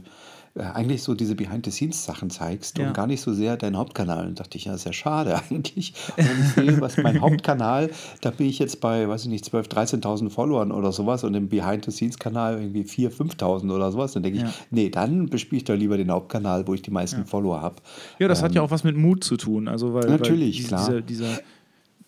äh, 0.56 0.62
eigentlich 0.62 1.04
so 1.04 1.16
diese 1.16 1.36
Behind-the-Scenes-Sachen 1.36 2.30
zeigst 2.30 2.78
ja. 2.78 2.88
und 2.88 2.94
gar 2.94 3.08
nicht 3.08 3.22
so 3.22 3.34
sehr 3.34 3.58
deinen 3.58 3.78
Hauptkanal. 3.78 4.28
Und 4.28 4.40
dachte 4.40 4.58
ich, 4.58 4.66
ja, 4.66 4.74
ist 4.74 4.86
ja 4.86 4.94
schade 4.94 5.36
eigentlich. 5.50 5.94
Und 6.18 6.30
wenn 6.30 6.42
ich 6.42 6.50
sehe, 6.50 6.82
was 6.82 6.98
mein 6.98 7.22
Hauptkanal, 7.22 7.90
da 8.22 8.32
bin 8.32 8.48
ich 8.48 8.60
jetzt 8.60 8.82
bei, 8.82 9.08
weiß 9.08 9.24
ich 9.24 9.30
nicht, 9.30 9.46
12.000, 9.46 10.02
13.000 10.02 10.30
Followern 10.30 10.72
oder 10.72 10.92
sowas 10.92 11.24
und 11.24 11.34
im 11.34 11.50
Behind-the-Scenes-Kanal 11.50 12.60
irgendwie 12.62 12.84
4.000, 12.84 13.38
5.000 13.38 13.74
oder 13.74 13.92
sowas. 13.92 14.14
Dann 14.14 14.24
denke 14.24 14.40
ja. 14.40 14.46
ich, 14.48 14.54
nee, 14.72 14.90
dann 14.90 15.30
bespiele 15.30 15.58
ich 15.58 15.64
doch 15.64 15.76
lieber 15.76 15.98
den 15.98 16.12
Hauptkanal, 16.12 16.68
wo 16.68 16.74
ich 16.74 16.82
die 16.82 16.92
meisten. 16.92 17.26
Follower 17.32 17.62
habe. 17.62 17.76
Ja, 18.20 18.28
das 18.28 18.40
ähm, 18.40 18.46
hat 18.46 18.56
ja 18.56 18.62
auch 18.62 18.72
was 18.72 18.84
mit 18.84 18.96
Mut 18.96 19.24
zu 19.24 19.38
tun. 19.38 19.68
Also, 19.68 19.94
weil, 19.94 20.10
natürlich, 20.10 20.64
weil 20.64 20.68
klar. 20.68 21.02
Dieser, 21.02 21.40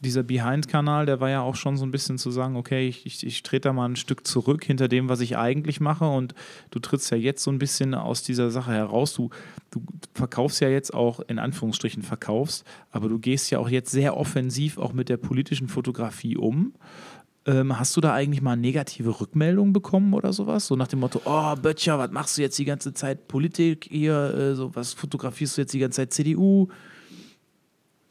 dieser 0.03 0.21
Behind-Kanal, 0.21 1.07
der 1.07 1.19
war 1.19 1.29
ja 1.29 1.41
auch 1.41 1.55
schon 1.55 1.77
so 1.77 1.85
ein 1.85 1.91
bisschen 1.91 2.19
zu 2.19 2.29
sagen, 2.29 2.55
okay, 2.55 2.87
ich, 2.87 3.05
ich, 3.05 3.25
ich 3.25 3.41
trete 3.41 3.69
da 3.69 3.73
mal 3.73 3.89
ein 3.89 3.95
Stück 3.95 4.27
zurück 4.27 4.63
hinter 4.63 4.87
dem, 4.87 5.09
was 5.09 5.19
ich 5.19 5.37
eigentlich 5.37 5.79
mache 5.79 6.05
und 6.05 6.35
du 6.69 6.79
trittst 6.79 7.09
ja 7.09 7.17
jetzt 7.17 7.43
so 7.43 7.51
ein 7.51 7.57
bisschen 7.57 7.95
aus 7.95 8.21
dieser 8.21 8.51
Sache 8.51 8.71
heraus. 8.71 9.13
Du, 9.15 9.31
du 9.71 9.81
verkaufst 10.13 10.61
ja 10.61 10.69
jetzt 10.69 10.93
auch, 10.93 11.19
in 11.21 11.39
Anführungsstrichen 11.39 12.03
verkaufst, 12.03 12.65
aber 12.91 13.09
du 13.09 13.17
gehst 13.17 13.49
ja 13.49 13.57
auch 13.57 13.69
jetzt 13.69 13.91
sehr 13.91 14.15
offensiv 14.15 14.77
auch 14.77 14.93
mit 14.93 15.09
der 15.09 15.17
politischen 15.17 15.67
Fotografie 15.67 16.37
um. 16.37 16.73
Ähm, 17.45 17.77
hast 17.77 17.97
du 17.97 18.01
da 18.01 18.13
eigentlich 18.13 18.41
mal 18.41 18.55
negative 18.55 19.19
Rückmeldungen 19.19 19.73
bekommen 19.73 20.13
oder 20.13 20.31
sowas? 20.31 20.67
So 20.67 20.75
nach 20.77 20.87
dem 20.87 20.99
Motto, 20.99 21.21
oh, 21.25 21.55
Böttcher, 21.55 21.99
was 21.99 22.11
machst 22.11 22.37
du 22.37 22.41
jetzt 22.41 22.57
die 22.57 22.63
ganze 22.65 22.93
Zeit 22.93 23.27
Politik 23.27 23.87
hier? 23.91 24.33
Äh, 24.33 24.55
so, 24.55 24.73
was 24.75 24.93
fotografierst 24.93 25.57
du 25.57 25.61
jetzt 25.61 25.73
die 25.73 25.79
ganze 25.79 25.97
Zeit 25.97 26.13
CDU? 26.13 26.69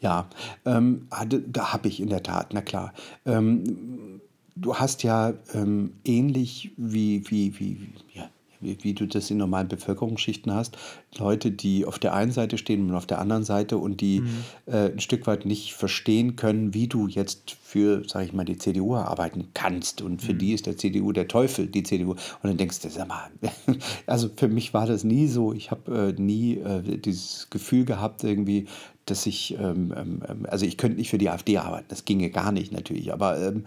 Ja, 0.03 0.29
ähm, 0.67 1.07
da 1.47 1.73
habe 1.73 1.89
ich 1.89 2.01
in 2.01 2.09
der 2.09 2.25
Tat, 2.25 2.53
na 2.53 2.61
klar. 2.61 2.93
Ähm, 3.25 4.21
du 4.57 4.75
hast 4.75 5.05
ja 5.05 5.33
ähm, 5.55 5.93
ähnlich 6.05 6.73
wie, 6.77 7.23
wie, 7.31 7.59
wie, 7.59 7.89
ja, 8.13 8.29
wie, 8.61 8.79
wie, 8.83 8.95
du 8.95 9.07
das 9.07 9.31
in 9.31 9.37
normalen 9.37 9.69
Bevölkerungsschichten 9.69 10.53
hast, 10.53 10.77
Leute, 11.17 11.51
die 11.51 11.85
auf 11.85 11.99
der 11.99 12.15
einen 12.15 12.33
Seite 12.33 12.59
stehen 12.59 12.91
und 12.91 12.97
auf 12.97 13.07
der 13.07 13.21
anderen 13.21 13.45
Seite 13.45 13.79
und 13.79 14.01
die 14.01 14.21
mhm. 14.21 14.29
äh, 14.67 14.91
ein 14.91 15.01
Stück 15.01 15.27
weit 15.27 15.47
nicht 15.47 15.75
verstehen 15.75 16.37
können, 16.37 16.75
wie 16.75 16.89
du 16.89 17.07
jetzt 17.07 17.57
für, 17.63 18.03
sage 18.09 18.27
ich 18.27 18.33
mal, 18.33 18.45
die 18.45 18.59
CDU 18.59 18.97
arbeiten 18.97 19.49
kannst. 19.55 20.03
Und 20.03 20.23
für 20.23 20.35
mhm. 20.35 20.39
die 20.39 20.53
ist 20.53 20.67
der 20.67 20.77
CDU 20.77 21.13
der 21.13 21.29
Teufel, 21.29 21.67
die 21.67 21.83
CDU. 21.83 22.13
Und 22.13 22.19
dann 22.43 22.57
denkst 22.57 22.81
du, 22.81 22.89
sag 22.89 23.09
mal, 23.09 23.31
also 24.07 24.31
für 24.35 24.49
mich 24.49 24.75
war 24.75 24.87
das 24.87 25.05
nie 25.05 25.29
so. 25.29 25.53
Ich 25.53 25.71
habe 25.71 26.15
äh, 26.17 26.21
nie 26.21 26.59
äh, 26.59 26.99
dieses 26.99 27.49
Gefühl 27.51 27.85
gehabt, 27.85 28.25
irgendwie, 28.25 28.67
dass 29.07 29.27
ich, 29.27 29.57
ähm, 29.59 29.93
ähm, 29.97 30.23
ähm, 30.29 30.47
also 30.49 30.65
ich 30.67 30.77
könnte 30.79 30.99
nicht 30.99 31.11
für 31.11 31.19
die 31.19 31.31
AfD 31.31 31.59
arbeiten, 31.59 31.87
das 31.89 32.05
ginge 32.05 32.31
gar 32.31 32.53
nicht 32.53 32.73
natürlich, 32.73 33.13
aber 33.13 33.41
ähm, 33.41 33.65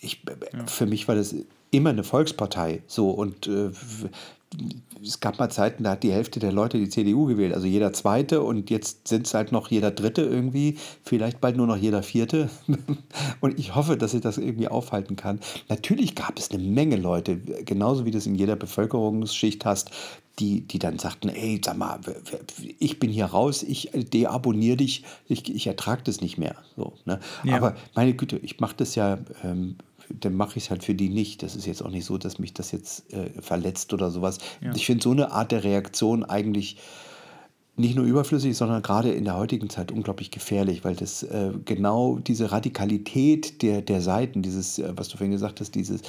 ich, 0.00 0.22
ja. 0.52 0.66
für 0.66 0.86
mich 0.86 1.08
war 1.08 1.14
das 1.14 1.34
immer 1.70 1.90
eine 1.90 2.04
Volkspartei. 2.04 2.82
So 2.86 3.10
und 3.10 3.46
äh, 3.46 3.70
es 5.02 5.20
gab 5.20 5.38
mal 5.38 5.50
Zeiten, 5.50 5.84
da 5.84 5.92
hat 5.92 6.02
die 6.02 6.12
Hälfte 6.12 6.40
der 6.40 6.52
Leute 6.52 6.78
die 6.78 6.88
CDU 6.88 7.26
gewählt, 7.26 7.52
also 7.52 7.66
jeder 7.66 7.92
Zweite 7.92 8.42
und 8.42 8.70
jetzt 8.70 9.08
sind 9.08 9.26
es 9.26 9.34
halt 9.34 9.52
noch 9.52 9.70
jeder 9.70 9.90
Dritte 9.90 10.22
irgendwie, 10.22 10.78
vielleicht 11.04 11.40
bald 11.40 11.56
nur 11.56 11.66
noch 11.66 11.76
jeder 11.76 12.02
Vierte. 12.02 12.48
und 13.40 13.58
ich 13.58 13.74
hoffe, 13.74 13.96
dass 13.96 14.14
ich 14.14 14.20
das 14.20 14.38
irgendwie 14.38 14.68
aufhalten 14.68 15.16
kann. 15.16 15.40
Natürlich 15.68 16.14
gab 16.14 16.38
es 16.38 16.50
eine 16.50 16.62
Menge 16.62 16.96
Leute, 16.96 17.38
genauso 17.38 18.04
wie 18.04 18.10
du 18.10 18.18
es 18.18 18.26
in 18.26 18.36
jeder 18.36 18.56
Bevölkerungsschicht 18.56 19.64
hast, 19.64 19.90
die, 20.38 20.60
die 20.62 20.78
dann 20.78 20.98
sagten, 20.98 21.28
ey, 21.28 21.60
sag 21.64 21.78
mal, 21.78 21.98
ich 22.78 22.98
bin 22.98 23.10
hier 23.10 23.26
raus, 23.26 23.62
ich 23.62 23.90
deabonniere 23.94 24.76
dich, 24.76 25.04
ich, 25.28 25.52
ich 25.54 25.66
ertrage 25.66 26.02
das 26.04 26.20
nicht 26.20 26.36
mehr. 26.36 26.56
So, 26.76 26.92
ne? 27.06 27.20
Ja. 27.42 27.56
Aber 27.56 27.76
meine 27.94 28.14
Güte, 28.14 28.36
ich 28.38 28.60
mache 28.60 28.76
das 28.76 28.94
ja 28.94 29.18
ähm, 29.42 29.76
dann 30.08 30.34
mache 30.34 30.56
ich 30.56 30.64
es 30.64 30.70
halt 30.70 30.84
für 30.84 30.94
die 30.94 31.08
nicht. 31.08 31.42
Das 31.42 31.56
ist 31.56 31.66
jetzt 31.66 31.82
auch 31.82 31.90
nicht 31.90 32.04
so, 32.04 32.18
dass 32.18 32.38
mich 32.38 32.54
das 32.54 32.72
jetzt 32.72 33.12
äh, 33.12 33.30
verletzt 33.40 33.92
oder 33.92 34.10
sowas. 34.10 34.38
Ja. 34.60 34.72
Ich 34.74 34.86
finde 34.86 35.02
so 35.02 35.10
eine 35.10 35.32
Art 35.32 35.52
der 35.52 35.64
Reaktion 35.64 36.24
eigentlich 36.24 36.76
nicht 37.76 37.94
nur 37.94 38.06
überflüssig, 38.06 38.56
sondern 38.56 38.82
gerade 38.82 39.12
in 39.12 39.24
der 39.24 39.36
heutigen 39.36 39.68
Zeit 39.68 39.92
unglaublich 39.92 40.30
gefährlich, 40.30 40.84
weil 40.84 40.96
das 40.96 41.22
äh, 41.22 41.52
genau 41.64 42.18
diese 42.18 42.50
Radikalität 42.50 43.60
der, 43.62 43.82
der 43.82 44.00
Seiten, 44.00 44.42
dieses, 44.42 44.78
äh, 44.78 44.92
was 44.96 45.08
du 45.08 45.18
vorhin 45.18 45.32
gesagt 45.32 45.60
hast, 45.60 45.74
dieses 45.74 46.00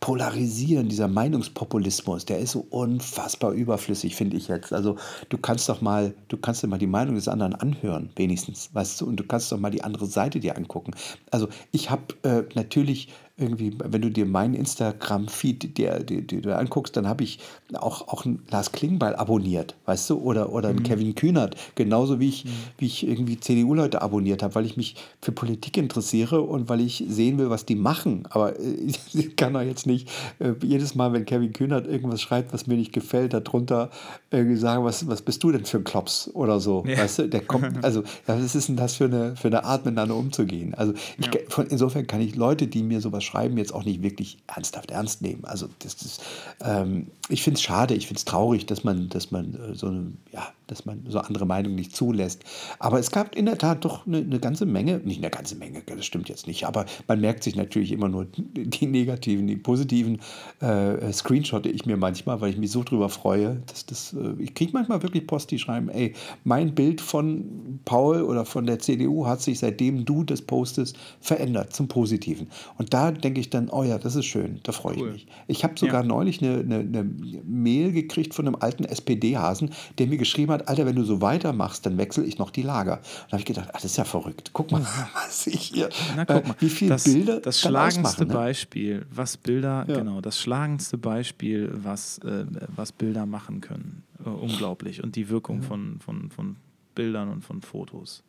Polarisieren, 0.00 0.88
dieser 0.88 1.08
Meinungspopulismus, 1.08 2.24
der 2.24 2.38
ist 2.38 2.52
so 2.52 2.66
unfassbar 2.70 3.52
überflüssig, 3.52 4.16
finde 4.16 4.38
ich 4.38 4.48
jetzt. 4.48 4.72
Also 4.72 4.96
du 5.28 5.36
kannst 5.36 5.68
doch 5.68 5.82
mal, 5.82 6.14
du 6.28 6.38
kannst 6.38 6.62
dir 6.62 6.68
mal 6.68 6.78
die 6.78 6.86
Meinung 6.86 7.16
des 7.16 7.28
anderen 7.28 7.54
anhören, 7.54 8.10
wenigstens, 8.16 8.70
weißt 8.74 9.00
du, 9.00 9.06
und 9.06 9.16
du 9.16 9.24
kannst 9.24 9.52
doch 9.52 9.58
mal 9.58 9.70
die 9.70 9.84
andere 9.84 10.06
Seite 10.06 10.40
dir 10.40 10.56
angucken. 10.56 10.92
Also 11.30 11.48
ich 11.70 11.90
habe 11.90 12.14
äh, 12.22 12.44
natürlich 12.54 13.08
irgendwie, 13.40 13.72
wenn 13.82 14.02
du 14.02 14.10
dir 14.10 14.26
meinen 14.26 14.54
Instagram-Feed 14.54 15.76
dir, 15.76 16.00
dir, 16.00 16.22
dir 16.22 16.58
anguckst, 16.58 16.96
dann 16.96 17.08
habe 17.08 17.24
ich 17.24 17.38
auch, 17.74 18.08
auch 18.08 18.24
einen 18.24 18.42
Lars 18.50 18.72
Klingbeil 18.72 19.16
abonniert, 19.16 19.74
weißt 19.86 20.10
du, 20.10 20.18
oder, 20.18 20.52
oder 20.52 20.68
einen 20.68 20.80
mhm. 20.80 20.84
Kevin 20.84 21.14
Kühnert, 21.14 21.56
genauso 21.74 22.20
wie 22.20 22.28
ich, 22.28 22.44
mhm. 22.44 22.50
wie 22.78 22.86
ich 22.86 23.06
irgendwie 23.06 23.40
CDU-Leute 23.40 24.02
abonniert 24.02 24.42
habe, 24.42 24.54
weil 24.54 24.66
ich 24.66 24.76
mich 24.76 24.96
für 25.20 25.32
Politik 25.32 25.76
interessiere 25.76 26.42
und 26.42 26.68
weil 26.68 26.80
ich 26.80 27.04
sehen 27.08 27.38
will, 27.38 27.50
was 27.50 27.64
die 27.64 27.76
machen. 27.76 28.24
Aber 28.30 28.58
äh, 28.58 28.92
ich 29.12 29.36
kann 29.36 29.54
doch 29.54 29.62
jetzt 29.62 29.86
nicht 29.86 30.08
äh, 30.38 30.52
jedes 30.62 30.94
Mal, 30.94 31.12
wenn 31.12 31.24
Kevin 31.24 31.52
Kühnert 31.52 31.86
irgendwas 31.86 32.20
schreibt, 32.20 32.52
was 32.52 32.66
mir 32.66 32.76
nicht 32.76 32.92
gefällt, 32.92 33.32
darunter 33.32 33.90
irgendwie 34.30 34.56
sagen, 34.56 34.84
was, 34.84 35.06
was 35.08 35.22
bist 35.22 35.42
du 35.42 35.52
denn 35.52 35.64
für 35.64 35.78
ein 35.78 35.84
Klops 35.84 36.30
oder 36.34 36.60
so, 36.60 36.84
ja. 36.86 36.98
weißt 36.98 37.20
du, 37.20 37.28
der 37.28 37.40
kommt, 37.40 37.84
also 37.84 38.02
was 38.26 38.54
ist 38.54 38.68
denn 38.68 38.76
das 38.76 38.96
für 38.96 39.04
eine, 39.04 39.36
für 39.36 39.48
eine 39.48 39.64
Art, 39.64 39.84
miteinander 39.84 40.16
umzugehen? 40.16 40.74
Also 40.74 40.92
ich, 41.18 41.26
ja. 41.26 41.32
von, 41.48 41.66
insofern 41.66 42.06
kann 42.06 42.20
ich 42.20 42.36
Leute, 42.36 42.66
die 42.66 42.82
mir 42.82 43.00
sowas 43.00 43.24
Schreiben 43.30 43.56
jetzt 43.58 43.72
auch 43.72 43.84
nicht 43.84 44.02
wirklich 44.02 44.38
ernsthaft 44.46 44.90
ernst 44.90 45.22
nehmen. 45.22 45.44
Also 45.44 45.68
das 45.78 45.94
ist, 45.94 46.22
ähm, 46.62 47.06
ich 47.28 47.42
finde 47.42 47.58
es 47.58 47.62
schade, 47.62 47.94
ich 47.94 48.06
finde 48.08 48.18
es 48.18 48.24
traurig, 48.24 48.66
dass 48.66 48.82
man, 48.82 49.08
dass 49.08 49.30
man 49.30 49.54
äh, 49.54 49.74
so 49.74 49.86
eine, 49.86 50.12
ja, 50.32 50.48
dass 50.66 50.84
man 50.84 51.04
so 51.08 51.18
andere 51.20 51.46
Meinungen 51.46 51.76
nicht 51.76 51.94
zulässt. 51.94 52.42
Aber 52.78 52.98
es 52.98 53.10
gab 53.10 53.34
in 53.34 53.46
der 53.46 53.58
Tat 53.58 53.84
doch 53.84 54.06
eine, 54.06 54.18
eine, 54.18 54.40
ganze 54.40 54.66
Menge, 54.66 54.98
nicht 54.98 55.18
eine 55.18 55.30
ganze 55.30 55.56
Menge, 55.56 55.82
das 55.86 56.04
stimmt 56.04 56.28
jetzt 56.28 56.46
nicht, 56.46 56.64
aber 56.64 56.86
man 57.06 57.20
merkt 57.20 57.42
sich 57.44 57.56
natürlich 57.56 57.92
immer 57.92 58.08
nur 58.08 58.26
die 58.26 58.86
negativen, 58.86 59.46
die 59.46 59.56
positiven 59.56 60.20
äh, 60.60 61.12
Screenshotte 61.12 61.68
ich 61.68 61.86
mir 61.86 61.96
manchmal, 61.96 62.40
weil 62.40 62.50
ich 62.50 62.56
mich 62.56 62.70
so 62.70 62.82
drüber 62.82 63.08
freue, 63.08 63.62
dass 63.66 63.86
das, 63.86 64.12
äh, 64.12 64.42
ich 64.42 64.54
kriege 64.54 64.72
manchmal 64.72 65.02
wirklich 65.02 65.26
Post, 65.26 65.50
die 65.50 65.58
schreiben, 65.58 65.88
ey, 65.88 66.14
mein 66.44 66.74
Bild 66.74 67.00
von 67.00 67.80
Paul 67.84 68.22
oder 68.22 68.44
von 68.44 68.66
der 68.66 68.78
CDU 68.78 69.26
hat 69.26 69.40
sich 69.42 69.58
seitdem 69.58 70.04
du 70.04 70.24
das 70.24 70.42
postest 70.42 70.96
verändert 71.20 71.74
zum 71.74 71.88
Positiven. 71.88 72.48
Und 72.78 72.94
da 72.94 73.10
denke 73.20 73.40
ich 73.40 73.50
dann, 73.50 73.68
oh 73.68 73.82
ja, 73.82 73.98
das 73.98 74.16
ist 74.16 74.26
schön, 74.26 74.60
da 74.62 74.72
freue 74.72 74.96
cool. 74.98 75.08
ich 75.08 75.12
mich. 75.12 75.26
Ich 75.46 75.64
habe 75.64 75.78
sogar 75.78 76.02
ja. 76.02 76.06
neulich 76.06 76.42
eine, 76.42 76.60
eine, 76.60 76.78
eine 76.78 77.04
Mail 77.44 77.92
gekriegt 77.92 78.34
von 78.34 78.46
einem 78.46 78.56
alten 78.56 78.84
SPD-Hasen, 78.84 79.70
der 79.98 80.06
mir 80.06 80.16
geschrieben 80.16 80.52
hat, 80.52 80.68
Alter, 80.68 80.86
wenn 80.86 80.96
du 80.96 81.04
so 81.04 81.20
weitermachst, 81.20 81.86
dann 81.86 81.98
wechsle 81.98 82.24
ich 82.24 82.38
noch 82.38 82.50
die 82.50 82.62
Lager. 82.62 82.98
Und 82.98 83.26
da 83.28 83.32
habe 83.32 83.40
ich 83.40 83.46
gedacht, 83.46 83.68
ach, 83.72 83.80
das 83.80 83.86
ist 83.86 83.96
ja 83.96 84.04
verrückt. 84.04 84.50
Guck 84.52 84.72
mal, 84.72 84.82
was 85.14 85.46
ich 85.46 85.60
hier, 85.60 85.88
Na, 86.16 86.24
guck 86.24 86.44
äh, 86.44 86.48
mal. 86.48 86.56
wie 86.58 86.70
viele 86.70 86.96
Bilder 86.96 87.40
Das 87.40 87.60
schlagendste 87.60 88.26
ne? 88.26 88.34
Beispiel, 88.34 89.06
was 89.10 89.36
Bilder, 89.36 89.84
ja. 89.88 89.98
genau, 89.98 90.20
das 90.20 90.38
schlagendste 90.38 90.98
Beispiel, 90.98 91.70
was, 91.72 92.18
äh, 92.18 92.46
was 92.74 92.92
Bilder 92.92 93.26
machen 93.26 93.60
können. 93.60 94.02
Äh, 94.24 94.28
unglaublich. 94.28 95.02
Und 95.02 95.16
die 95.16 95.28
Wirkung 95.28 95.62
ja. 95.62 95.68
von, 95.68 95.98
von, 96.00 96.30
von 96.30 96.56
Bildern 96.94 97.28
und 97.28 97.44
von 97.44 97.62
Fotos. 97.62 98.22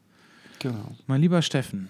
Genau. 0.60 0.96
Mein 1.08 1.22
lieber 1.22 1.42
Steffen, 1.42 1.90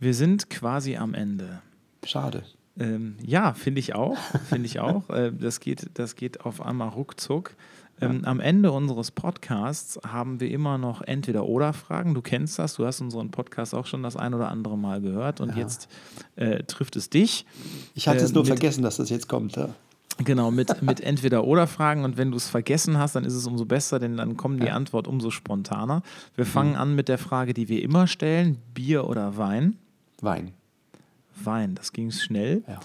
wir 0.00 0.14
sind 0.14 0.50
quasi 0.50 0.96
am 0.96 1.14
Ende. 1.14 1.62
Schade. 2.06 2.44
Ähm, 2.78 3.16
ja, 3.24 3.54
finde 3.54 3.80
ich 3.80 3.94
auch. 3.94 4.18
Finde 4.48 4.66
ich 4.66 4.80
auch. 4.80 5.08
Äh, 5.10 5.32
das, 5.32 5.60
geht, 5.60 5.90
das 5.94 6.16
geht 6.16 6.40
auf 6.40 6.60
einmal 6.60 6.88
ruckzuck. 6.88 7.54
Ähm, 8.00 8.24
am 8.24 8.40
Ende 8.40 8.72
unseres 8.72 9.12
Podcasts 9.12 10.00
haben 10.06 10.40
wir 10.40 10.50
immer 10.50 10.78
noch 10.78 11.00
entweder 11.02 11.46
oder 11.46 11.72
Fragen. 11.72 12.14
Du 12.14 12.22
kennst 12.22 12.58
das, 12.58 12.74
du 12.74 12.84
hast 12.84 13.00
unseren 13.00 13.30
Podcast 13.30 13.74
auch 13.74 13.86
schon 13.86 14.02
das 14.02 14.16
ein 14.16 14.34
oder 14.34 14.48
andere 14.48 14.76
Mal 14.76 15.00
gehört 15.00 15.40
und 15.40 15.50
ja. 15.50 15.58
jetzt 15.58 15.88
äh, 16.34 16.64
trifft 16.64 16.96
es 16.96 17.08
dich. 17.08 17.46
Ich 17.94 18.08
hatte 18.08 18.20
äh, 18.20 18.24
es 18.24 18.32
nur 18.32 18.44
vergessen, 18.44 18.82
dass 18.82 18.96
das 18.96 19.10
jetzt 19.10 19.28
kommt. 19.28 19.54
Ja. 19.54 19.68
Genau, 20.18 20.50
mit, 20.50 20.82
mit 20.82 21.00
entweder 21.00 21.44
oder 21.44 21.68
Fragen 21.68 22.04
und 22.04 22.16
wenn 22.16 22.32
du 22.32 22.36
es 22.36 22.48
vergessen 22.48 22.98
hast, 22.98 23.14
dann 23.14 23.24
ist 23.24 23.34
es 23.34 23.46
umso 23.46 23.64
besser, 23.64 24.00
denn 24.00 24.16
dann 24.16 24.36
kommt 24.36 24.60
die 24.62 24.70
Antwort 24.70 25.06
umso 25.06 25.30
spontaner. 25.30 26.02
Wir 26.34 26.46
fangen 26.46 26.72
mhm. 26.72 26.78
an 26.78 26.94
mit 26.96 27.08
der 27.08 27.18
Frage, 27.18 27.54
die 27.54 27.68
wir 27.68 27.80
immer 27.80 28.08
stellen: 28.08 28.58
Bier 28.74 29.08
oder 29.08 29.36
Wein? 29.36 29.76
Wein. 30.20 30.52
Wein, 31.42 31.74
das 31.74 31.92
ging 31.92 32.10
schnell. 32.10 32.62
Ja. 32.66 32.80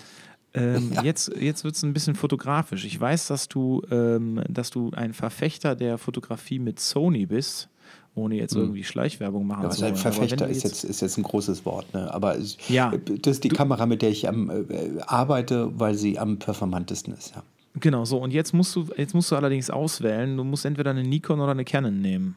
Ähm, 0.54 0.92
ja. 0.96 1.04
Jetzt, 1.04 1.32
jetzt 1.40 1.64
wird 1.64 1.76
es 1.76 1.84
ein 1.84 1.94
bisschen 1.94 2.16
fotografisch. 2.16 2.86
Ich 2.86 3.00
weiß, 3.00 3.28
dass 3.28 3.48
du, 3.48 3.82
ähm, 3.92 4.42
dass 4.50 4.70
du 4.70 4.92
ein 4.92 5.14
Verfechter 5.14 5.76
der 5.76 5.98
Fotografie 5.98 6.60
mit 6.60 6.80
Sony 6.80 7.26
bist, 7.26 7.70
ohne 8.16 8.36
jetzt 8.36 8.56
hm. 8.56 8.62
irgendwie 8.62 8.84
Schleichwerbung 8.84 9.46
machen 9.46 9.64
ja, 9.64 9.70
zu 9.70 9.82
wollen. 9.84 9.96
Verfechter 9.96 10.48
ist 10.48 10.64
jetzt, 10.64 10.84
ist 10.84 11.02
jetzt 11.02 11.18
ein 11.18 11.24
großes 11.24 11.66
Wort, 11.66 11.94
ne? 11.94 12.12
aber 12.14 12.38
es, 12.38 12.58
ja, 12.68 12.92
das 13.06 13.36
ist 13.36 13.44
die 13.44 13.50
du, 13.50 13.56
Kamera, 13.56 13.86
mit 13.86 14.02
der 14.02 14.10
ich 14.10 14.28
am, 14.28 14.50
äh, 14.50 15.02
arbeite, 15.06 15.80
weil 15.80 15.96
sie 15.96 16.18
am 16.18 16.38
performantesten 16.38 17.14
ist. 17.14 17.36
Ja. 17.36 17.44
Genau, 17.80 18.04
so. 18.06 18.18
Und 18.18 18.32
jetzt 18.32 18.54
musst, 18.54 18.76
du, 18.76 18.88
jetzt 18.98 19.14
musst 19.14 19.32
du 19.32 19.36
allerdings 19.36 19.70
auswählen. 19.70 20.36
Du 20.36 20.44
musst 20.44 20.66
entweder 20.66 20.92
eine 20.92 21.04
Nikon 21.04 21.40
oder 21.40 21.52
eine 21.52 21.66
Canon 21.66 22.02
nehmen. 22.02 22.36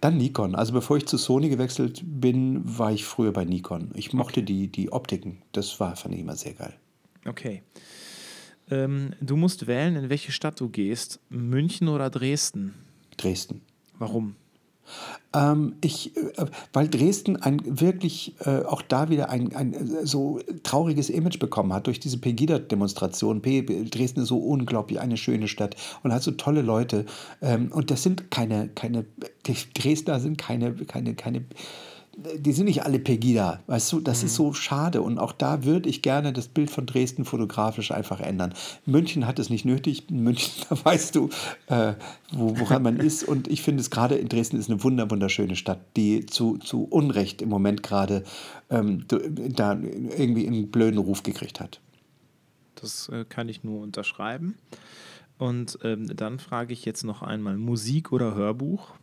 Dann 0.00 0.16
Nikon. 0.16 0.54
Also 0.54 0.72
bevor 0.72 0.96
ich 0.96 1.06
zu 1.06 1.16
Sony 1.16 1.48
gewechselt 1.48 2.02
bin, 2.04 2.62
war 2.78 2.92
ich 2.92 3.04
früher 3.04 3.32
bei 3.32 3.44
Nikon. 3.44 3.90
Ich 3.94 4.12
mochte 4.12 4.42
die, 4.42 4.68
die 4.68 4.92
Optiken. 4.92 5.42
Das 5.52 5.78
war, 5.80 5.96
fand 5.96 6.14
ich 6.14 6.20
immer 6.20 6.36
sehr 6.36 6.54
geil. 6.54 6.74
Okay. 7.26 7.62
Ähm, 8.70 9.12
du 9.20 9.36
musst 9.36 9.66
wählen, 9.66 9.96
in 9.96 10.10
welche 10.10 10.32
Stadt 10.32 10.60
du 10.60 10.68
gehst. 10.68 11.20
München 11.28 11.88
oder 11.88 12.10
Dresden? 12.10 12.74
Dresden. 13.16 13.62
Warum? 13.98 14.36
Ähm, 15.34 15.76
ich, 15.80 16.16
äh, 16.16 16.46
weil 16.72 16.88
Dresden 16.88 17.36
ein 17.36 17.60
wirklich 17.64 18.34
äh, 18.44 18.64
auch 18.64 18.82
da 18.82 19.08
wieder 19.08 19.30
ein, 19.30 19.54
ein 19.54 19.74
äh, 19.74 20.06
so 20.06 20.40
trauriges 20.62 21.10
Image 21.10 21.38
bekommen 21.38 21.72
hat 21.72 21.86
durch 21.86 22.00
diese 22.00 22.18
Pegida-Demonstration. 22.18 23.42
Dresden 23.42 24.20
ist 24.20 24.28
so 24.28 24.38
unglaublich 24.38 25.00
eine 25.00 25.16
schöne 25.16 25.48
Stadt 25.48 25.76
und 26.02 26.12
hat 26.12 26.22
so 26.22 26.32
tolle 26.32 26.62
Leute. 26.62 27.06
Ähm, 27.42 27.70
und 27.72 27.90
das 27.90 28.02
sind 28.02 28.30
keine, 28.30 28.68
keine, 28.68 29.04
Dresdner 29.74 30.20
sind 30.20 30.38
keine, 30.38 30.74
keine, 30.74 31.14
keine 31.14 31.44
die 32.16 32.52
sind 32.52 32.64
nicht 32.64 32.82
alle 32.82 32.98
Pegida, 32.98 33.60
weißt 33.66 33.92
du, 33.92 34.00
das 34.00 34.22
mhm. 34.22 34.26
ist 34.26 34.34
so 34.36 34.52
schade 34.54 35.02
und 35.02 35.18
auch 35.18 35.32
da 35.32 35.64
würde 35.64 35.88
ich 35.88 36.00
gerne 36.00 36.32
das 36.32 36.48
Bild 36.48 36.70
von 36.70 36.86
Dresden 36.86 37.26
fotografisch 37.26 37.92
einfach 37.92 38.20
ändern. 38.20 38.54
München 38.86 39.26
hat 39.26 39.38
es 39.38 39.50
nicht 39.50 39.66
nötig, 39.66 40.08
in 40.08 40.22
München, 40.22 40.64
da 40.70 40.82
weißt 40.82 41.14
du, 41.14 41.28
äh, 41.66 41.92
wo, 42.32 42.58
woran 42.58 42.82
man 42.82 42.96
ist 42.96 43.22
und 43.22 43.48
ich 43.48 43.60
finde 43.60 43.82
es 43.82 43.90
gerade 43.90 44.14
in 44.14 44.28
Dresden 44.28 44.58
ist 44.58 44.70
eine 44.70 44.82
wunder, 44.82 45.10
wunderschöne 45.10 45.56
Stadt, 45.56 45.80
die 45.96 46.24
zu, 46.24 46.56
zu 46.56 46.84
Unrecht 46.84 47.42
im 47.42 47.50
Moment 47.50 47.82
gerade 47.82 48.24
ähm, 48.70 49.04
da 49.08 49.74
irgendwie 49.74 50.46
einen 50.46 50.70
blöden 50.70 50.98
Ruf 50.98 51.22
gekriegt 51.22 51.60
hat. 51.60 51.80
Das 52.76 53.10
äh, 53.10 53.24
kann 53.28 53.48
ich 53.50 53.62
nur 53.62 53.82
unterschreiben. 53.82 54.56
Und 55.38 55.78
ähm, 55.82 56.06
dann 56.16 56.38
frage 56.38 56.72
ich 56.72 56.86
jetzt 56.86 57.04
noch 57.04 57.20
einmal, 57.20 57.58
Musik 57.58 58.10
oder 58.10 58.34
Hörbuch? 58.34 58.94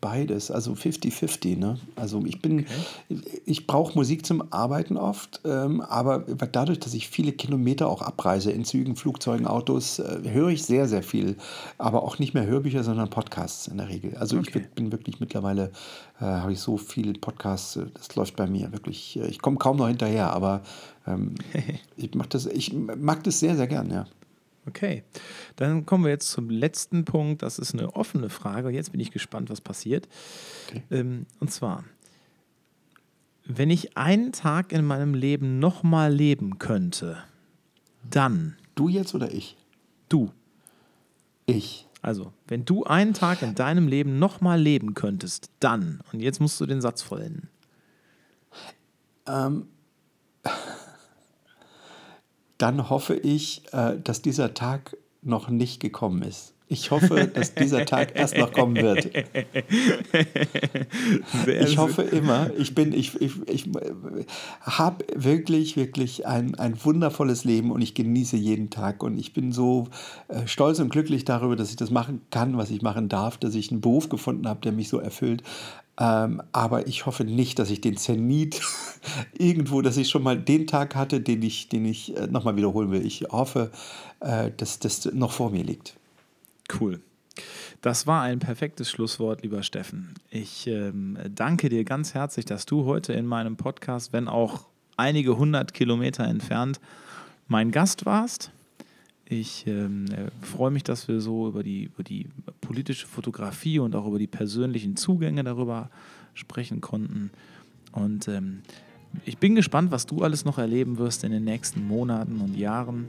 Beides, 0.00 0.50
also 0.50 0.72
50-50. 0.72 1.58
Ne? 1.58 1.78
Also 1.96 2.24
ich 2.24 2.40
bin, 2.40 2.60
okay. 3.08 3.22
ich 3.46 3.66
brauche 3.66 3.96
Musik 3.96 4.24
zum 4.24 4.52
Arbeiten 4.52 4.96
oft, 4.96 5.40
ähm, 5.44 5.80
aber 5.80 6.20
dadurch, 6.20 6.80
dass 6.80 6.94
ich 6.94 7.08
viele 7.08 7.32
Kilometer 7.32 7.88
auch 7.88 8.02
abreise 8.02 8.50
in 8.52 8.64
Zügen, 8.64 8.96
Flugzeugen, 8.96 9.46
Autos, 9.46 9.98
äh, 9.98 10.20
höre 10.24 10.48
ich 10.48 10.64
sehr, 10.64 10.88
sehr 10.88 11.02
viel. 11.02 11.36
Aber 11.78 12.02
auch 12.02 12.18
nicht 12.18 12.34
mehr 12.34 12.46
Hörbücher, 12.46 12.84
sondern 12.84 13.10
Podcasts 13.10 13.66
in 13.66 13.78
der 13.78 13.88
Regel. 13.88 14.16
Also 14.16 14.38
okay. 14.38 14.60
ich 14.60 14.70
bin 14.70 14.92
wirklich 14.92 15.20
mittlerweile, 15.20 15.70
äh, 16.20 16.24
habe 16.24 16.52
ich 16.52 16.60
so 16.60 16.76
viele 16.76 17.12
Podcasts, 17.14 17.76
äh, 17.76 17.86
das 17.94 18.14
läuft 18.16 18.36
bei 18.36 18.46
mir 18.46 18.72
wirklich. 18.72 19.18
Äh, 19.18 19.28
ich 19.28 19.40
komme 19.40 19.56
kaum 19.58 19.76
noch 19.76 19.88
hinterher, 19.88 20.32
aber 20.32 20.62
ähm, 21.06 21.34
ich, 21.96 22.14
mach 22.14 22.26
das, 22.26 22.46
ich 22.46 22.72
mag 22.72 23.24
das 23.24 23.40
sehr, 23.40 23.56
sehr 23.56 23.66
gern, 23.66 23.90
ja. 23.90 24.06
Okay, 24.68 25.02
dann 25.56 25.86
kommen 25.86 26.04
wir 26.04 26.10
jetzt 26.10 26.30
zum 26.30 26.50
letzten 26.50 27.06
Punkt. 27.06 27.42
Das 27.42 27.58
ist 27.58 27.72
eine 27.72 27.96
offene 27.96 28.28
Frage. 28.28 28.68
Jetzt 28.68 28.92
bin 28.92 29.00
ich 29.00 29.10
gespannt, 29.10 29.48
was 29.48 29.62
passiert. 29.62 30.06
Okay. 30.68 30.82
Ähm, 30.90 31.26
und 31.40 31.50
zwar, 31.50 31.84
Wenn 33.50 33.70
ich 33.70 33.96
einen 33.96 34.32
Tag 34.32 34.72
in 34.72 34.84
meinem 34.84 35.14
Leben 35.14 35.58
nochmal 35.58 36.12
leben 36.12 36.58
könnte, 36.58 37.16
dann. 38.08 38.56
Du 38.74 38.88
jetzt 38.90 39.14
oder 39.14 39.32
ich? 39.32 39.56
Du. 40.10 40.32
Ich. 41.46 41.86
Also, 42.02 42.34
wenn 42.46 42.66
du 42.66 42.84
einen 42.84 43.14
Tag 43.14 43.40
in 43.40 43.54
deinem 43.54 43.88
Leben 43.88 44.18
nochmal 44.18 44.60
leben 44.60 44.92
könntest, 44.92 45.50
dann. 45.60 46.00
Und 46.12 46.20
jetzt 46.20 46.40
musst 46.40 46.60
du 46.60 46.66
den 46.66 46.82
Satz 46.82 47.00
vollenden. 47.00 47.48
Ähm, 49.26 49.66
dann 52.58 52.90
hoffe 52.90 53.14
ich, 53.14 53.62
äh, 53.72 53.98
dass 54.02 54.22
dieser 54.22 54.54
Tag 54.54 54.96
noch 55.22 55.48
nicht 55.48 55.80
gekommen 55.80 56.22
ist. 56.22 56.54
Ich 56.70 56.90
hoffe, 56.90 57.26
dass 57.32 57.54
dieser 57.54 57.86
Tag 57.86 58.12
erst 58.14 58.36
noch 58.36 58.52
kommen 58.52 58.76
wird. 58.76 59.08
Ich 61.46 61.78
hoffe 61.78 62.02
immer, 62.02 62.50
ich 62.58 62.74
bin, 62.74 62.92
ich, 62.92 63.18
ich, 63.20 63.32
ich 63.46 63.70
habe 64.60 65.04
wirklich, 65.14 65.76
wirklich 65.76 66.26
ein, 66.26 66.56
ein 66.56 66.84
wundervolles 66.84 67.44
Leben 67.44 67.70
und 67.70 67.80
ich 67.80 67.94
genieße 67.94 68.36
jeden 68.36 68.68
Tag 68.68 69.02
und 69.02 69.18
ich 69.18 69.32
bin 69.32 69.52
so 69.52 69.88
äh, 70.28 70.46
stolz 70.46 70.78
und 70.78 70.90
glücklich 70.90 71.24
darüber, 71.24 71.56
dass 71.56 71.70
ich 71.70 71.76
das 71.76 71.90
machen 71.90 72.20
kann, 72.30 72.58
was 72.58 72.70
ich 72.70 72.82
machen 72.82 73.08
darf, 73.08 73.38
dass 73.38 73.54
ich 73.54 73.70
einen 73.70 73.80
Beruf 73.80 74.10
gefunden 74.10 74.46
habe, 74.46 74.60
der 74.60 74.72
mich 74.72 74.90
so 74.90 74.98
erfüllt. 74.98 75.42
Ähm, 75.98 76.42
aber 76.52 76.86
ich 76.86 77.06
hoffe 77.06 77.24
nicht, 77.24 77.58
dass 77.58 77.70
ich 77.70 77.80
den 77.80 77.96
Zenit 77.96 78.60
irgendwo, 79.38 79.82
dass 79.82 79.96
ich 79.96 80.08
schon 80.08 80.22
mal 80.22 80.38
den 80.38 80.66
Tag 80.66 80.94
hatte, 80.94 81.20
den 81.20 81.42
ich, 81.42 81.68
den 81.68 81.84
ich 81.84 82.16
äh, 82.16 82.26
nochmal 82.28 82.56
wiederholen 82.56 82.90
will. 82.90 83.04
Ich 83.04 83.22
hoffe, 83.30 83.72
äh, 84.20 84.50
dass 84.56 84.78
das 84.78 85.06
noch 85.12 85.32
vor 85.32 85.50
mir 85.50 85.64
liegt. 85.64 85.96
Cool. 86.80 87.00
Das 87.82 88.06
war 88.06 88.22
ein 88.22 88.38
perfektes 88.38 88.90
Schlusswort, 88.90 89.42
lieber 89.42 89.62
Steffen. 89.62 90.14
Ich 90.30 90.66
ähm, 90.66 91.18
danke 91.34 91.68
dir 91.68 91.84
ganz 91.84 92.14
herzlich, 92.14 92.44
dass 92.44 92.66
du 92.66 92.84
heute 92.84 93.12
in 93.12 93.26
meinem 93.26 93.56
Podcast, 93.56 94.12
wenn 94.12 94.28
auch 94.28 94.66
einige 94.96 95.36
hundert 95.36 95.74
Kilometer 95.74 96.24
entfernt, 96.24 96.80
mein 97.46 97.70
Gast 97.70 98.04
warst. 98.04 98.50
Ich 99.30 99.66
ähm, 99.66 100.06
äh, 100.06 100.30
freue 100.44 100.70
mich, 100.70 100.84
dass 100.84 101.06
wir 101.06 101.20
so 101.20 101.48
über 101.48 101.62
die, 101.62 101.84
über 101.84 102.02
die 102.02 102.26
politische 102.62 103.06
Fotografie 103.06 103.78
und 103.78 103.94
auch 103.94 104.06
über 104.06 104.18
die 104.18 104.26
persönlichen 104.26 104.96
Zugänge 104.96 105.44
darüber 105.44 105.90
sprechen 106.32 106.80
konnten. 106.80 107.30
Und 107.92 108.26
ähm, 108.28 108.62
ich 109.26 109.36
bin 109.36 109.54
gespannt, 109.54 109.90
was 109.90 110.06
du 110.06 110.22
alles 110.22 110.46
noch 110.46 110.56
erleben 110.56 110.96
wirst 110.96 111.24
in 111.24 111.32
den 111.32 111.44
nächsten 111.44 111.86
Monaten 111.86 112.40
und 112.40 112.56
Jahren 112.56 113.08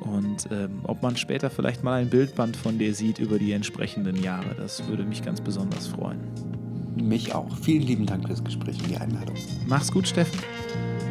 und 0.00 0.48
ähm, 0.52 0.80
ob 0.84 1.02
man 1.02 1.16
später 1.16 1.50
vielleicht 1.50 1.82
mal 1.82 2.00
ein 2.00 2.08
Bildband 2.08 2.56
von 2.56 2.78
dir 2.78 2.94
sieht 2.94 3.18
über 3.18 3.38
die 3.38 3.52
entsprechenden 3.52 4.22
Jahre. 4.22 4.54
Das 4.56 4.86
würde 4.86 5.04
mich 5.04 5.24
ganz 5.24 5.40
besonders 5.40 5.88
freuen. 5.88 6.20
Mich 6.96 7.34
auch. 7.34 7.56
Vielen 7.58 7.82
lieben 7.82 8.06
Dank 8.06 8.26
fürs 8.26 8.42
Gespräch 8.42 8.80
und 8.80 8.90
die 8.90 8.96
Einladung. 8.96 9.36
Mach's 9.66 9.90
gut, 9.90 10.06
Steffen. 10.06 10.38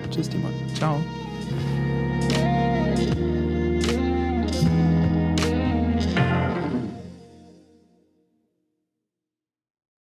Tschüss, 0.09 0.29
Timon. 0.29 0.53
Ciao. 0.73 1.01